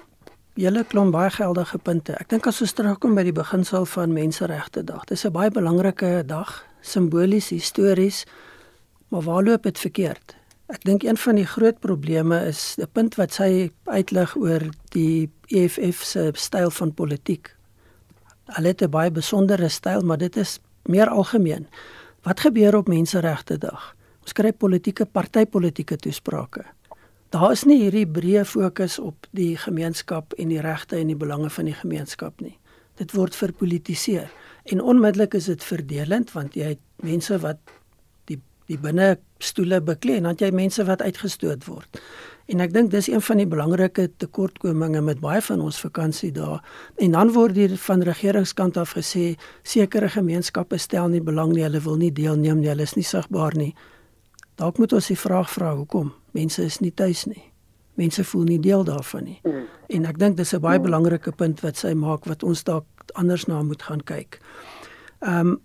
hele 0.56 0.84
klomp 0.84 1.12
baie 1.12 1.30
geldige 1.30 1.78
punte. 1.78 2.14
Ek 2.20 2.30
dink 2.30 2.48
as 2.48 2.62
ons 2.62 2.74
terugkom 2.74 3.16
by 3.16 3.24
die 3.24 3.36
beginsel 3.36 3.86
van 3.86 4.14
Menseregte 4.14 4.84
Dag. 4.84 5.06
Dis 5.06 5.26
'n 5.26 5.32
baie 5.32 5.52
belangrike 5.52 6.24
dag, 6.26 6.66
simbolies, 6.82 7.50
histories. 7.50 8.26
Maar 9.10 9.22
waar 9.22 9.44
loop 9.44 9.64
dit 9.64 9.80
verkeerd? 9.80 10.36
Ek 10.68 10.84
dink 10.84 11.04
een 11.04 11.18
van 11.18 11.36
die 11.36 11.46
groot 11.46 11.80
probleme 11.80 12.46
is 12.48 12.78
'n 12.80 12.88
punt 12.91 13.16
wat 13.16 13.34
sy 13.34 13.72
uitlig 13.86 14.36
oor 14.36 14.62
die 14.89 15.30
EFF 15.48 16.04
se 16.04 16.32
styl 16.34 16.70
van 16.70 16.94
politiek. 16.94 17.56
Hulle 18.46 18.68
het 18.68 18.82
'n 18.82 18.89
baie 18.89 19.12
besondere 19.12 19.70
styl, 19.70 20.02
maar 20.02 20.18
dit 20.18 20.38
is 20.38 20.60
meer 20.84 21.10
algemeen. 21.10 21.68
Wat 22.22 22.39
gebeur 22.39 22.76
op 22.76 22.88
Menseregte 22.88 23.58
Dag? 23.58 23.96
Ons 24.22 24.34
kry 24.34 24.52
politieke 24.52 25.06
partytetiese 25.06 25.98
toesprake. 25.98 26.66
Daar 27.34 27.52
is 27.52 27.64
nie 27.66 27.80
hierdie 27.82 28.06
breë 28.06 28.46
fokus 28.46 29.00
op 29.00 29.28
die 29.32 29.58
gemeenskap 29.58 30.34
en 30.38 30.52
die 30.54 30.62
regte 30.62 31.00
en 31.00 31.08
die 31.08 31.18
belange 31.18 31.50
van 31.50 31.66
die 31.66 31.74
gemeenskap 31.74 32.41
nie. 32.41 32.60
Dit 33.02 33.16
word 33.18 33.36
verpolitiseer 33.36 34.30
en 34.64 34.82
onmiddellik 34.82 35.34
is 35.34 35.46
dit 35.50 35.64
verdelend 35.64 36.32
want 36.32 36.54
jy 36.54 36.76
het 36.76 36.84
mense 37.02 37.39
wat 37.41 37.58
die 38.30 38.38
die 38.70 38.78
binne 38.78 39.18
stoele 39.44 39.82
beklee 39.82 40.22
en 40.22 40.30
dan 40.30 40.38
jy 40.39 40.52
mense 40.54 40.86
wat 40.86 41.02
uitgestoot 41.02 41.66
word. 41.66 42.00
En 42.46 42.60
ek 42.60 42.74
dink 42.74 42.91
dis 42.91 43.08
een 43.08 43.22
van 43.24 43.39
die 43.39 43.48
belangrike 43.48 44.10
tekortkominge 44.18 45.02
met 45.02 45.22
baie 45.24 45.41
van 45.41 45.62
ons 45.64 45.80
vakansie 45.80 46.32
daar. 46.32 46.60
En 47.00 47.12
dan 47.16 47.32
word 47.32 47.56
hier 47.56 47.78
van 47.78 48.04
regeringskant 48.04 48.78
af 48.78 48.96
gesê 48.98 49.36
sekere 49.64 50.10
gemeenskappe 50.10 50.78
stel 50.78 51.08
nie 51.08 51.22
belang 51.24 51.54
nie, 51.54 51.64
hulle 51.64 51.80
wil 51.80 51.96
nie 51.98 52.12
deelneem 52.12 52.60
nie, 52.60 52.70
hulle 52.70 52.84
is 52.84 52.98
nie 53.00 53.08
sigbaar 53.08 53.56
nie. 53.56 53.72
Dalk 54.60 54.78
moet 54.78 54.94
ons 54.94 55.08
die 55.08 55.18
vraag 55.18 55.50
vra 55.50 55.74
hoekom? 55.76 56.12
Mense 56.32 56.64
is 56.64 56.80
nie 56.84 56.91
tuis 56.91 57.26
nie. 57.26 57.52
Mense 57.96 58.24
voel 58.24 58.44
nie 58.44 58.60
deel 58.60 58.84
daarvan 58.84 59.24
nie. 59.24 59.39
En 59.89 60.06
ek 60.06 60.20
dink 60.20 60.38
dis 60.38 60.54
'n 60.54 60.62
baie 60.62 60.80
belangrike 60.80 61.32
punt 61.32 61.62
wat 61.62 61.78
sy 61.78 61.94
maak 61.94 62.26
wat 62.26 62.44
ons 62.44 62.64
dalk 62.64 62.86
anders 63.14 63.46
na 63.48 63.62
moet 63.64 63.82
gaan 63.82 64.04
kyk. 64.04 64.39
Ehm 65.22 65.48
um, 65.48 65.62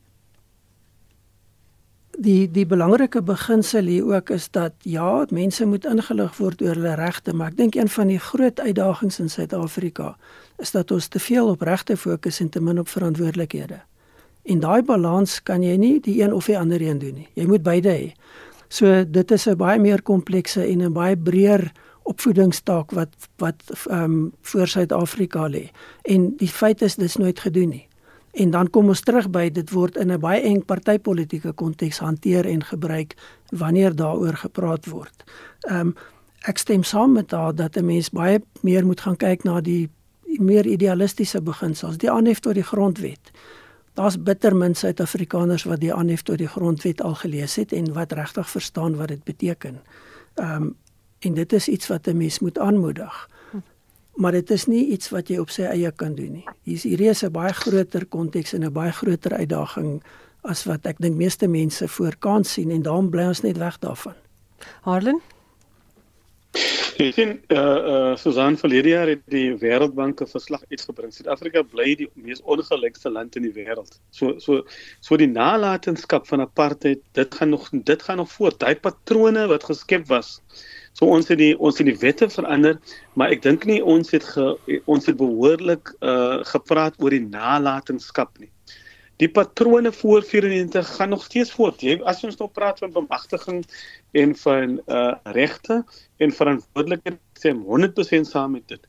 die 2.19 2.49
die 2.51 2.67
belangrike 2.67 3.23
beginsel 3.23 3.87
hier 3.87 4.07
ook 4.15 4.31
is 4.35 4.49
dat 4.51 4.75
ja, 4.83 5.27
mense 5.31 5.67
moet 5.67 5.87
ingelig 5.87 6.37
word 6.39 6.63
oor 6.63 6.75
hulle 6.75 6.95
regte, 6.99 7.35
maar 7.35 7.53
ek 7.53 7.59
dink 7.61 7.79
een 7.79 7.91
van 7.95 8.11
die 8.11 8.19
groot 8.19 8.61
uitdagings 8.61 9.21
in 9.23 9.31
Suid-Afrika 9.31 10.17
is 10.59 10.75
dat 10.75 10.91
ons 10.91 11.07
te 11.07 11.23
veel 11.23 11.53
op 11.55 11.63
regte 11.63 11.97
fokus 11.97 12.41
en 12.43 12.49
te 12.51 12.61
min 12.61 12.79
op 12.83 12.89
verantwoordelikhede. 12.91 13.79
En 14.51 14.61
daai 14.61 14.83
balans 14.83 15.39
kan 15.43 15.63
jy 15.63 15.77
nie 15.79 15.99
die 16.03 16.19
een 16.23 16.35
of 16.35 16.49
die 16.51 16.59
ander 16.59 16.83
een 16.83 16.99
doen 16.99 17.15
nie. 17.15 17.29
Jy 17.39 17.47
moet 17.47 17.63
beide 17.63 17.93
hê. 17.95 18.13
So 18.69 19.05
dit 19.05 19.31
is 19.31 19.47
'n 19.47 19.57
baie 19.57 19.79
meer 19.79 20.03
komplekse 20.03 20.63
en 20.63 20.83
'n 20.83 20.93
baie 20.93 21.17
breër 21.17 21.73
opvoedingstaak 22.03 22.91
wat 22.91 23.15
wat 23.37 23.63
ehm 23.87 24.05
um, 24.05 24.33
voor 24.43 24.67
Suid-Afrika 24.67 25.49
lê. 25.49 25.71
En 26.03 26.37
die 26.37 26.49
feit 26.49 26.83
is 26.83 26.97
dis 26.97 27.17
nooit 27.17 27.41
gedoen 27.41 27.69
nie. 27.69 27.88
En 28.33 28.51
dan 28.51 28.71
kom 28.71 28.89
ons 28.89 29.01
terug 29.01 29.31
by 29.31 29.49
dit 29.51 29.71
word 29.71 29.97
in 29.97 30.13
'n 30.13 30.21
baie 30.21 30.41
eng 30.43 30.65
partytetiese 30.65 31.53
konteks 31.53 31.99
hanteer 31.99 32.47
en 32.47 32.65
gebruik 32.65 33.15
wanneer 33.51 33.97
daaroor 33.97 34.37
gepraat 34.37 34.87
word. 34.87 35.25
Ehm 35.61 35.81
um, 35.81 35.95
ek 36.47 36.59
stem 36.59 36.83
saam 36.83 37.13
met 37.13 37.31
haar 37.31 37.55
dat 37.55 37.77
'n 37.77 37.87
mens 37.87 38.11
baie 38.11 38.41
meer 38.61 38.87
moet 38.87 39.01
gaan 39.01 39.17
kyk 39.17 39.45
na 39.45 39.61
die 39.61 39.91
meer 40.39 40.67
idealistiese 40.67 41.43
beginsels, 41.43 41.99
die 41.99 42.11
aanhef 42.11 42.39
tot 42.39 42.55
die 42.55 42.63
grondwet. 42.63 43.31
Daar's 43.95 44.23
bitter 44.23 44.57
min 44.57 44.75
Suid-Afrikaners 44.75 45.65
wat 45.65 45.81
die 45.81 45.95
aanhef 45.95 46.23
tot 46.23 46.39
die 46.39 46.49
grondwet 46.49 47.03
al 47.03 47.15
gelees 47.15 47.57
het 47.57 47.73
en 47.73 47.93
wat 47.93 48.13
regtig 48.13 48.51
verstaan 48.51 48.97
wat 48.97 49.09
dit 49.09 49.25
beteken. 49.25 49.81
Ehm 50.35 50.63
um, 50.63 50.77
en 51.19 51.35
dit 51.35 51.53
is 51.53 51.69
iets 51.69 51.87
wat 51.87 52.07
'n 52.07 52.17
mens 52.17 52.39
moet 52.39 52.59
aanmoedig. 52.59 53.29
Maar 54.19 54.33
dit 54.33 54.51
is 54.51 54.67
nie 54.67 54.85
iets 54.95 55.13
wat 55.15 55.29
jy 55.31 55.39
op 55.39 55.51
sy 55.55 55.69
eie 55.71 55.91
kan 55.95 56.17
doen 56.19 56.41
nie. 56.41 56.47
Hier's 56.67 56.83
hierdie 56.89 57.11
is 57.11 57.23
'n 57.23 57.31
baie 57.33 57.53
groter 57.55 58.05
konteks 58.07 58.53
en 58.53 58.65
'n 58.65 58.73
baie 58.73 58.93
groter 58.93 59.33
uitdaging 59.33 60.03
as 60.43 60.65
wat 60.65 60.87
ek 60.87 60.99
dink 60.99 61.17
meeste 61.17 61.47
mense 61.47 61.89
voor 61.89 62.17
kan 62.19 62.45
sien 62.45 62.71
en 62.71 62.83
daarom 62.83 63.11
bly 63.11 63.27
ons 63.29 63.43
net 63.43 63.59
weg 63.59 63.79
daarvan. 63.79 64.15
Harlan 64.83 65.21
Ek 66.99 67.15
sien 67.15 67.37
eh 67.47 67.57
uh, 67.57 67.91
uh, 67.91 68.17
Susan 68.19 68.57
verlede 68.59 68.89
jaar 68.89 69.07
het 69.07 69.21
die 69.31 69.55
Wêreldbank 69.55 70.23
'n 70.23 70.27
verslag 70.27 70.63
uitgebring. 70.71 71.13
Suid-Afrika 71.15 71.63
bly 71.63 71.95
die 71.95 72.09
mees 72.15 72.41
ongelykste 72.43 73.11
land 73.11 73.37
in 73.37 73.45
die 73.47 73.53
wêreld. 73.55 74.01
So 74.11 74.39
so 74.39 74.65
so 75.01 75.17
die 75.17 75.29
nalatenskap 75.31 76.27
van 76.27 76.41
apartheid, 76.41 76.99
dit 77.13 77.35
gaan 77.35 77.51
nog 77.51 77.69
dit 77.71 78.03
gaan 78.03 78.17
nog 78.17 78.33
voort. 78.33 78.59
Daai 78.59 78.75
patrone 78.75 79.47
wat 79.47 79.65
geskep 79.65 80.09
was. 80.09 80.41
So 80.99 81.07
ons 81.15 81.29
het 81.31 81.39
die 81.39 81.55
ons 81.59 81.79
het 81.79 81.87
die 81.87 81.99
wette 82.03 82.27
verander, 82.31 82.79
maar 83.15 83.31
ek 83.31 83.43
dink 83.47 83.65
nie 83.71 83.79
ons 83.85 84.11
het 84.11 84.25
ge, 84.35 84.81
ons 84.91 85.07
het 85.07 85.17
behoorlik 85.17 85.95
eh 86.03 86.11
uh, 86.11 86.45
gepraat 86.45 86.99
oor 86.99 87.15
die 87.15 87.27
nalatenskap 87.27 88.39
nie 88.39 88.51
die 89.19 89.29
patrone 89.29 89.93
voor 89.93 90.23
94 90.23 90.95
gaan 90.97 91.09
nog 91.09 91.25
steeds 91.25 91.53
voort. 91.53 91.83
Jy 91.83 91.99
as 92.07 92.23
ons 92.27 92.39
nou 92.39 92.49
praat 92.55 92.79
van 92.83 92.95
bemagtiging 92.95 93.65
en 94.19 94.35
van 94.45 94.79
uh 94.87 95.15
regte 95.35 95.83
en 96.23 96.35
verantwoordelikhede, 96.35 97.19
sê 97.39 97.55
100% 97.55 98.31
saam 98.31 98.55
met 98.55 98.67
dit. 98.71 98.87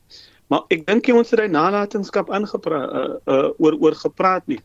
Maar 0.50 0.66
ek 0.74 0.86
dink 0.86 1.06
jy 1.06 1.16
ons 1.18 1.30
het 1.34 1.42
hy 1.42 1.48
nalatenskap 1.50 2.30
aangepraat 2.30 2.94
uh, 2.94 3.06
uh 3.26 3.50
oor 3.58 3.78
oor 3.82 3.98
gepraat 3.98 4.46
nie. 4.50 4.60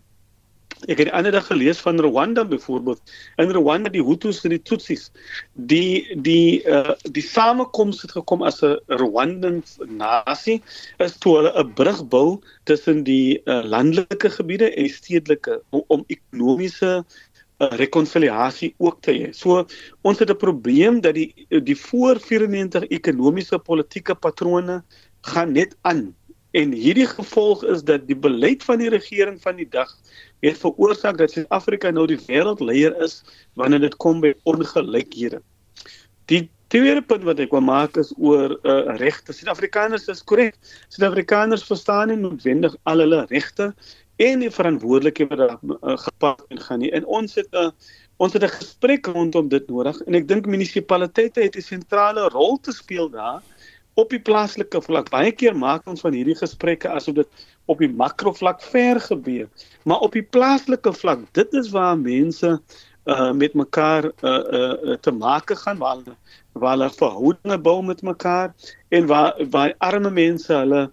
Ek 0.83 0.99
het 0.99 1.07
die 1.07 1.13
ander 1.15 1.31
dag 1.31 1.45
gelees 1.47 1.79
van 1.79 1.99
Rwanda 2.03 2.43
byvoorbeeld. 2.45 2.99
In 3.41 3.51
Rwanda 3.55 3.89
die 3.89 4.03
Hutus 4.03 4.41
en 4.43 4.51
die 4.51 4.61
Tutsis, 4.61 5.07
die 5.53 6.03
die 6.27 6.61
uh 6.67 6.95
die 7.15 7.23
samekoms 7.23 8.01
het 8.03 8.11
gekom 8.11 8.43
as 8.43 8.59
'n 8.61 8.75
Rwandan 9.01 9.63
nasie 9.87 10.61
is 10.99 11.15
toe 11.17 11.37
hulle 11.37 11.53
'n 11.63 11.73
brug 11.79 12.03
bou 12.11 12.41
tussen 12.63 13.03
die 13.03 13.41
uh, 13.45 13.63
landelike 13.63 14.29
gebiede 14.29 14.69
en 14.75 14.89
stedelike 14.89 15.61
om, 15.71 15.83
om 15.87 16.03
ekonomiese 16.07 16.91
uh, 17.03 17.71
rekonsiliasie 17.79 18.73
ook 18.77 19.01
te 19.01 19.11
hê. 19.11 19.33
So 19.33 19.65
ons 20.03 20.19
het 20.19 20.29
'n 20.29 20.37
probleem 20.37 21.01
dat 21.01 21.15
die 21.15 21.47
die 21.49 21.79
voor 21.87 22.19
94 22.19 22.91
ekonomiese 22.91 23.59
politieke 23.59 24.15
patrone 24.15 24.83
gaan 25.21 25.51
net 25.51 25.75
aan 25.81 26.15
En 26.55 26.71
hierdie 26.71 27.07
gevolg 27.07 27.65
is 27.67 27.81
dat 27.83 28.05
die 28.07 28.15
beleid 28.15 28.63
van 28.63 28.79
die 28.79 28.89
regering 28.89 29.41
van 29.43 29.57
die 29.59 29.67
dag 29.67 29.89
het 30.39 30.57
veroorsaak 30.57 31.17
dat 31.17 31.31
Suid-Afrika 31.31 31.91
nou 31.91 32.07
die 32.07 32.19
wêreldleier 32.27 32.95
is 33.03 33.23
wanneer 33.53 33.79
dit 33.79 33.95
kom 33.95 34.21
by 34.21 34.33
ongelykhede. 34.43 35.41
Die 36.25 36.49
tweede 36.67 37.01
punt 37.01 37.23
wat 37.23 37.39
ek 37.39 37.53
wil 37.53 37.63
maak 37.65 37.97
is 37.97 38.13
oor 38.17 38.57
uh, 38.63 38.95
regte. 38.99 39.33
Suid-Afrikaners 39.33 40.07
is 40.11 40.23
korrek. 40.23 40.57
Suid-Afrikaners 40.89 41.63
verstaan 41.63 42.11
nie 42.11 42.17
noodwendig 42.17 42.75
al 42.83 43.03
hulle 43.05 43.25
regte 43.29 43.73
en 44.23 44.39
die 44.39 44.51
verantwoordelikhede 44.51 45.37
wat 45.37 45.63
uh, 45.75 45.97
gepaard 46.07 46.43
en 46.49 46.59
gaan 46.59 46.83
nie. 46.83 46.91
En 46.91 47.05
ons 47.05 47.35
het 47.35 47.51
'n 47.51 47.69
uh, 47.69 47.71
ons 48.17 48.33
het 48.33 48.43
'n 48.43 48.47
gesprek 48.47 49.05
rondom 49.05 49.47
dit 49.49 49.67
nodig 49.67 49.99
en 50.07 50.15
ek 50.15 50.27
dink 50.27 50.45
munisipaliteite 50.45 51.41
het 51.41 51.55
'n 51.55 51.61
sentrale 51.61 52.29
rol 52.29 52.57
te 52.57 52.71
speel 52.71 53.09
daar 53.09 53.43
op 53.95 54.09
die 54.11 54.19
plaaslike 54.19 54.81
vlak. 54.85 55.09
Baie 55.13 55.31
keer 55.31 55.55
maak 55.57 55.87
ons 55.87 56.03
van 56.03 56.15
hierdie 56.15 56.37
gesprekke 56.37 56.91
asof 56.91 57.15
dit 57.21 57.45
op 57.71 57.79
die 57.81 57.89
makrovlak 57.89 58.61
ver 58.61 58.99
gebeur, 59.01 59.47
maar 59.83 60.03
op 60.05 60.13
die 60.13 60.25
plaaslike 60.35 60.93
vlak, 60.93 61.23
dit 61.37 61.53
is 61.57 61.71
waar 61.73 61.97
mense 61.99 62.59
uh 63.05 63.31
met 63.37 63.53
mekaar 63.53 64.07
uh 64.25 64.43
uh 64.59 64.95
te 64.97 65.11
maak 65.13 65.51
gaan 65.61 65.77
waar 65.77 65.99
hulle 65.99 66.15
waar 66.53 66.71
hulle 66.73 66.89
verhoudinge 66.89 67.57
bou 67.61 67.83
met 67.85 68.01
mekaar 68.01 68.53
en 68.89 69.05
waar 69.05 69.35
waar 69.53 69.75
arme 69.77 70.09
mense 70.09 70.53
hulle 70.53 70.89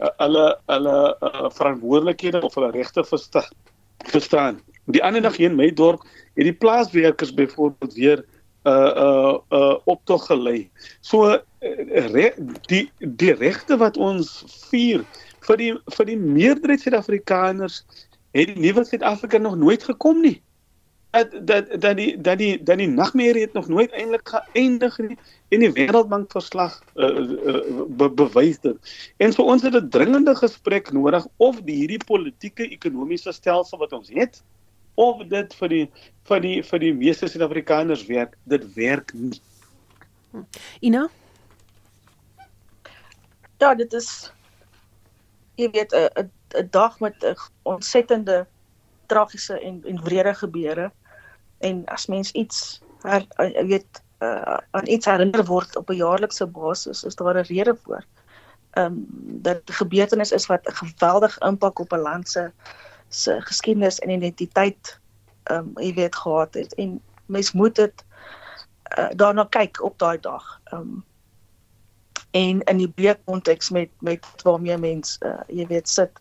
uh, 0.00 0.08
hulle 0.22 0.46
hulle 0.72 0.96
uh, 1.20 1.50
verantwoordelikhede 1.52 2.40
of 2.40 2.54
hulle 2.54 2.70
regte 2.70 3.04
verstaan 3.04 3.52
verstaan. 4.08 4.60
Die 4.88 5.04
ander 5.04 5.20
dag 5.22 5.36
hier 5.36 5.50
in 5.50 5.56
my 5.56 5.68
dorp 5.76 6.02
het 6.34 6.46
die 6.48 6.56
plaaswerkers 6.56 7.34
byvoorbeeld 7.34 7.94
weer 7.94 8.24
uh 8.64 8.92
uh 9.06 9.38
uh 9.50 9.76
optog 9.84 10.26
gelei. 10.26 10.70
So 11.00 11.30
uh, 11.32 11.40
re, 12.12 12.32
die 12.68 12.90
die 12.98 13.32
regte 13.32 13.76
wat 13.80 13.96
ons 13.96 14.44
vier 14.68 15.04
vir 15.48 15.56
die 15.56 15.72
vir 15.96 16.06
die 16.06 16.20
meerderheid 16.20 16.84
Suid-Afrikaners 16.84 17.82
het 18.36 18.52
die 18.52 18.60
nuwe 18.60 18.84
Suid-Afrika 18.84 19.38
nog 19.38 19.56
nooit 19.56 19.84
gekom 19.84 20.20
nie. 20.20 20.42
Dat 21.10 21.32
dat 21.42 21.72
dat 21.80 21.96
die 21.96 22.12
dat 22.20 22.38
die 22.38 22.62
dat 22.62 22.78
die 22.78 22.88
nagmerrie 22.88 23.42
het 23.48 23.56
nog 23.56 23.68
nooit 23.68 23.90
eintlik 23.96 24.28
geëindig 24.28 24.98
nie 24.98 25.16
en 25.50 25.64
die 25.64 25.72
Wêreldbank 25.74 26.30
verslag 26.30 26.76
uh, 26.94 27.08
uh, 27.08 27.64
be, 27.88 28.10
bewys 28.10 28.60
dit. 28.62 28.76
En 29.18 29.32
so 29.32 29.42
ons 29.42 29.62
het 29.62 29.74
'n 29.74 29.88
dringende 29.88 30.36
gesprek 30.36 30.92
nodig 30.92 31.26
of 31.36 31.62
die 31.64 31.80
hierdie 31.82 32.04
politieke 32.04 32.68
ekonomiese 32.68 33.32
stelsel 33.32 33.78
wat 33.78 33.92
ons 33.92 34.12
het 34.12 34.42
of 34.94 35.22
dit 35.28 35.54
vir 35.54 35.68
die 35.68 35.86
vir 36.28 36.40
die 36.40 36.62
vir 36.62 36.78
die 36.78 36.92
meeste 36.94 37.28
Suid-Afrikaners 37.28 38.06
werk, 38.06 38.36
dit 38.44 38.66
werk 38.74 39.14
nie. 39.14 39.40
Ina? 40.80 41.08
Ja, 43.58 43.74
dit 43.74 43.92
is 43.92 44.32
jy 45.56 45.70
weet 45.70 45.92
'n 45.92 46.30
'n 46.58 46.68
dag 46.70 47.00
met 47.00 47.24
'n 47.24 47.36
ontsettende 47.62 48.46
tragiese 49.06 49.60
en 49.60 49.82
en 49.84 50.02
wrede 50.02 50.34
gebeure. 50.34 50.90
En 51.58 51.84
as 51.86 52.06
mens 52.06 52.32
iets 52.32 52.80
her, 53.02 53.26
jy 53.36 53.66
weet 53.66 54.02
uh, 54.20 54.58
aan 54.70 54.86
iets 54.86 55.06
herinner 55.06 55.44
word 55.44 55.76
op 55.76 55.90
'n 55.90 55.96
jaarlikse 55.96 56.46
basis, 56.46 57.04
is 57.04 57.14
daar 57.14 57.34
'n 57.34 57.48
rede 57.52 57.76
voor. 57.84 58.04
Ehm 58.70 58.86
um, 58.86 59.06
dat 59.42 59.60
gebeurtenis 59.64 60.32
is 60.32 60.46
wat 60.46 60.66
'n 60.66 60.72
geweldige 60.72 61.40
impak 61.46 61.78
op 61.78 61.92
'n 61.92 62.06
land 62.08 62.28
se 62.28 62.50
se 63.10 63.40
geskiedenis 63.40 63.98
en 63.98 64.10
identiteit 64.10 64.98
ehm 65.50 65.58
um, 65.58 65.82
jy 65.82 65.94
weet 65.94 66.16
gehad 66.16 66.54
het 66.54 66.74
en 66.74 67.00
mens 67.26 67.52
moet 67.52 67.74
dit 67.74 68.04
uh, 68.98 69.10
daarna 69.14 69.44
kyk 69.44 69.82
op 69.82 69.98
daai 69.98 70.18
dag. 70.20 70.60
Ehm 70.64 70.80
um, 70.80 71.04
en 72.30 72.60
in 72.62 72.78
die 72.78 72.92
breë 72.94 73.16
konteks 73.24 73.70
met 73.74 73.90
met 73.98 74.26
waarmee 74.42 74.78
mens 74.78 75.16
uh, 75.26 75.40
jy 75.48 75.66
weet 75.66 75.88
sit. 75.88 76.20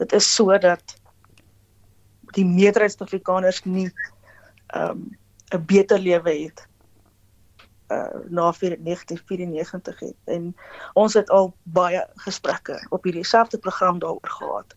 Dit 0.00 0.12
is 0.12 0.34
sodat 0.34 0.96
die 2.32 2.46
meerderheid 2.46 3.00
Afrikaners 3.00 3.64
nie 3.64 3.90
ehm 4.66 4.90
um, 4.90 5.18
'n 5.54 5.64
beter 5.66 5.98
lewe 5.98 6.32
het 6.44 6.68
uh 7.92 8.24
na 8.28 8.52
1994 8.58 9.98
het 10.00 10.16
en 10.24 10.56
ons 10.92 11.14
het 11.14 11.30
al 11.30 11.54
baie 11.62 12.06
gesprekke 12.14 12.86
op 12.88 13.04
hierdie 13.04 13.24
selfde 13.24 13.58
program 13.58 13.98
daaroor 13.98 14.30
gehad 14.38 14.76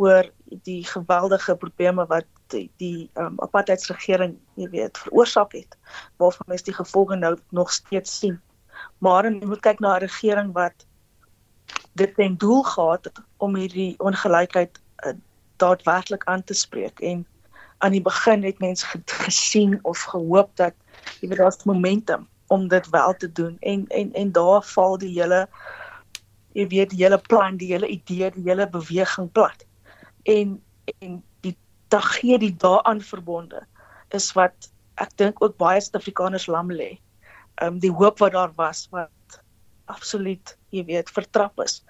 oor 0.00 0.28
die 0.64 0.84
geweldige 0.88 1.54
probleme 1.60 2.06
wat 2.08 2.26
die, 2.52 2.70
die 2.80 3.10
um, 3.20 3.36
apartheidsregering, 3.44 4.38
jy 4.58 4.68
weet, 4.72 4.98
veroorsaak 5.04 5.52
het 5.52 5.76
waarvan 6.22 6.48
mens 6.54 6.64
die 6.66 6.74
gevolge 6.74 7.18
nou 7.20 7.34
nog 7.56 7.72
steeds 7.72 8.18
sien. 8.22 8.38
Maar 9.04 9.28
jy 9.28 9.44
moet 9.44 9.60
kyk 9.66 9.82
na 9.84 9.96
'n 9.98 10.06
regering 10.06 10.52
wat 10.56 10.86
dit 12.00 12.14
ten 12.16 12.36
doel 12.36 12.62
gehad 12.62 13.04
het 13.04 13.20
om 13.36 13.56
hierdie 13.56 13.94
ongelykheid 13.98 14.80
uh, 15.04 15.12
daadwerklik 15.56 16.24
aan 16.24 16.44
te 16.44 16.54
spreek. 16.54 17.00
En 17.00 17.26
aan 17.78 17.92
die 17.92 18.02
begin 18.02 18.44
het 18.44 18.58
mense 18.58 18.86
gesien 19.28 19.78
of 19.82 20.00
gehoop 20.00 20.56
dat 20.56 20.74
jy 21.20 21.28
weet 21.28 21.38
daar's 21.38 21.64
momentum 21.64 22.28
om 22.46 22.68
dit 22.68 22.88
wel 22.90 23.14
te 23.16 23.32
doen. 23.32 23.56
En 23.60 23.86
en 23.88 24.12
en 24.12 24.32
daar 24.32 24.62
val 24.62 24.98
die 24.98 25.12
hele 25.20 25.48
jy 26.52 26.66
weet 26.66 26.90
die 26.90 27.04
hele 27.04 27.18
plan, 27.18 27.56
die 27.56 27.72
hele 27.72 27.86
idee, 27.86 28.30
die 28.30 28.48
hele 28.48 28.68
beweging 28.68 29.32
plat 29.32 29.68
en 30.22 30.62
en 30.98 31.22
die 31.40 31.56
tragedie 31.88 32.56
daaraan 32.56 33.00
verbonde 33.00 33.62
is 34.16 34.32
wat 34.32 34.70
ek 35.00 35.12
dink 35.16 35.42
ook 35.44 35.56
baie 35.56 35.80
Suid-Afrikaners 35.80 36.46
lam 36.46 36.72
lê. 36.72 36.98
Ehm 37.60 37.74
um, 37.74 37.78
die 37.78 37.92
hoop 37.92 38.18
wat 38.18 38.32
daar 38.32 38.52
was 38.56 38.88
wat 38.90 39.40
absoluut, 39.90 40.56
jy 40.70 40.84
weet, 40.84 41.10
vertrap 41.10 41.60
is. 41.60 41.82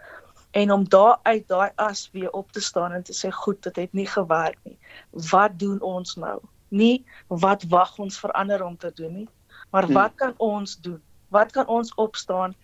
En 0.50 0.72
om 0.72 0.88
daar 0.88 1.18
uit 1.22 1.48
daai 1.48 1.70
as 1.76 2.08
weer 2.12 2.30
op 2.30 2.52
te 2.52 2.60
staan 2.60 2.92
en 2.92 3.02
te 3.02 3.14
sê 3.14 3.30
goed, 3.30 3.62
dit 3.62 3.76
het 3.76 3.92
nie 3.92 4.06
gewerk 4.06 4.58
nie. 4.64 4.78
Wat 5.10 5.58
doen 5.58 5.80
ons 5.80 6.16
nou? 6.16 6.40
Nie 6.68 7.04
wat 7.28 7.64
wag 7.68 7.98
ons 7.98 8.18
vir 8.18 8.32
ander 8.32 8.64
om 8.64 8.76
te 8.76 8.92
doen 8.94 9.14
nie, 9.14 9.28
maar 9.70 9.84
hmm. 9.84 9.94
wat 9.94 10.14
kan 10.14 10.34
ons 10.38 10.76
doen? 10.80 11.00
Wat 11.28 11.52
kan 11.52 11.66
ons 11.66 11.94
opstaan? 11.94 12.54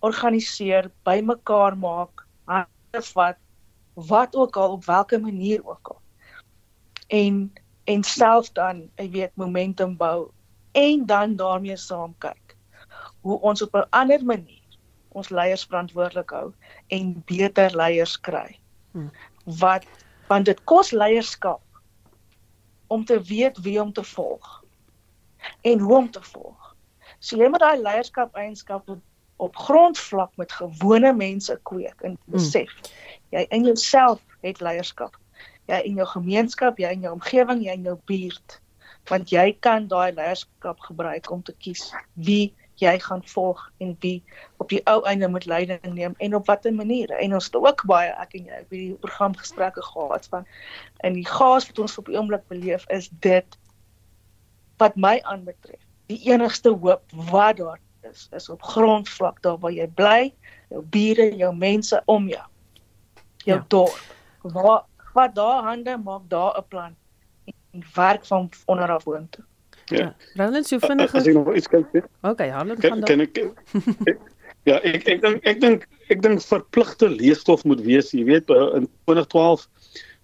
organiseer, 0.00 0.90
bymekaar 1.06 1.76
maak, 1.78 2.24
hande 2.46 3.02
vat, 3.12 3.38
wat 4.06 4.36
ook 4.36 4.56
al 4.56 4.72
op 4.72 4.84
watter 4.84 5.20
manier 5.20 5.66
ook 5.66 5.88
al. 5.88 6.00
En 7.06 7.52
en 7.84 8.02
self 8.04 8.52
dan, 8.52 8.90
jy 8.96 9.10
weet, 9.10 9.30
momentum 9.34 9.96
bou 9.96 10.28
en 10.72 11.06
dan 11.06 11.36
daarmee 11.36 11.76
saam 11.76 12.14
kyk 12.18 12.56
hoe 13.20 13.40
ons 13.40 13.62
op 13.62 13.74
'n 13.74 13.88
ander 13.90 14.24
manier 14.24 14.66
ons 15.08 15.28
leiers 15.28 15.64
verantwoordelik 15.64 16.30
hou 16.30 16.52
en 16.86 17.22
beter 17.26 17.76
leiers 17.76 18.20
kry. 18.20 18.58
Hmm. 18.92 19.10
Wat 19.44 19.84
want 20.28 20.44
dit 20.44 20.64
kos 20.64 20.90
leierskap 20.90 21.62
om 22.86 23.04
te 23.04 23.20
weet 23.22 23.58
wie 23.58 23.80
om 23.82 23.92
te 23.92 24.04
volg 24.04 24.64
en 25.60 25.78
hoe 25.78 25.96
om 25.96 26.10
te 26.10 26.22
volg. 26.22 26.76
So 27.18 27.36
jy 27.36 27.48
moet 27.48 27.60
daai 27.64 27.80
leierskap 27.82 28.34
eienskappe 28.34 28.98
op, 29.36 29.56
grondvlak 29.56 30.36
met 30.36 30.52
gewone 30.52 31.12
mense 31.12 31.60
kweek 31.62 32.00
en 32.00 32.18
hmm. 32.24 32.34
besef. 32.36 32.72
Hmm. 32.72 33.17
Jy 33.34 33.44
in 33.54 33.64
jouself 33.64 34.22
het 34.44 34.60
leierskap. 34.60 35.18
Jy 35.68 35.82
in 35.90 36.00
jou 36.00 36.06
gemeenskap, 36.08 36.78
jy 36.80 36.94
in 36.96 37.04
jou 37.04 37.12
omgewing, 37.12 37.60
jy 37.64 37.76
in 37.76 37.90
jou 37.90 37.98
buurt. 38.08 38.60
Want 39.08 39.32
jy 39.32 39.52
kan 39.64 39.88
daai 39.88 40.12
leierskap 40.16 40.80
gebruik 40.80 41.30
om 41.30 41.42
te 41.42 41.54
kies 41.58 41.90
wie 42.14 42.54
jy 42.78 42.94
gaan 43.02 43.22
volg 43.26 43.60
en 43.82 43.96
wie 44.00 44.22
op 44.62 44.70
die 44.70 44.80
ou 44.86 45.00
einde 45.10 45.28
moet 45.28 45.46
leiding 45.50 45.94
neem 45.94 46.14
en 46.18 46.34
op 46.34 46.46
watter 46.46 46.74
maniere. 46.74 47.14
En 47.14 47.34
ons 47.34 47.48
het 47.50 47.56
ook 47.58 47.84
baie 47.90 48.12
ek 48.22 48.36
en 48.38 48.50
jy 48.52 48.60
by 48.70 48.82
die 48.82 48.98
program 49.02 49.34
gesprekke 49.38 49.82
gehad 49.82 50.28
van 50.30 50.46
in 51.06 51.18
die 51.18 51.26
gas 51.26 51.66
wat 51.70 51.82
ons 51.82 51.98
op 51.98 52.10
die 52.10 52.18
oomblik 52.18 52.46
beleef 52.52 52.86
is 52.94 53.10
dit 53.24 53.58
wat 54.78 54.96
my 54.96 55.18
aanbetref. 55.26 55.82
Die 56.08 56.20
enigste 56.30 56.70
hoop 56.70 57.02
wat 57.32 57.58
daar 57.58 57.80
is 58.06 58.28
is 58.32 58.48
op 58.48 58.62
grondvlak 58.62 59.42
daar 59.42 59.58
waar 59.58 59.74
jy 59.74 59.88
bly, 59.98 60.32
jou 60.70 60.82
bure, 60.82 61.32
jou 61.36 61.50
mense 61.56 62.02
om 62.06 62.28
jou. 62.30 62.46
Jou 63.48 63.58
ja. 63.58 63.64
dorp. 63.72 64.00
Waar 64.42 64.82
wat 65.16 65.34
daar 65.34 65.62
hande 65.66 65.96
maak 66.04 66.28
daar 66.28 66.58
'n 66.58 66.68
plan 66.68 66.96
en 67.72 67.84
werk 67.94 68.26
van 68.26 68.50
onder 68.66 68.90
af 68.90 69.04
woontoe. 69.04 69.44
Ja. 69.84 70.14
Roland, 70.34 70.66
so 70.66 70.78
vinnig. 70.78 71.14
As 71.14 71.26
ek 71.26 71.34
nog 71.34 71.54
iets 71.54 71.68
kan 71.68 71.86
sê. 71.92 72.02
Okay, 72.20 72.50
Roland 72.50 72.80
gaan 72.80 73.00
dan. 73.00 73.08
Kan 73.08 73.20
ek 73.20 73.56
Ja, 74.68 74.80
ek 74.84 75.06
ek 75.08 75.22
dink 75.22 75.46
ek 75.48 75.60
dink 75.62 75.86
ek 76.12 76.22
dink 76.24 76.42
verpligte 76.44 77.08
leesstof 77.08 77.64
moet 77.64 77.80
wees, 77.86 78.10
jy 78.12 78.24
weet, 78.28 78.50
in 78.76 78.88
2012 79.08 79.64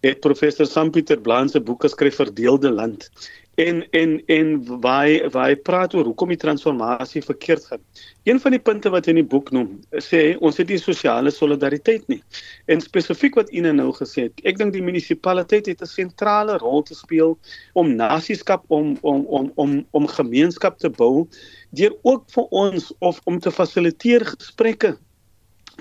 het 0.05 0.21
professor 0.21 0.69
Sampieter 0.69 1.21
Blaan 1.21 1.49
se 1.49 1.61
boek 1.61 1.87
geskryf 1.87 2.19
Verdeelde 2.21 2.73
Land 2.73 3.09
en 3.55 3.91
en 3.91 4.23
en 4.27 4.81
waar 4.81 5.31
waar 5.31 5.57
praat 5.57 5.95
oor 5.95 6.05
hoekom 6.05 6.29
die 6.29 6.41
transformasie 6.41 7.23
verkeerd 7.23 7.65
gaan. 7.65 7.83
Een 8.23 8.41
van 8.41 8.51
die 8.51 8.61
punte 8.61 8.91
wat 8.91 9.07
in 9.07 9.19
die 9.21 9.25
boek 9.25 9.51
noem, 9.51 9.81
sê 10.03 10.37
ons 10.41 10.57
het 10.57 10.69
nie 10.69 10.79
sosiale 10.79 11.31
solidariteit 11.31 12.07
nie. 12.09 12.23
En 12.67 12.81
spesifiek 12.81 13.35
wat 13.39 13.53
Ina 13.53 13.73
nou 13.73 13.91
gesê 13.95 14.29
het, 14.29 14.45
ek 14.45 14.59
dink 14.59 14.73
die 14.73 14.83
munisipaliteit 14.83 15.67
het 15.71 15.83
'n 15.83 15.91
sentrale 15.91 16.59
rol 16.59 16.83
te 16.83 16.95
speel 16.95 17.39
om 17.73 17.95
nasieskap 17.95 18.65
om 18.69 18.97
om 19.03 19.27
om 19.27 19.53
om 19.55 19.87
om 19.91 20.07
gemeenskap 20.07 20.79
te 20.79 20.91
bou 20.91 21.29
deur 21.71 21.95
ook 22.03 22.31
vir 22.31 22.45
ons 22.51 22.93
of 22.99 23.21
om 23.25 23.39
te 23.39 23.51
fasiliteer 23.51 24.25
gesprekke 24.25 24.97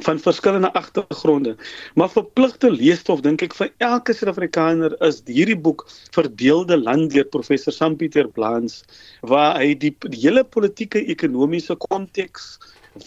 van 0.01 0.19
verskillende 0.19 0.73
agtergronde. 0.73 1.55
Maar 1.95 2.09
verpligte 2.09 2.71
leesstof 2.71 3.21
dink 3.21 3.43
ek 3.45 3.55
vir 3.57 3.71
elke 3.77 4.15
Suid-Afrikaner 4.17 4.95
is 5.05 5.21
hierdie 5.29 5.57
boek 5.57 5.85
Verdeelde 6.15 6.77
Land 6.81 7.13
deur 7.13 7.27
professor 7.29 7.73
Sam 7.73 7.97
Pieter 7.97 8.29
Blans 8.29 8.81
waar 9.21 9.59
hy 9.61 9.73
die, 9.77 9.93
die 10.09 10.23
hele 10.25 10.43
politieke 10.43 11.03
ekonomiese 11.13 11.77
konteks 11.89 12.57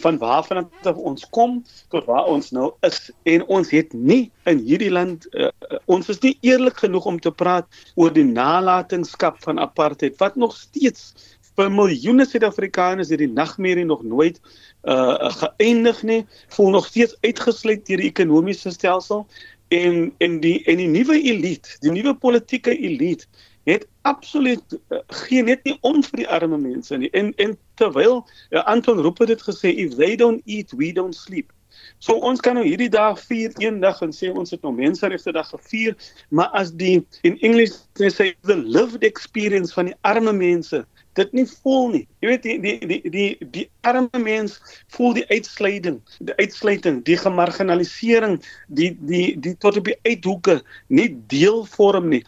van 0.02 0.18
waarvan 0.18 0.66
ons 0.94 1.26
kom 1.30 1.60
tot 1.88 2.06
waar 2.10 2.26
ons 2.26 2.50
nou 2.50 2.72
is 2.86 3.10
en 3.22 3.44
ons 3.46 3.70
het 3.70 3.92
nie 3.94 4.30
in 4.50 4.58
hierdie 4.66 4.90
land 4.90 5.28
uh, 5.34 5.50
ons 5.86 6.08
is 6.10 6.18
nie 6.24 6.34
eerlik 6.46 6.80
genoeg 6.82 7.06
om 7.06 7.20
te 7.22 7.30
praat 7.30 7.68
oor 7.94 8.10
die 8.14 8.26
nalatenskap 8.26 9.38
van 9.44 9.62
apartheid 9.62 10.18
wat 10.18 10.36
nog 10.36 10.56
steeds 10.58 11.35
vir 11.56 11.72
miljoene 11.72 12.26
Suid-Afrikaners 12.28 13.10
hierdie 13.12 13.32
nagmerrie 13.32 13.86
nog 13.88 14.04
nooit 14.04 14.40
uh 14.84 15.30
geëindig 15.40 16.02
nie, 16.06 16.22
voel 16.54 16.70
nog 16.76 16.86
steeds 16.86 17.16
uitgesluit 17.24 17.86
deur 17.88 18.02
die 18.02 18.10
ekonomiese 18.12 18.70
stelsel 18.74 19.26
en 19.74 20.12
en 20.18 20.40
die 20.40 20.60
en 20.64 20.76
die 20.82 20.88
nuwe 20.88 21.18
elite, 21.22 21.76
die 21.80 21.90
nuwe 21.90 22.14
politieke 22.14 22.76
elite 22.76 23.26
het 23.66 23.86
absoluut 24.06 24.78
uh, 24.94 24.98
geen 25.26 25.48
net 25.50 25.64
nie 25.66 25.74
om 25.80 25.98
vir 26.06 26.22
die 26.22 26.28
arme 26.30 26.58
mense 26.58 26.96
nie. 26.96 27.10
En 27.10 27.32
en 27.42 27.56
terwyl 27.80 28.20
uh, 28.22 28.62
Anton 28.64 29.02
het 29.02 29.26
dit 29.26 29.42
gesê 29.42 29.74
if 29.74 29.96
they 29.96 30.16
don't 30.16 30.42
eat, 30.44 30.72
we 30.72 30.92
don't 30.92 31.14
sleep. 31.14 31.52
So 31.98 32.14
ons 32.14 32.40
kan 32.40 32.54
nou 32.54 32.64
hierdie 32.64 32.90
dag 32.92 33.18
vier 33.26 33.52
een 33.58 33.80
dag 33.80 34.00
en 34.04 34.12
sê 34.14 34.30
ons 34.30 34.50
het 34.50 34.62
nou 34.62 34.72
menseregte 34.74 35.32
dag 35.32 35.48
gevier, 35.48 35.96
maar 36.28 36.48
as 36.54 36.70
die 36.72 37.02
in 37.22 37.40
Engels 37.40 37.88
sê 37.98 38.34
the 38.46 38.56
lived 38.56 39.04
experience 39.04 39.74
van 39.74 39.90
die 39.90 39.98
arme 40.06 40.32
mense 40.32 40.84
dit 41.16 41.32
nie 41.36 41.46
voel 41.48 41.88
nie. 41.94 42.02
Jy 42.22 42.30
weet 42.30 42.46
die 42.46 42.56
die 42.60 42.90
die 42.90 43.12
die 43.12 43.48
die 43.56 43.64
arme 43.88 44.20
mens 44.22 44.58
voel 44.94 45.16
die 45.18 45.24
uitsluiting, 45.32 45.98
die 46.28 46.36
uitsluiting, 46.40 47.02
die 47.08 47.18
gemarginalisering, 47.20 48.38
die 48.68 48.92
die 49.08 49.26
die 49.40 49.56
tot 49.64 49.80
op 49.80 49.88
die 49.88 49.98
uithoeke 50.06 50.60
nie 50.88 51.08
deel 51.32 51.64
vorm 51.76 52.10
nie. 52.14 52.22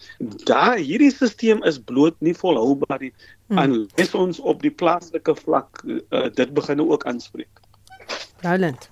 Daai 0.49 0.81
hierdie 0.83 1.13
stelsel 1.15 1.65
is 1.69 1.81
bloot 1.91 2.17
nie 2.25 2.37
volhoubaar 2.37 3.01
nie. 3.05 3.13
Hmm. 3.49 3.65
Unless 3.65 4.15
ons 4.15 4.41
op 4.41 4.61
die 4.65 4.73
plaaslike 4.73 5.35
vlak 5.45 5.83
uh, 5.87 6.29
dit 6.35 6.53
begin 6.57 6.85
ook 6.85 7.07
aanspreek. 7.09 7.65
Roland 8.45 8.91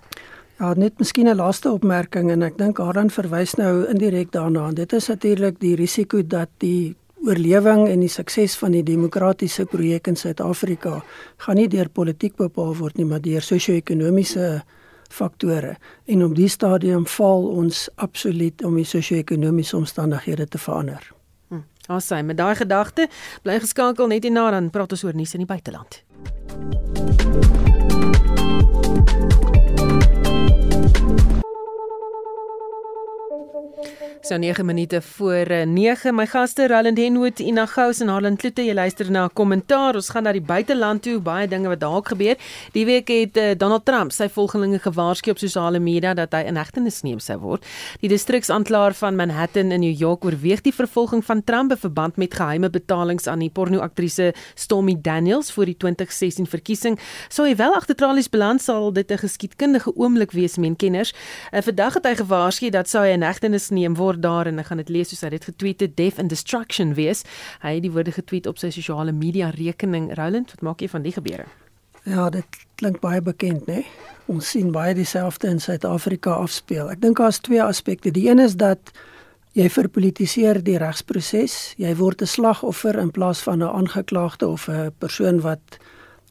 Ja, 0.56 0.72
net 0.72 0.98
miskien 0.98 1.28
'n 1.28 1.36
laaste 1.36 1.68
opmerking 1.70 2.30
en 2.30 2.42
ek 2.42 2.56
dink 2.56 2.78
Aran 2.80 3.10
verwys 3.10 3.54
nou 3.60 3.84
indirek 3.92 4.30
daarna. 4.32 4.70
Dit 4.72 4.92
is 4.92 5.08
natuurlik 5.08 5.60
die 5.60 5.74
risiko 5.76 6.22
dat 6.26 6.48
die 6.58 6.96
oorlewing 7.26 7.88
en 7.90 8.00
die 8.04 8.10
sukses 8.10 8.54
van 8.60 8.74
die 8.76 8.84
demokratiese 8.86 9.66
projek 9.66 10.06
in 10.10 10.16
Suid-Afrika 10.16 11.00
gaan 11.44 11.58
nie 11.58 11.68
deur 11.68 11.90
politiek 11.90 12.36
bepaal 12.38 12.74
word 12.78 12.98
nie, 12.98 13.06
maar 13.08 13.22
deur 13.24 13.42
sosio-ekonomiese 13.42 14.62
faktore. 15.10 15.76
En 16.06 16.24
op 16.24 16.34
die 16.38 16.48
stadium 16.48 17.06
val 17.16 17.46
ons 17.50 17.86
absoluut 17.96 18.64
om 18.64 18.78
die 18.78 18.86
sosio-ekonomiese 18.86 19.76
omstandighede 19.76 20.46
te 20.48 20.58
verander. 20.58 21.12
Hm. 21.48 21.62
Asai, 21.86 22.22
met 22.22 22.38
daai 22.38 22.54
gedagte, 22.58 23.08
bly 23.42 23.60
geskakel 23.62 24.10
net 24.10 24.26
hierna 24.26 24.50
dan 24.54 24.70
praat 24.70 24.94
ons 24.94 25.04
oor 25.06 25.14
nuus 25.14 25.34
in 25.34 25.46
die 25.46 25.50
buiteland. 25.50 26.02
So 34.26 34.36
9 34.36 34.66
minute 34.66 35.02
voor 35.02 35.46
9. 35.66 36.10
Eh, 36.10 36.16
My 36.16 36.26
gaste 36.26 36.66
Roland 36.66 36.98
Henwood, 36.98 37.38
Ina 37.38 37.66
Gous 37.66 38.00
en 38.00 38.08
Harlan 38.08 38.36
Klute. 38.36 38.64
Jy 38.64 38.74
luister 38.74 39.10
na 39.10 39.24
'n 39.24 39.32
kommentaar. 39.32 39.94
Ons 39.94 40.08
gaan 40.08 40.22
na 40.22 40.32
die 40.32 40.40
buiteland 40.40 41.02
toe, 41.02 41.20
baie 41.20 41.48
dinge 41.48 41.68
wat 41.68 41.80
daar 41.80 42.02
gebeur. 42.02 42.36
Die 42.72 42.84
week 42.84 43.08
het 43.08 43.36
uh, 43.36 43.50
Donald 43.56 43.84
Trump 43.84 44.12
sy 44.12 44.28
volgelinge 44.28 44.78
gewaarsku 44.78 45.30
op 45.30 45.38
sosiale 45.38 45.78
media 45.78 46.14
dat 46.14 46.32
hy 46.32 46.40
in 46.40 46.56
hegtenis 46.56 47.02
neem 47.02 47.18
sou 47.18 47.38
word. 47.38 47.64
Die 48.00 48.08
distriksaanklaer 48.08 48.94
van 48.94 49.16
Manhattan 49.16 49.70
in 49.70 49.80
New 49.80 49.98
York 49.98 50.24
oorweeg 50.24 50.60
die 50.60 50.74
vervolging 50.74 51.24
van 51.24 51.44
Trump 51.44 51.70
in 51.70 51.78
verband 51.78 52.16
met 52.16 52.34
geheime 52.34 52.70
betalings 52.70 53.26
aan 53.26 53.38
die 53.38 53.50
pornoaktrise 53.50 54.34
Stormy 54.54 54.96
Daniels 55.00 55.52
vir 55.52 55.64
die 55.64 55.76
2016 55.76 56.46
verkiesing. 56.46 56.98
Sou 57.28 57.46
hy 57.46 57.56
wel 57.56 57.74
agter 57.74 57.94
tralies 57.94 58.28
beland 58.28 58.62
sal 58.62 58.92
dit 58.92 59.10
'n 59.10 59.18
geskiedkundige 59.18 59.94
oomblik 59.94 60.32
wees, 60.32 60.56
meen 60.56 60.76
kenners. 60.76 61.14
Uh, 61.52 61.60
vandag 61.62 61.94
het 61.94 62.04
hy 62.06 62.14
gewaarsku 62.14 62.70
dat 62.70 62.88
sou 62.88 63.04
hy 63.04 63.12
in 63.12 63.22
hegtenis 63.22 63.70
neem 63.70 63.94
word 63.94 64.15
word 64.16 64.24
daar 64.24 64.46
en 64.48 64.58
ek 64.58 64.70
gaan 64.70 64.80
dit 64.80 64.88
lees 64.88 65.12
soos 65.12 65.22
hy 65.24 65.30
dit 65.36 65.44
getweet 65.44 65.80
het 65.80 65.96
Death 65.96 66.18
and 66.18 66.30
Destruction 66.30 66.94
wees. 66.96 67.24
Hy 67.62 67.76
het 67.76 67.84
die 67.84 67.92
woorde 67.92 68.12
getweet 68.12 68.46
op 68.46 68.58
sy 68.58 68.70
sosiale 68.70 69.12
media 69.12 69.50
rekening. 69.50 70.14
Roland, 70.16 70.50
wat 70.50 70.62
maak 70.62 70.80
jy 70.80 70.88
van 70.88 71.02
die 71.02 71.12
gebeure? 71.12 71.46
Ja, 72.06 72.30
dit 72.30 72.46
klink 72.76 73.00
baie 73.00 73.20
bekend, 73.20 73.66
né? 73.66 73.84
Ons 74.30 74.50
sien 74.50 74.72
baie 74.72 74.94
dieselfde 74.94 75.48
in 75.48 75.60
Suid-Afrika 75.60 76.38
afspeel. 76.38 76.90
Ek 76.90 77.00
dink 77.02 77.18
daar's 77.18 77.40
twee 77.40 77.62
aspekte. 77.62 78.10
Die 78.10 78.28
een 78.28 78.38
is 78.38 78.56
dat 78.56 78.92
jy 79.56 79.68
verpolitiseer 79.70 80.62
die 80.62 80.78
regsproses. 80.78 81.74
Jy 81.78 81.94
word 81.96 82.22
'n 82.22 82.26
slagoffer 82.26 82.98
in 82.98 83.10
plaas 83.10 83.40
van 83.42 83.62
'n 83.62 83.68
aangeklaagde 83.68 84.48
of 84.48 84.68
'n 84.68 84.92
persoon 84.98 85.40
wat 85.40 85.78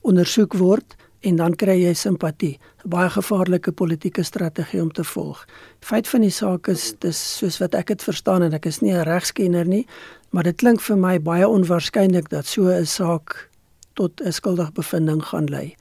ondersoek 0.01 0.53
word 0.53 0.94
en 1.25 1.35
dan 1.35 1.55
kry 1.55 1.75
jy 1.81 1.93
simpatie. 1.93 2.59
'n 2.85 2.89
Baie 2.89 3.09
gevaarlike 3.09 3.71
politieke 3.71 4.23
strategie 4.23 4.81
om 4.81 4.91
te 4.91 5.03
volg. 5.03 5.45
Feit 5.79 6.07
van 6.07 6.21
die 6.21 6.29
saak 6.29 6.67
is 6.67 6.93
dis 6.99 7.37
soos 7.37 7.57
wat 7.57 7.75
ek 7.75 7.87
dit 7.87 8.03
verstaan 8.03 8.43
en 8.43 8.53
ek 8.53 8.65
is 8.65 8.81
nie 8.81 8.93
'n 8.93 9.03
regskenner 9.03 9.65
nie, 9.65 9.87
maar 10.29 10.43
dit 10.43 10.55
klink 10.55 10.81
vir 10.81 10.97
my 10.97 11.19
baie 11.19 11.47
onwaarskynlik 11.47 12.29
dat 12.29 12.45
so 12.45 12.67
'n 12.69 12.85
saak 12.85 13.49
tot 13.93 14.21
'n 14.21 14.31
skuldige 14.31 14.71
bevinding 14.71 15.23
gaan 15.23 15.45
lei. 15.45 15.75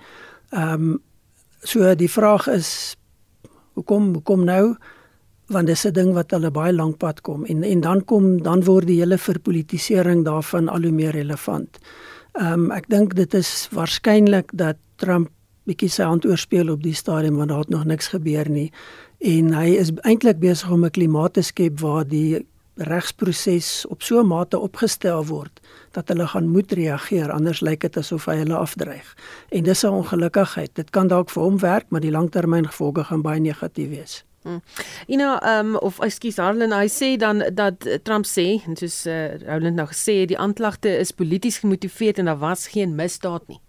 Ehm 0.53 0.73
um, 0.73 1.03
so 1.63 1.95
die 1.95 2.11
vraag 2.11 2.49
is 2.49 2.97
hoekom 3.75 4.15
hoekom 4.15 4.45
nou? 4.45 4.77
want 5.47 5.67
dis 5.67 5.85
'n 5.85 5.93
ding 5.93 6.13
wat 6.13 6.31
hulle 6.31 6.51
baie 6.51 6.73
lank 6.73 6.99
pad 6.99 7.21
kom 7.21 7.45
en 7.45 7.63
en 7.63 7.81
dan 7.81 8.05
kom 8.05 8.43
dan 8.43 8.65
word 8.65 8.87
die 8.87 9.01
hele 9.01 9.19
verpolitisering 9.19 10.25
daarvan 10.25 10.69
al 10.69 10.83
hoe 10.83 10.93
meer 10.93 11.13
relevant. 11.13 11.79
Ehm 12.35 12.67
um, 12.67 12.71
ek 12.75 12.89
dink 12.91 13.15
dit 13.15 13.35
is 13.35 13.69
waarskynlik 13.71 14.51
dat 14.59 14.77
Trump 14.99 15.31
bietjie 15.69 15.89
sy 15.89 16.03
hand 16.03 16.25
oorspeel 16.27 16.73
op 16.73 16.83
die 16.83 16.97
stadium 16.97 17.37
want 17.39 17.53
daar 17.53 17.63
het 17.63 17.71
nog 17.71 17.85
niks 17.87 18.11
gebeur 18.11 18.51
nie. 18.51 18.73
En 19.23 19.53
hy 19.55 19.77
is 19.79 19.93
eintlik 20.03 20.41
besig 20.43 20.71
om 20.71 20.85
'n 20.85 20.91
klimaat 20.91 21.33
te 21.35 21.43
skep 21.43 21.79
waar 21.81 22.05
die 22.05 22.43
regsproses 22.77 23.87
op 23.87 24.03
so 24.03 24.19
'n 24.21 24.27
mate 24.27 24.59
opgestel 24.59 25.25
word 25.27 25.61
dat 25.93 26.09
hulle 26.09 26.27
gaan 26.27 26.49
moet 26.49 26.73
reageer 26.73 27.31
anders 27.31 27.61
lyk 27.61 27.81
dit 27.81 27.97
asof 27.97 28.27
hy 28.27 28.37
hulle 28.37 28.57
afdreig. 28.57 29.17
En 29.51 29.63
dis 29.63 29.85
'n 29.85 29.89
ongelukkigheid. 29.89 30.75
Dit 30.75 30.91
kan 30.91 31.07
dalk 31.07 31.31
vir 31.31 31.43
hom 31.43 31.59
werk, 31.59 31.87
maar 31.89 32.01
die 32.01 32.11
langtermyngevolge 32.11 33.05
gaan 33.05 33.23
baie 33.23 33.41
negatief 33.41 33.89
wees. 33.89 34.25
Hmm. 34.45 34.61
You 35.09 35.17
know, 35.17 35.39
um 35.41 35.77
of 35.81 35.99
ekskuus 36.05 36.37
Harlan, 36.37 36.73
hy 36.77 36.89
sê 36.93 37.15
dan 37.17 37.41
dat 37.57 37.87
Trump 38.05 38.27
sê, 38.29 38.61
en 38.69 38.77
soos 38.77 39.07
uh, 39.09 39.39
Roland 39.41 39.79
nou 39.81 39.87
gesê 39.89 40.19
het, 40.21 40.35
die 40.35 40.39
aanklagte 40.39 40.91
is 41.01 41.15
polities 41.17 41.63
gemotiveerd 41.63 42.21
en 42.21 42.29
daar 42.29 42.43
was 42.43 42.67
geen 42.75 42.93
misdaad 42.99 43.49
nie. 43.49 43.61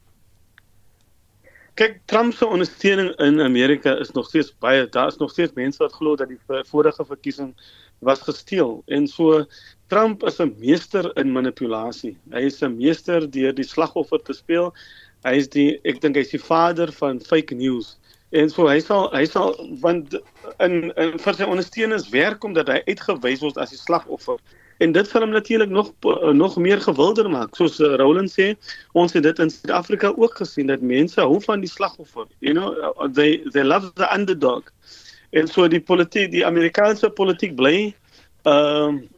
Kyk, 1.80 2.02
Trump 2.12 2.36
se 2.36 2.48
ondersteuning 2.48 3.10
in 3.24 3.40
Amerika 3.42 3.96
is 4.00 4.12
nog 4.16 4.28
steeds 4.28 4.52
baie. 4.64 4.84
Daar 4.90 5.08
is 5.08 5.18
nog 5.24 5.32
steeds 5.32 5.56
mense 5.56 5.80
wat 5.84 5.96
glo 5.96 6.16
dat 6.16 6.28
die 6.32 6.40
vorige 6.68 7.06
verkiesing 7.06 7.56
was 8.00 8.22
gesteel. 8.28 8.82
En 8.88 9.08
so 9.08 9.46
Trump 9.88 10.24
is 10.24 10.40
'n 10.40 10.56
meester 10.60 11.12
in 11.18 11.32
manipulasie. 11.32 12.18
Hy 12.32 12.46
is 12.52 12.62
'n 12.64 12.78
meester 12.78 13.32
deur 13.32 13.54
die 13.56 13.68
slagoffer 13.68 14.22
te 14.24 14.34
speel. 14.34 14.74
Hy 15.24 15.36
is 15.40 15.48
die 15.50 15.80
ek 15.84 16.02
dink 16.02 16.16
hy's 16.16 16.32
die 16.32 16.40
vader 16.40 16.92
van 16.92 17.20
fake 17.20 17.56
news. 17.56 17.98
En 18.30 18.50
so 18.50 18.68
hy 18.68 18.80
sal 18.82 19.10
hy 19.14 19.26
sal 19.30 19.54
want 19.82 20.16
in 20.64 20.92
in 20.98 21.18
vir 21.22 21.38
sy 21.38 21.46
ondersteuners 21.46 22.10
werk 22.14 22.44
omdat 22.44 22.72
hy 22.72 22.82
uitgewys 22.90 23.44
word 23.46 23.58
as 23.62 23.74
die 23.76 23.80
slagoffer. 23.80 24.40
En 24.84 24.92
dit 24.92 25.08
sal 25.08 25.24
hom 25.24 25.32
natuurlik 25.32 25.70
nog 25.70 25.92
nog 26.34 26.58
meer 26.58 26.82
gewilder 26.82 27.30
maak. 27.30 27.56
Soos 27.56 27.80
uh, 27.80 27.94
Roland 28.02 28.32
sê, 28.32 28.54
ons 28.94 29.14
het 29.14 29.24
dit 29.24 29.40
in 29.40 29.50
Suid-Afrika 29.50 30.12
ook 30.18 30.36
gesien 30.42 30.68
dat 30.68 30.82
mense 30.82 31.22
hou 31.22 31.40
van 31.42 31.62
die 31.64 31.70
slagoffer. 31.72 32.26
You 32.40 32.54
know, 32.58 32.74
uh, 32.76 33.08
they 33.08 33.44
they 33.54 33.64
love 33.64 33.94
the 33.94 34.10
underdog. 34.14 34.64
En 35.30 35.48
so 35.48 35.68
die 35.68 35.82
politiek, 35.82 36.32
die 36.32 36.46
Amerikaanse 36.46 37.10
politiek 37.10 37.56
bly 37.56 37.94
ehm 38.44 39.04
uh, 39.04 39.12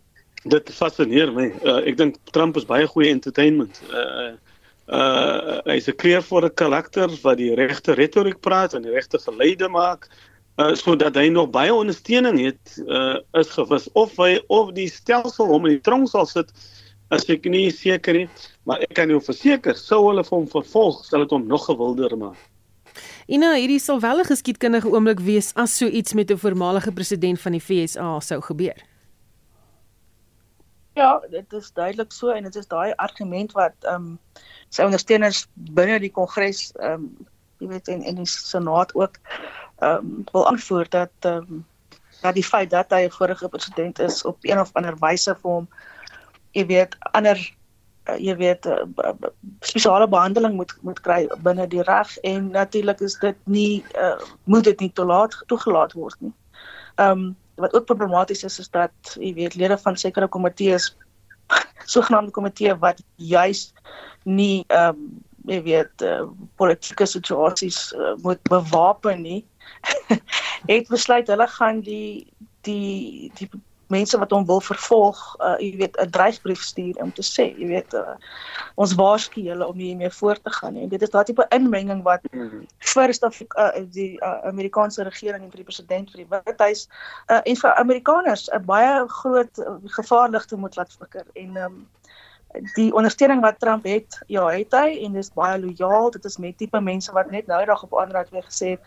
dit 0.48 0.70
fascineer 0.72 1.32
my. 1.36 1.50
Uh, 1.66 1.82
ek 1.90 1.98
dink 2.00 2.20
Trump 2.32 2.56
is 2.56 2.68
baie 2.68 2.86
goeie 2.88 3.10
entertainment. 3.12 3.82
Uh 3.92 4.36
uh 4.88 5.60
hy's 5.68 5.88
'n 5.92 6.00
kleurvolle 6.00 6.50
karakter 6.50 7.12
wat 7.24 7.38
die 7.38 7.54
regte 7.56 7.94
retoriek 7.94 8.40
praat 8.40 8.74
en 8.74 8.82
die 8.88 8.92
regte 8.92 9.20
geleide 9.20 9.68
maak 9.68 10.08
uh 10.58 10.74
sodat 10.76 11.16
hy 11.16 11.28
nog 11.30 11.50
baie 11.52 11.74
ondersteuning 11.74 12.40
het 12.40 12.78
uh 12.88 13.20
is 13.34 13.52
gewis 13.52 13.90
of 13.94 14.16
hy 14.18 14.40
of 14.48 14.72
die 14.72 14.88
stelsel 14.88 15.52
hom 15.52 15.68
in 15.68 15.76
die 15.76 15.84
tronk 15.84 16.08
sal 16.08 16.26
sit 16.26 16.52
as 17.12 17.28
ek 17.30 17.46
nie 17.52 17.70
seker 17.72 18.14
nie 18.14 18.30
maar 18.64 18.80
ek 18.80 18.96
kan 18.96 19.10
jou 19.10 19.20
verseker 19.20 19.76
sou 19.76 20.08
hulle 20.08 20.24
hom 20.30 20.48
vervolg 20.48 21.04
sal 21.06 21.20
dit 21.20 21.36
hom 21.36 21.48
nog 21.48 21.68
gewilder 21.68 22.16
maak 22.18 22.40
Ina, 23.28 23.54
hierdie 23.60 23.80
sal 23.84 24.00
wel 24.00 24.24
'n 24.24 24.32
geskiedkundige 24.32 24.90
oomblik 24.90 25.20
wees 25.20 25.52
as 25.54 25.78
so 25.78 25.86
iets 25.86 26.14
met 26.14 26.32
'n 26.32 26.38
voormalige 26.38 26.92
president 26.92 27.42
van 27.42 27.52
die 27.52 27.62
FSA 27.62 28.20
sou 28.20 28.42
gebeur. 28.42 28.80
Ja, 30.98 31.22
dit 31.30 31.54
is 31.54 31.74
duidelik 31.74 32.12
so 32.12 32.30
en 32.34 32.44
dit 32.44 32.56
is 32.56 32.68
daai 32.68 32.94
argument 32.96 33.52
wat 33.54 33.76
ehm 33.86 34.06
um, 34.06 34.14
sy 34.74 34.86
ondersteuners 34.88 35.44
binne 35.54 36.00
die 36.02 36.14
kongres 36.16 36.72
ehm 36.80 37.04
um, 37.04 37.28
jy 37.62 37.70
weet 37.74 37.92
en 37.94 38.02
en 38.02 38.18
die 38.24 38.30
senaat 38.32 38.96
ook 38.98 39.20
ehm 39.22 40.08
um, 40.08 40.24
wil 40.32 40.48
aanvoer 40.50 40.90
dat 40.90 41.30
ehm 41.30 41.54
um, 41.58 41.62
dat 42.24 42.34
die 42.34 42.48
feit 42.50 42.74
dat 42.74 42.90
hy 42.90 43.04
'n 43.06 43.14
vorige 43.20 43.50
president 43.50 44.00
is 44.00 44.24
op 44.26 44.38
een 44.42 44.60
of 44.60 44.74
ander 44.74 44.98
wyse 45.06 45.38
vir 45.44 45.52
hom 45.52 45.70
jy 46.58 46.66
weet 46.74 46.98
ander 47.12 47.38
uh, 48.10 48.18
jy 48.18 48.36
weet 48.42 48.66
uh, 48.66 49.14
spesiale 49.62 50.08
behandeling 50.08 50.58
moet 50.58 50.78
moet 50.82 51.02
kry 51.06 51.22
binne 51.46 51.68
die 51.68 51.86
reg 51.94 52.18
en 52.18 52.50
natuurlik 52.50 53.00
is 53.00 53.20
dit 53.22 53.38
nie 53.46 53.86
uh, 53.94 54.18
moet 54.44 54.64
dit 54.64 54.80
nie 54.80 54.94
toelaat 54.94 55.44
toegelaat 55.46 55.94
word 55.94 56.18
nie. 56.20 56.34
Ehm 56.96 57.12
um, 57.12 57.36
wat 57.58 57.74
ook 57.74 57.86
problematies 57.86 58.44
is 58.44 58.60
is 58.60 58.70
dat 58.70 59.16
jy 59.20 59.34
weet 59.34 59.56
lede 59.56 59.78
van 59.78 59.98
sekere 59.98 60.28
komitees 60.28 60.92
sogenaamde 61.94 62.32
komitee 62.32 62.76
wat 62.76 63.02
juis 63.16 63.72
nie 64.24 64.64
ehm 64.68 64.96
um, 64.96 65.08
jy 65.48 65.62
weet 65.64 66.04
uh, 66.04 66.26
politieke 66.60 67.06
situasies 67.08 67.94
uh, 67.96 68.16
moet 68.24 68.42
bewapen 68.52 69.22
nie 69.24 69.46
het 70.72 70.90
besluit 70.92 71.30
hulle 71.32 71.48
gaan 71.48 71.80
die 71.86 72.28
die 72.68 73.32
die 73.40 73.48
mense 73.94 74.18
wat 74.18 74.32
hom 74.32 74.46
wil 74.46 74.62
vervolg, 74.62 75.20
uh, 75.40 75.56
jy 75.60 75.78
weet 75.82 75.98
'n 76.02 76.10
dreigbrief 76.12 76.62
stuur 76.62 77.02
om 77.04 77.14
te 77.14 77.24
sê, 77.24 77.46
jy 77.58 77.68
weet 77.68 77.94
uh, 77.94 78.16
ons 78.76 78.94
waarsku 79.00 79.42
julle 79.42 79.68
om 79.68 79.78
hiermee 79.78 80.10
voort 80.10 80.44
te 80.44 80.52
gaan 80.52 80.76
en 80.76 80.90
dit 80.90 81.02
is 81.02 81.10
daai 81.10 81.24
tipe 81.24 81.46
inmenging 81.50 82.04
wat 82.04 82.22
hmm. 82.32 82.66
vir 82.94 83.14
Suid-Afrika 83.14 83.72
uh, 83.78 83.86
die 83.92 84.20
uh, 84.22 84.44
Amerikaanse 84.52 85.04
regering 85.04 85.44
en 85.44 85.52
vir 85.52 85.64
die 85.64 85.70
president 85.70 86.12
vir 86.12 86.24
die 86.24 86.30
Withuis 86.30 86.88
uh, 87.32 87.42
en 87.44 87.56
vir 87.56 87.74
Amerikaners 87.76 88.50
'n 88.52 88.66
baie 88.66 89.08
groot 89.08 89.60
uh, 89.60 89.78
gevaarligte 90.00 90.58
moet 90.58 90.76
laat 90.76 90.92
flikker 90.92 91.26
en 91.36 91.58
um, 91.58 91.88
die 92.76 92.94
ondersteuning 92.96 93.42
wat 93.42 93.60
Trump 93.60 93.86
het, 93.86 94.20
ja, 94.28 94.46
het 94.48 94.74
hy 94.76 95.04
en 95.06 95.18
dis 95.18 95.30
baie 95.36 95.60
lojaal. 95.60 96.12
Dit 96.16 96.26
is 96.26 96.38
met 96.42 96.58
tipe 96.58 96.80
mense 96.82 97.12
wat 97.16 97.32
net 97.32 97.48
nou 97.48 97.60
dag 97.66 97.84
op 97.84 97.98
het 98.00 98.30
weer 98.32 98.44
gesê 98.44 98.78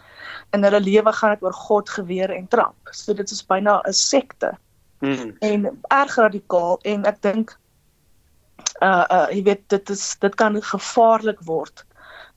in 0.51 0.65
hulle 0.65 0.81
lewe 0.81 1.13
gaan 1.13 1.35
dit 1.35 1.43
oor 1.43 1.53
God, 1.53 1.89
geweer 1.89 2.31
en 2.31 2.49
Trump. 2.49 2.77
So 2.91 3.15
dit 3.15 3.31
is 3.31 3.47
byna 3.47 3.83
'n 3.87 3.93
sekte. 3.93 4.57
Mm. 5.01 5.37
En 5.41 5.81
erg 5.89 6.17
radikaal 6.17 6.79
en 6.83 7.07
ek 7.09 7.23
dink 7.25 7.55
uh 8.81 9.05
uh 9.09 9.27
jy 9.33 9.43
weet 9.45 9.63
dit 9.73 9.91
is 9.91 10.17
dit 10.21 10.35
kan 10.35 10.59
gevaarlik 10.63 11.41
word. 11.49 11.85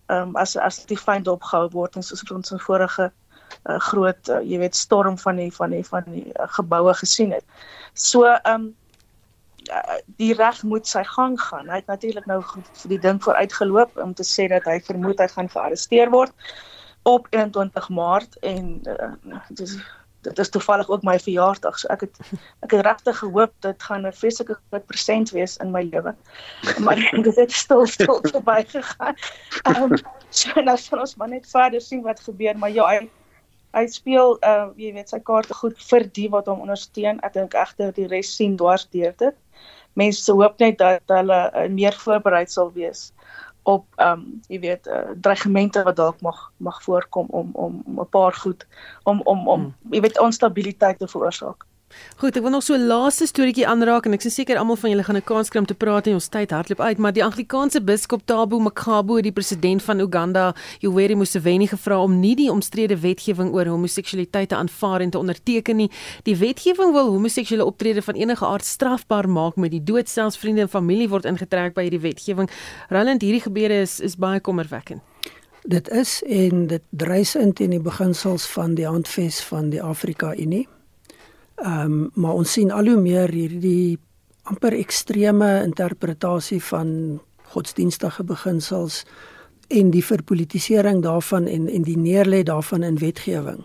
Ehm 0.08 0.30
um, 0.30 0.36
as 0.36 0.56
as 0.58 0.86
die 0.86 1.00
vyand 1.00 1.28
opgehou 1.28 1.70
word 1.72 1.96
en 1.96 2.04
soos 2.04 2.24
ons 2.32 2.52
in 2.52 2.60
vorige 2.60 3.10
uh, 3.10 3.80
groot 3.90 4.30
uh, 4.30 4.40
jy 4.42 4.60
weet 4.64 4.76
storm 4.76 5.18
van 5.18 5.42
die 5.42 5.52
van 5.52 5.76
die 5.76 5.84
van 5.88 6.08
die 6.08 6.30
uh, 6.32 6.48
geboue 6.60 6.94
gesien 6.94 7.36
het. 7.36 7.46
So 7.94 8.26
ehm 8.26 8.54
um, 8.54 8.72
Eh, 9.72 10.00
die 10.20 10.34
reg 10.34 10.64
moet 10.64 10.88
sy 10.88 11.04
gang 11.08 11.38
gaan. 11.42 11.70
Hy 11.70 11.80
het 11.80 11.88
natuurlik 11.88 12.26
nou 12.28 12.42
vir 12.44 12.92
die 12.92 13.00
ding 13.00 13.22
vooruitgeloop 13.24 13.98
om 14.02 14.14
te 14.14 14.26
sê 14.28 14.48
dat 14.52 14.66
hy 14.68 14.80
vermoed 14.84 15.22
hy 15.24 15.28
gaan 15.32 15.50
gearresteer 15.50 16.12
word 16.12 16.34
op 17.08 17.28
21 17.32 17.90
Maart 17.92 18.38
en 18.48 18.68
uh, 18.88 19.12
dit 19.50 19.64
is 19.68 19.78
dit 20.24 20.40
is 20.40 20.50
toevallig 20.50 20.90
ook 20.90 21.04
my 21.04 21.16
verjaarsdag. 21.20 21.80
So 21.80 21.90
ek 21.94 22.06
het 22.08 22.20
ek 22.66 22.76
het 22.76 22.86
regtig 22.88 23.18
gehoop 23.20 23.54
dit 23.66 23.84
gaan 23.84 24.08
'n 24.08 24.14
vreeslike 24.14 24.58
groot 24.70 24.86
persent 24.86 25.32
wees 25.36 25.58
in 25.58 25.72
my 25.72 25.84
lewe. 25.84 26.16
Maar 26.80 27.02
dit 27.28 27.36
het 27.36 27.52
stil 27.52 27.86
stil 27.86 28.20
verby 28.22 28.64
gegaan. 28.68 29.16
Ehm 29.64 29.84
um, 29.84 29.98
so 30.30 30.62
nou 30.62 30.78
sal 30.78 31.00
ons 31.00 31.16
maar 31.16 31.30
net 31.30 31.50
verder 31.50 31.82
sien 31.82 32.02
wat 32.02 32.20
gebeur, 32.20 32.58
maar 32.58 32.72
ja, 32.72 32.88
hy 32.88 33.10
hy 33.74 33.88
speel 33.88 34.38
uh 34.42 34.70
jy 34.78 34.94
weet 34.94 35.10
sy 35.10 35.20
kaarte 35.20 35.54
goed 35.54 35.78
vir 35.90 36.10
die 36.12 36.30
wat 36.30 36.46
hom 36.46 36.60
ondersteun. 36.62 37.20
Ek 37.22 37.34
dink 37.34 37.54
egter 37.54 37.94
die 37.94 38.08
res 38.08 38.36
sien 38.36 38.58
dwars 38.58 38.88
deur 38.90 39.14
dit 39.18 39.36
mense 39.94 40.32
hoop 40.32 40.60
net 40.60 40.78
dat 40.78 41.02
hulle 41.08 41.40
uh, 41.54 41.70
meer 41.70 41.94
voorberei 41.94 42.46
sal 42.50 42.72
wees 42.74 43.12
op 43.64 43.86
ehm 43.96 44.20
um, 44.20 44.42
jy 44.48 44.60
weet 44.60 44.88
uh, 44.88 45.12
dreigemente 45.22 45.84
wat 45.84 45.96
dalk 45.96 46.22
mag 46.22 46.52
mag 46.58 46.84
voorkom 46.84 47.28
om 47.30 47.50
om 47.54 47.84
'n 47.86 48.10
paar 48.10 48.34
goed 48.34 48.66
om 49.04 49.22
om 49.24 49.48
om 49.48 49.62
hmm. 49.62 49.92
jy 49.92 50.02
weet 50.02 50.20
onstabiliteit 50.20 51.00
te 51.00 51.08
veroorsaak. 51.08 51.66
Goed, 52.18 52.38
ek 52.38 52.44
wil 52.44 52.52
nog 52.52 52.64
so 52.64 52.76
'n 52.76 52.88
laaste 52.88 53.26
storieetjie 53.26 53.68
aanraak 53.68 54.06
en 54.06 54.14
ek 54.14 54.24
is 54.24 54.36
seker 54.36 54.58
almal 54.58 54.76
van 54.76 54.90
julle 54.90 55.04
gaan 55.04 55.18
'n 55.18 55.24
kans 55.24 55.50
kry 55.50 55.60
om 55.60 55.66
te 55.66 55.74
praat 55.74 56.08
en 56.08 56.14
ons 56.14 56.28
tyd 56.28 56.52
hardloop 56.52 56.80
uit, 56.80 56.98
maar 56.98 57.14
die 57.14 57.24
Anglikaanse 57.24 57.82
biskop 57.82 58.22
Tabo 58.26 58.60
Makgabo 58.60 59.16
het 59.16 59.24
die 59.24 59.32
president 59.32 59.84
van 59.84 60.00
Uganda, 60.00 60.56
Yoweri 60.80 61.16
Museveni 61.16 61.68
gevra 61.68 62.02
om 62.02 62.20
nie 62.20 62.36
die 62.36 62.52
omstrede 62.52 63.00
wetgewing 63.00 63.54
oor 63.54 63.66
homoseksualiteit 63.66 64.50
te 64.50 64.56
aanvaar 64.56 65.02
en 65.02 65.10
te 65.10 65.18
onderteken 65.18 65.76
nie. 65.76 65.90
Die 66.24 66.36
wetgewing 66.36 66.92
wil 66.94 67.12
homoseksuele 67.12 67.66
optrede 67.66 68.02
van 68.02 68.16
enige 68.16 68.46
aard 68.46 68.66
strafbaar 68.66 69.30
maak 69.30 69.56
met 69.56 69.72
die 69.72 69.84
dood 69.84 70.10
selfs 70.10 70.38
vriende 70.38 70.62
en 70.62 70.70
familie 70.70 71.10
word 71.10 71.26
ingetrek 71.26 71.74
by 71.74 71.82
hierdie 71.82 72.00
wetgewing. 72.00 72.50
Roland, 72.90 73.22
hierdie 73.22 73.42
gebeure 73.42 73.82
is 73.82 74.00
is 74.00 74.16
baie 74.16 74.40
kommerwekkend. 74.40 75.02
Dit 75.64 75.90
is 75.90 76.24
en 76.28 76.68
dit 76.68 76.82
dreis 76.90 77.36
in 77.36 77.54
teen 77.54 77.70
die 77.70 77.80
beginsels 77.80 78.46
van 78.52 78.74
die 78.76 78.88
handves 78.88 79.42
van 79.44 79.70
die 79.70 79.82
Afrika 79.82 80.36
Unie. 80.36 80.68
Ehm 81.56 81.92
um, 81.92 82.10
maar 82.14 82.34
ons 82.34 82.52
sien 82.52 82.72
al 82.72 82.86
hoe 82.86 83.02
meer 83.02 83.30
hierdie 83.30 84.00
amper 84.44 84.74
ekstreme 84.74 85.64
interpretasie 85.64 86.64
van 86.64 87.20
godsdienstige 87.54 88.24
beginsels 88.24 89.04
en 89.68 89.92
die 89.94 90.04
verpolitisering 90.06 91.02
daarvan 91.04 91.48
en 91.48 91.68
en 91.70 91.82
die 91.82 91.98
neerlê 91.98 92.44
daarvan 92.44 92.84
in 92.84 92.98
wetgewing. 92.98 93.64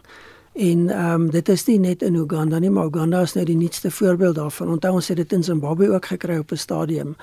En 0.59 0.89
ehm 0.91 1.15
um, 1.15 1.31
dit 1.31 1.49
is 1.49 1.65
nie 1.67 1.79
net 1.79 2.03
in 2.03 2.15
Uganda 2.15 2.59
nie, 2.59 2.71
maar 2.71 2.87
Uganda 2.87 3.21
is 3.21 3.35
nou 3.35 3.45
die 3.45 3.57
nuutste 3.57 3.91
voorbeeld 3.91 4.35
daarvan. 4.35 4.69
Onthou 4.69 4.95
ons 4.95 5.09
het 5.09 5.17
dit 5.17 5.33
in 5.33 5.45
Zimbabwe 5.45 5.91
ook 5.95 6.07
gekry 6.07 6.39
op 6.39 6.53
'n 6.53 6.57
stadium. 6.57 7.17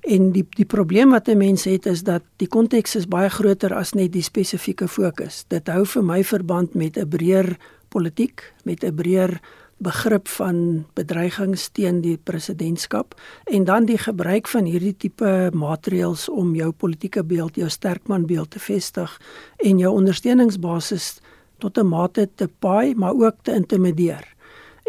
En 0.00 0.30
die 0.32 0.46
die 0.50 0.64
probleem 0.64 1.10
wat 1.10 1.28
'n 1.28 1.36
mens 1.36 1.64
het 1.64 1.86
is 1.86 2.02
dat 2.02 2.22
die 2.36 2.48
konteks 2.48 2.96
is 2.96 3.08
baie 3.08 3.28
groter 3.28 3.74
as 3.74 3.92
net 3.92 4.12
die 4.12 4.22
spesifieke 4.22 4.88
fokus. 4.88 5.44
Dit 5.48 5.68
hou 5.68 5.86
vir 5.86 6.04
my 6.04 6.24
verband 6.24 6.74
met 6.74 6.96
'n 6.96 7.08
breër 7.08 7.56
politiek, 7.88 8.52
met 8.64 8.84
'n 8.84 8.94
breër 8.94 9.40
begrip 9.80 10.28
van 10.28 10.84
bedreigings 10.94 11.68
teen 11.72 12.00
die 12.04 12.16
presidentskap 12.16 13.14
en 13.44 13.64
dan 13.64 13.86
die 13.88 13.98
gebruik 13.98 14.48
van 14.52 14.68
hierdie 14.68 14.94
tipe 14.96 15.50
maatreëls 15.56 16.28
om 16.28 16.54
jou 16.54 16.70
politieke 16.72 17.24
beeld, 17.24 17.56
jou 17.56 17.68
sterkman 17.68 18.26
beeld 18.28 18.50
te 18.50 18.60
vestig 18.60 19.16
en 19.64 19.80
jou 19.80 19.92
ondersteuningsbasis 19.96 21.20
tot 21.58 21.78
'n 21.78 21.86
mate 21.86 22.28
te 22.34 22.48
paai, 22.48 22.94
maar 22.94 23.14
ook 23.14 23.36
te 23.42 23.52
intimideer. 23.52 24.24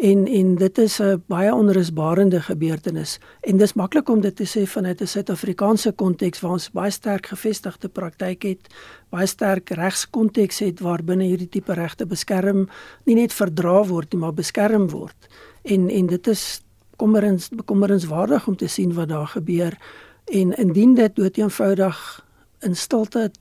En 0.01 0.27
en 0.27 0.55
dit 0.55 0.77
is 0.77 0.99
'n 0.99 1.23
baie 1.27 1.53
onrusbarende 1.53 2.41
gebeurtenis 2.41 3.19
en 3.41 3.57
dis 3.57 3.73
maklik 3.73 4.09
om 4.09 4.21
dit 4.21 4.35
te 4.35 4.45
sê 4.45 4.67
vanuit 4.67 5.01
'n 5.01 5.07
Suid-Afrikaanse 5.07 5.91
konteks 5.91 6.39
waar 6.39 6.51
ons 6.51 6.71
baie 6.71 6.91
sterk 6.91 7.25
gevestigde 7.25 7.87
praktyk 7.87 8.43
het, 8.43 8.67
baie 9.09 9.25
sterk 9.25 9.69
regskonteks 9.69 10.59
het 10.59 10.79
waar 10.79 11.03
binne 11.03 11.23
hierdie 11.23 11.49
tipe 11.49 11.73
regte 11.73 12.05
beskerm 12.05 12.69
nie 13.05 13.15
net 13.15 13.33
verdra 13.33 13.85
word 13.85 14.13
nie, 14.13 14.21
maar 14.21 14.33
beskerm 14.33 14.89
word. 14.89 15.27
En 15.61 15.89
en 15.89 16.05
dit 16.05 16.27
is 16.27 16.61
kommerens 16.95 17.49
bekommerenswaardig 17.49 18.47
om 18.47 18.55
te 18.55 18.67
sien 18.67 18.93
wat 18.93 19.09
daar 19.09 19.27
gebeur 19.27 19.77
en 20.25 20.57
indien 20.57 20.95
dit 20.95 21.15
dood 21.15 21.37
eenvoudig 21.37 22.25
in 22.59 22.75
stilte 22.75 23.31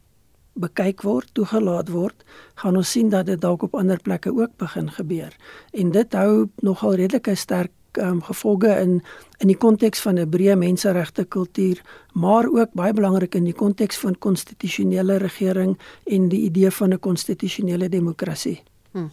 bekyk 0.61 1.02
word, 1.02 1.28
toegelaat 1.32 1.88
word, 1.88 2.24
gaan 2.54 2.76
ons 2.76 2.90
sien 2.90 3.08
dat 3.08 3.26
dit 3.26 3.40
dalk 3.40 3.62
op 3.62 3.74
ander 3.74 4.00
plekke 4.00 4.32
ook 4.34 4.56
begin 4.56 4.90
gebeur. 4.90 5.36
En 5.72 5.90
dit 5.90 6.12
hou 6.12 6.48
nogal 6.62 6.94
redelike 6.94 7.34
sterk 7.34 7.72
um, 7.98 8.22
gevolge 8.22 8.70
in 8.80 9.02
in 9.38 9.48
die 9.48 9.56
konteks 9.56 10.00
van 10.00 10.18
'n 10.18 10.28
breë 10.28 10.56
menseregte 10.56 11.24
kultuur, 11.24 11.82
maar 12.12 12.46
ook 12.46 12.72
baie 12.72 12.92
belangrik 12.92 13.34
in 13.34 13.44
die 13.44 13.56
konteks 13.56 13.98
van 13.98 14.18
konstitusionele 14.18 15.16
regering 15.16 15.78
en 16.04 16.28
die 16.28 16.40
idee 16.40 16.70
van 16.70 16.92
'n 16.92 16.98
konstitusionele 16.98 17.88
demokrasie. 17.88 18.62
Hmm. 18.93 19.12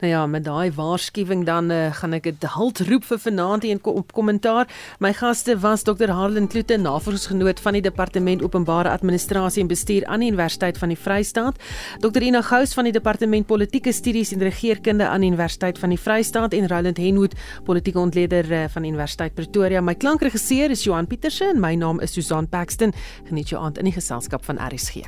Nou 0.00 0.12
ja, 0.12 0.26
met 0.26 0.44
daai 0.44 0.72
waarskuwing 0.72 1.42
dan 1.44 1.70
uh, 1.70 1.90
gaan 1.92 2.14
ek 2.16 2.24
dit 2.24 2.44
halt 2.54 2.80
roep 2.88 3.04
vir 3.04 3.18
vanaand 3.20 3.66
hier 3.66 3.74
in 3.76 3.80
op 3.84 4.12
kommentaar. 4.16 4.68
My 5.04 5.12
gaste 5.12 5.58
was 5.60 5.84
Dr. 5.84 6.08
Harlan 6.08 6.48
Kloete, 6.48 6.78
navorsingsgenoot 6.80 7.60
van 7.60 7.76
die 7.76 7.82
Departement 7.84 8.42
Openbare 8.42 8.88
Administrasie 8.88 9.62
en 9.62 9.68
Bestuur 9.68 10.06
aan 10.06 10.24
die 10.24 10.30
Universiteit 10.32 10.78
van 10.80 10.88
die 10.88 10.96
Vrystaat, 10.96 11.60
Dr. 12.00 12.22
Ina 12.24 12.40
Gous 12.42 12.72
van 12.72 12.88
die 12.88 12.94
Departement 12.96 13.46
Politieke 13.46 13.92
Studies 13.92 14.32
en 14.32 14.40
Regeringskunde 14.40 15.04
aan 15.08 15.20
die 15.20 15.28
Universiteit 15.28 15.78
van 15.78 15.92
die 15.92 16.00
Vrystaat 16.00 16.56
en 16.56 16.68
Roland 16.68 16.96
Henwood, 16.96 17.36
politieke 17.68 17.98
ontleder 18.00 18.48
uh, 18.48 18.64
van 18.72 18.88
Universiteit 18.88 19.34
Pretoria. 19.34 19.84
My 19.84 19.94
klankregisseur 19.94 20.72
is 20.72 20.86
Johan 20.88 21.06
Pieterse 21.06 21.52
en 21.52 21.60
my 21.60 21.74
naam 21.76 22.00
is 22.00 22.16
Susan 22.16 22.48
Paxton. 22.48 22.96
Geniet 23.28 23.52
jou 23.52 23.60
aand 23.60 23.78
in 23.78 23.92
die 23.92 23.96
geselskap 24.00 24.44
van 24.48 24.56
RSG. 24.56 25.04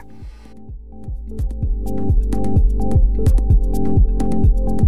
thank 4.61 4.81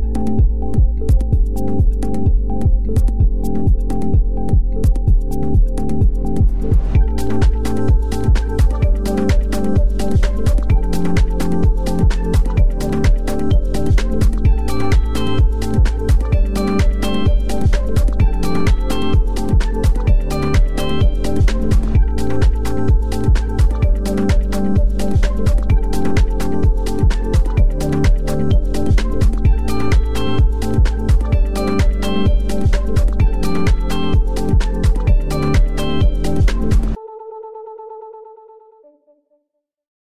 you 0.00 0.09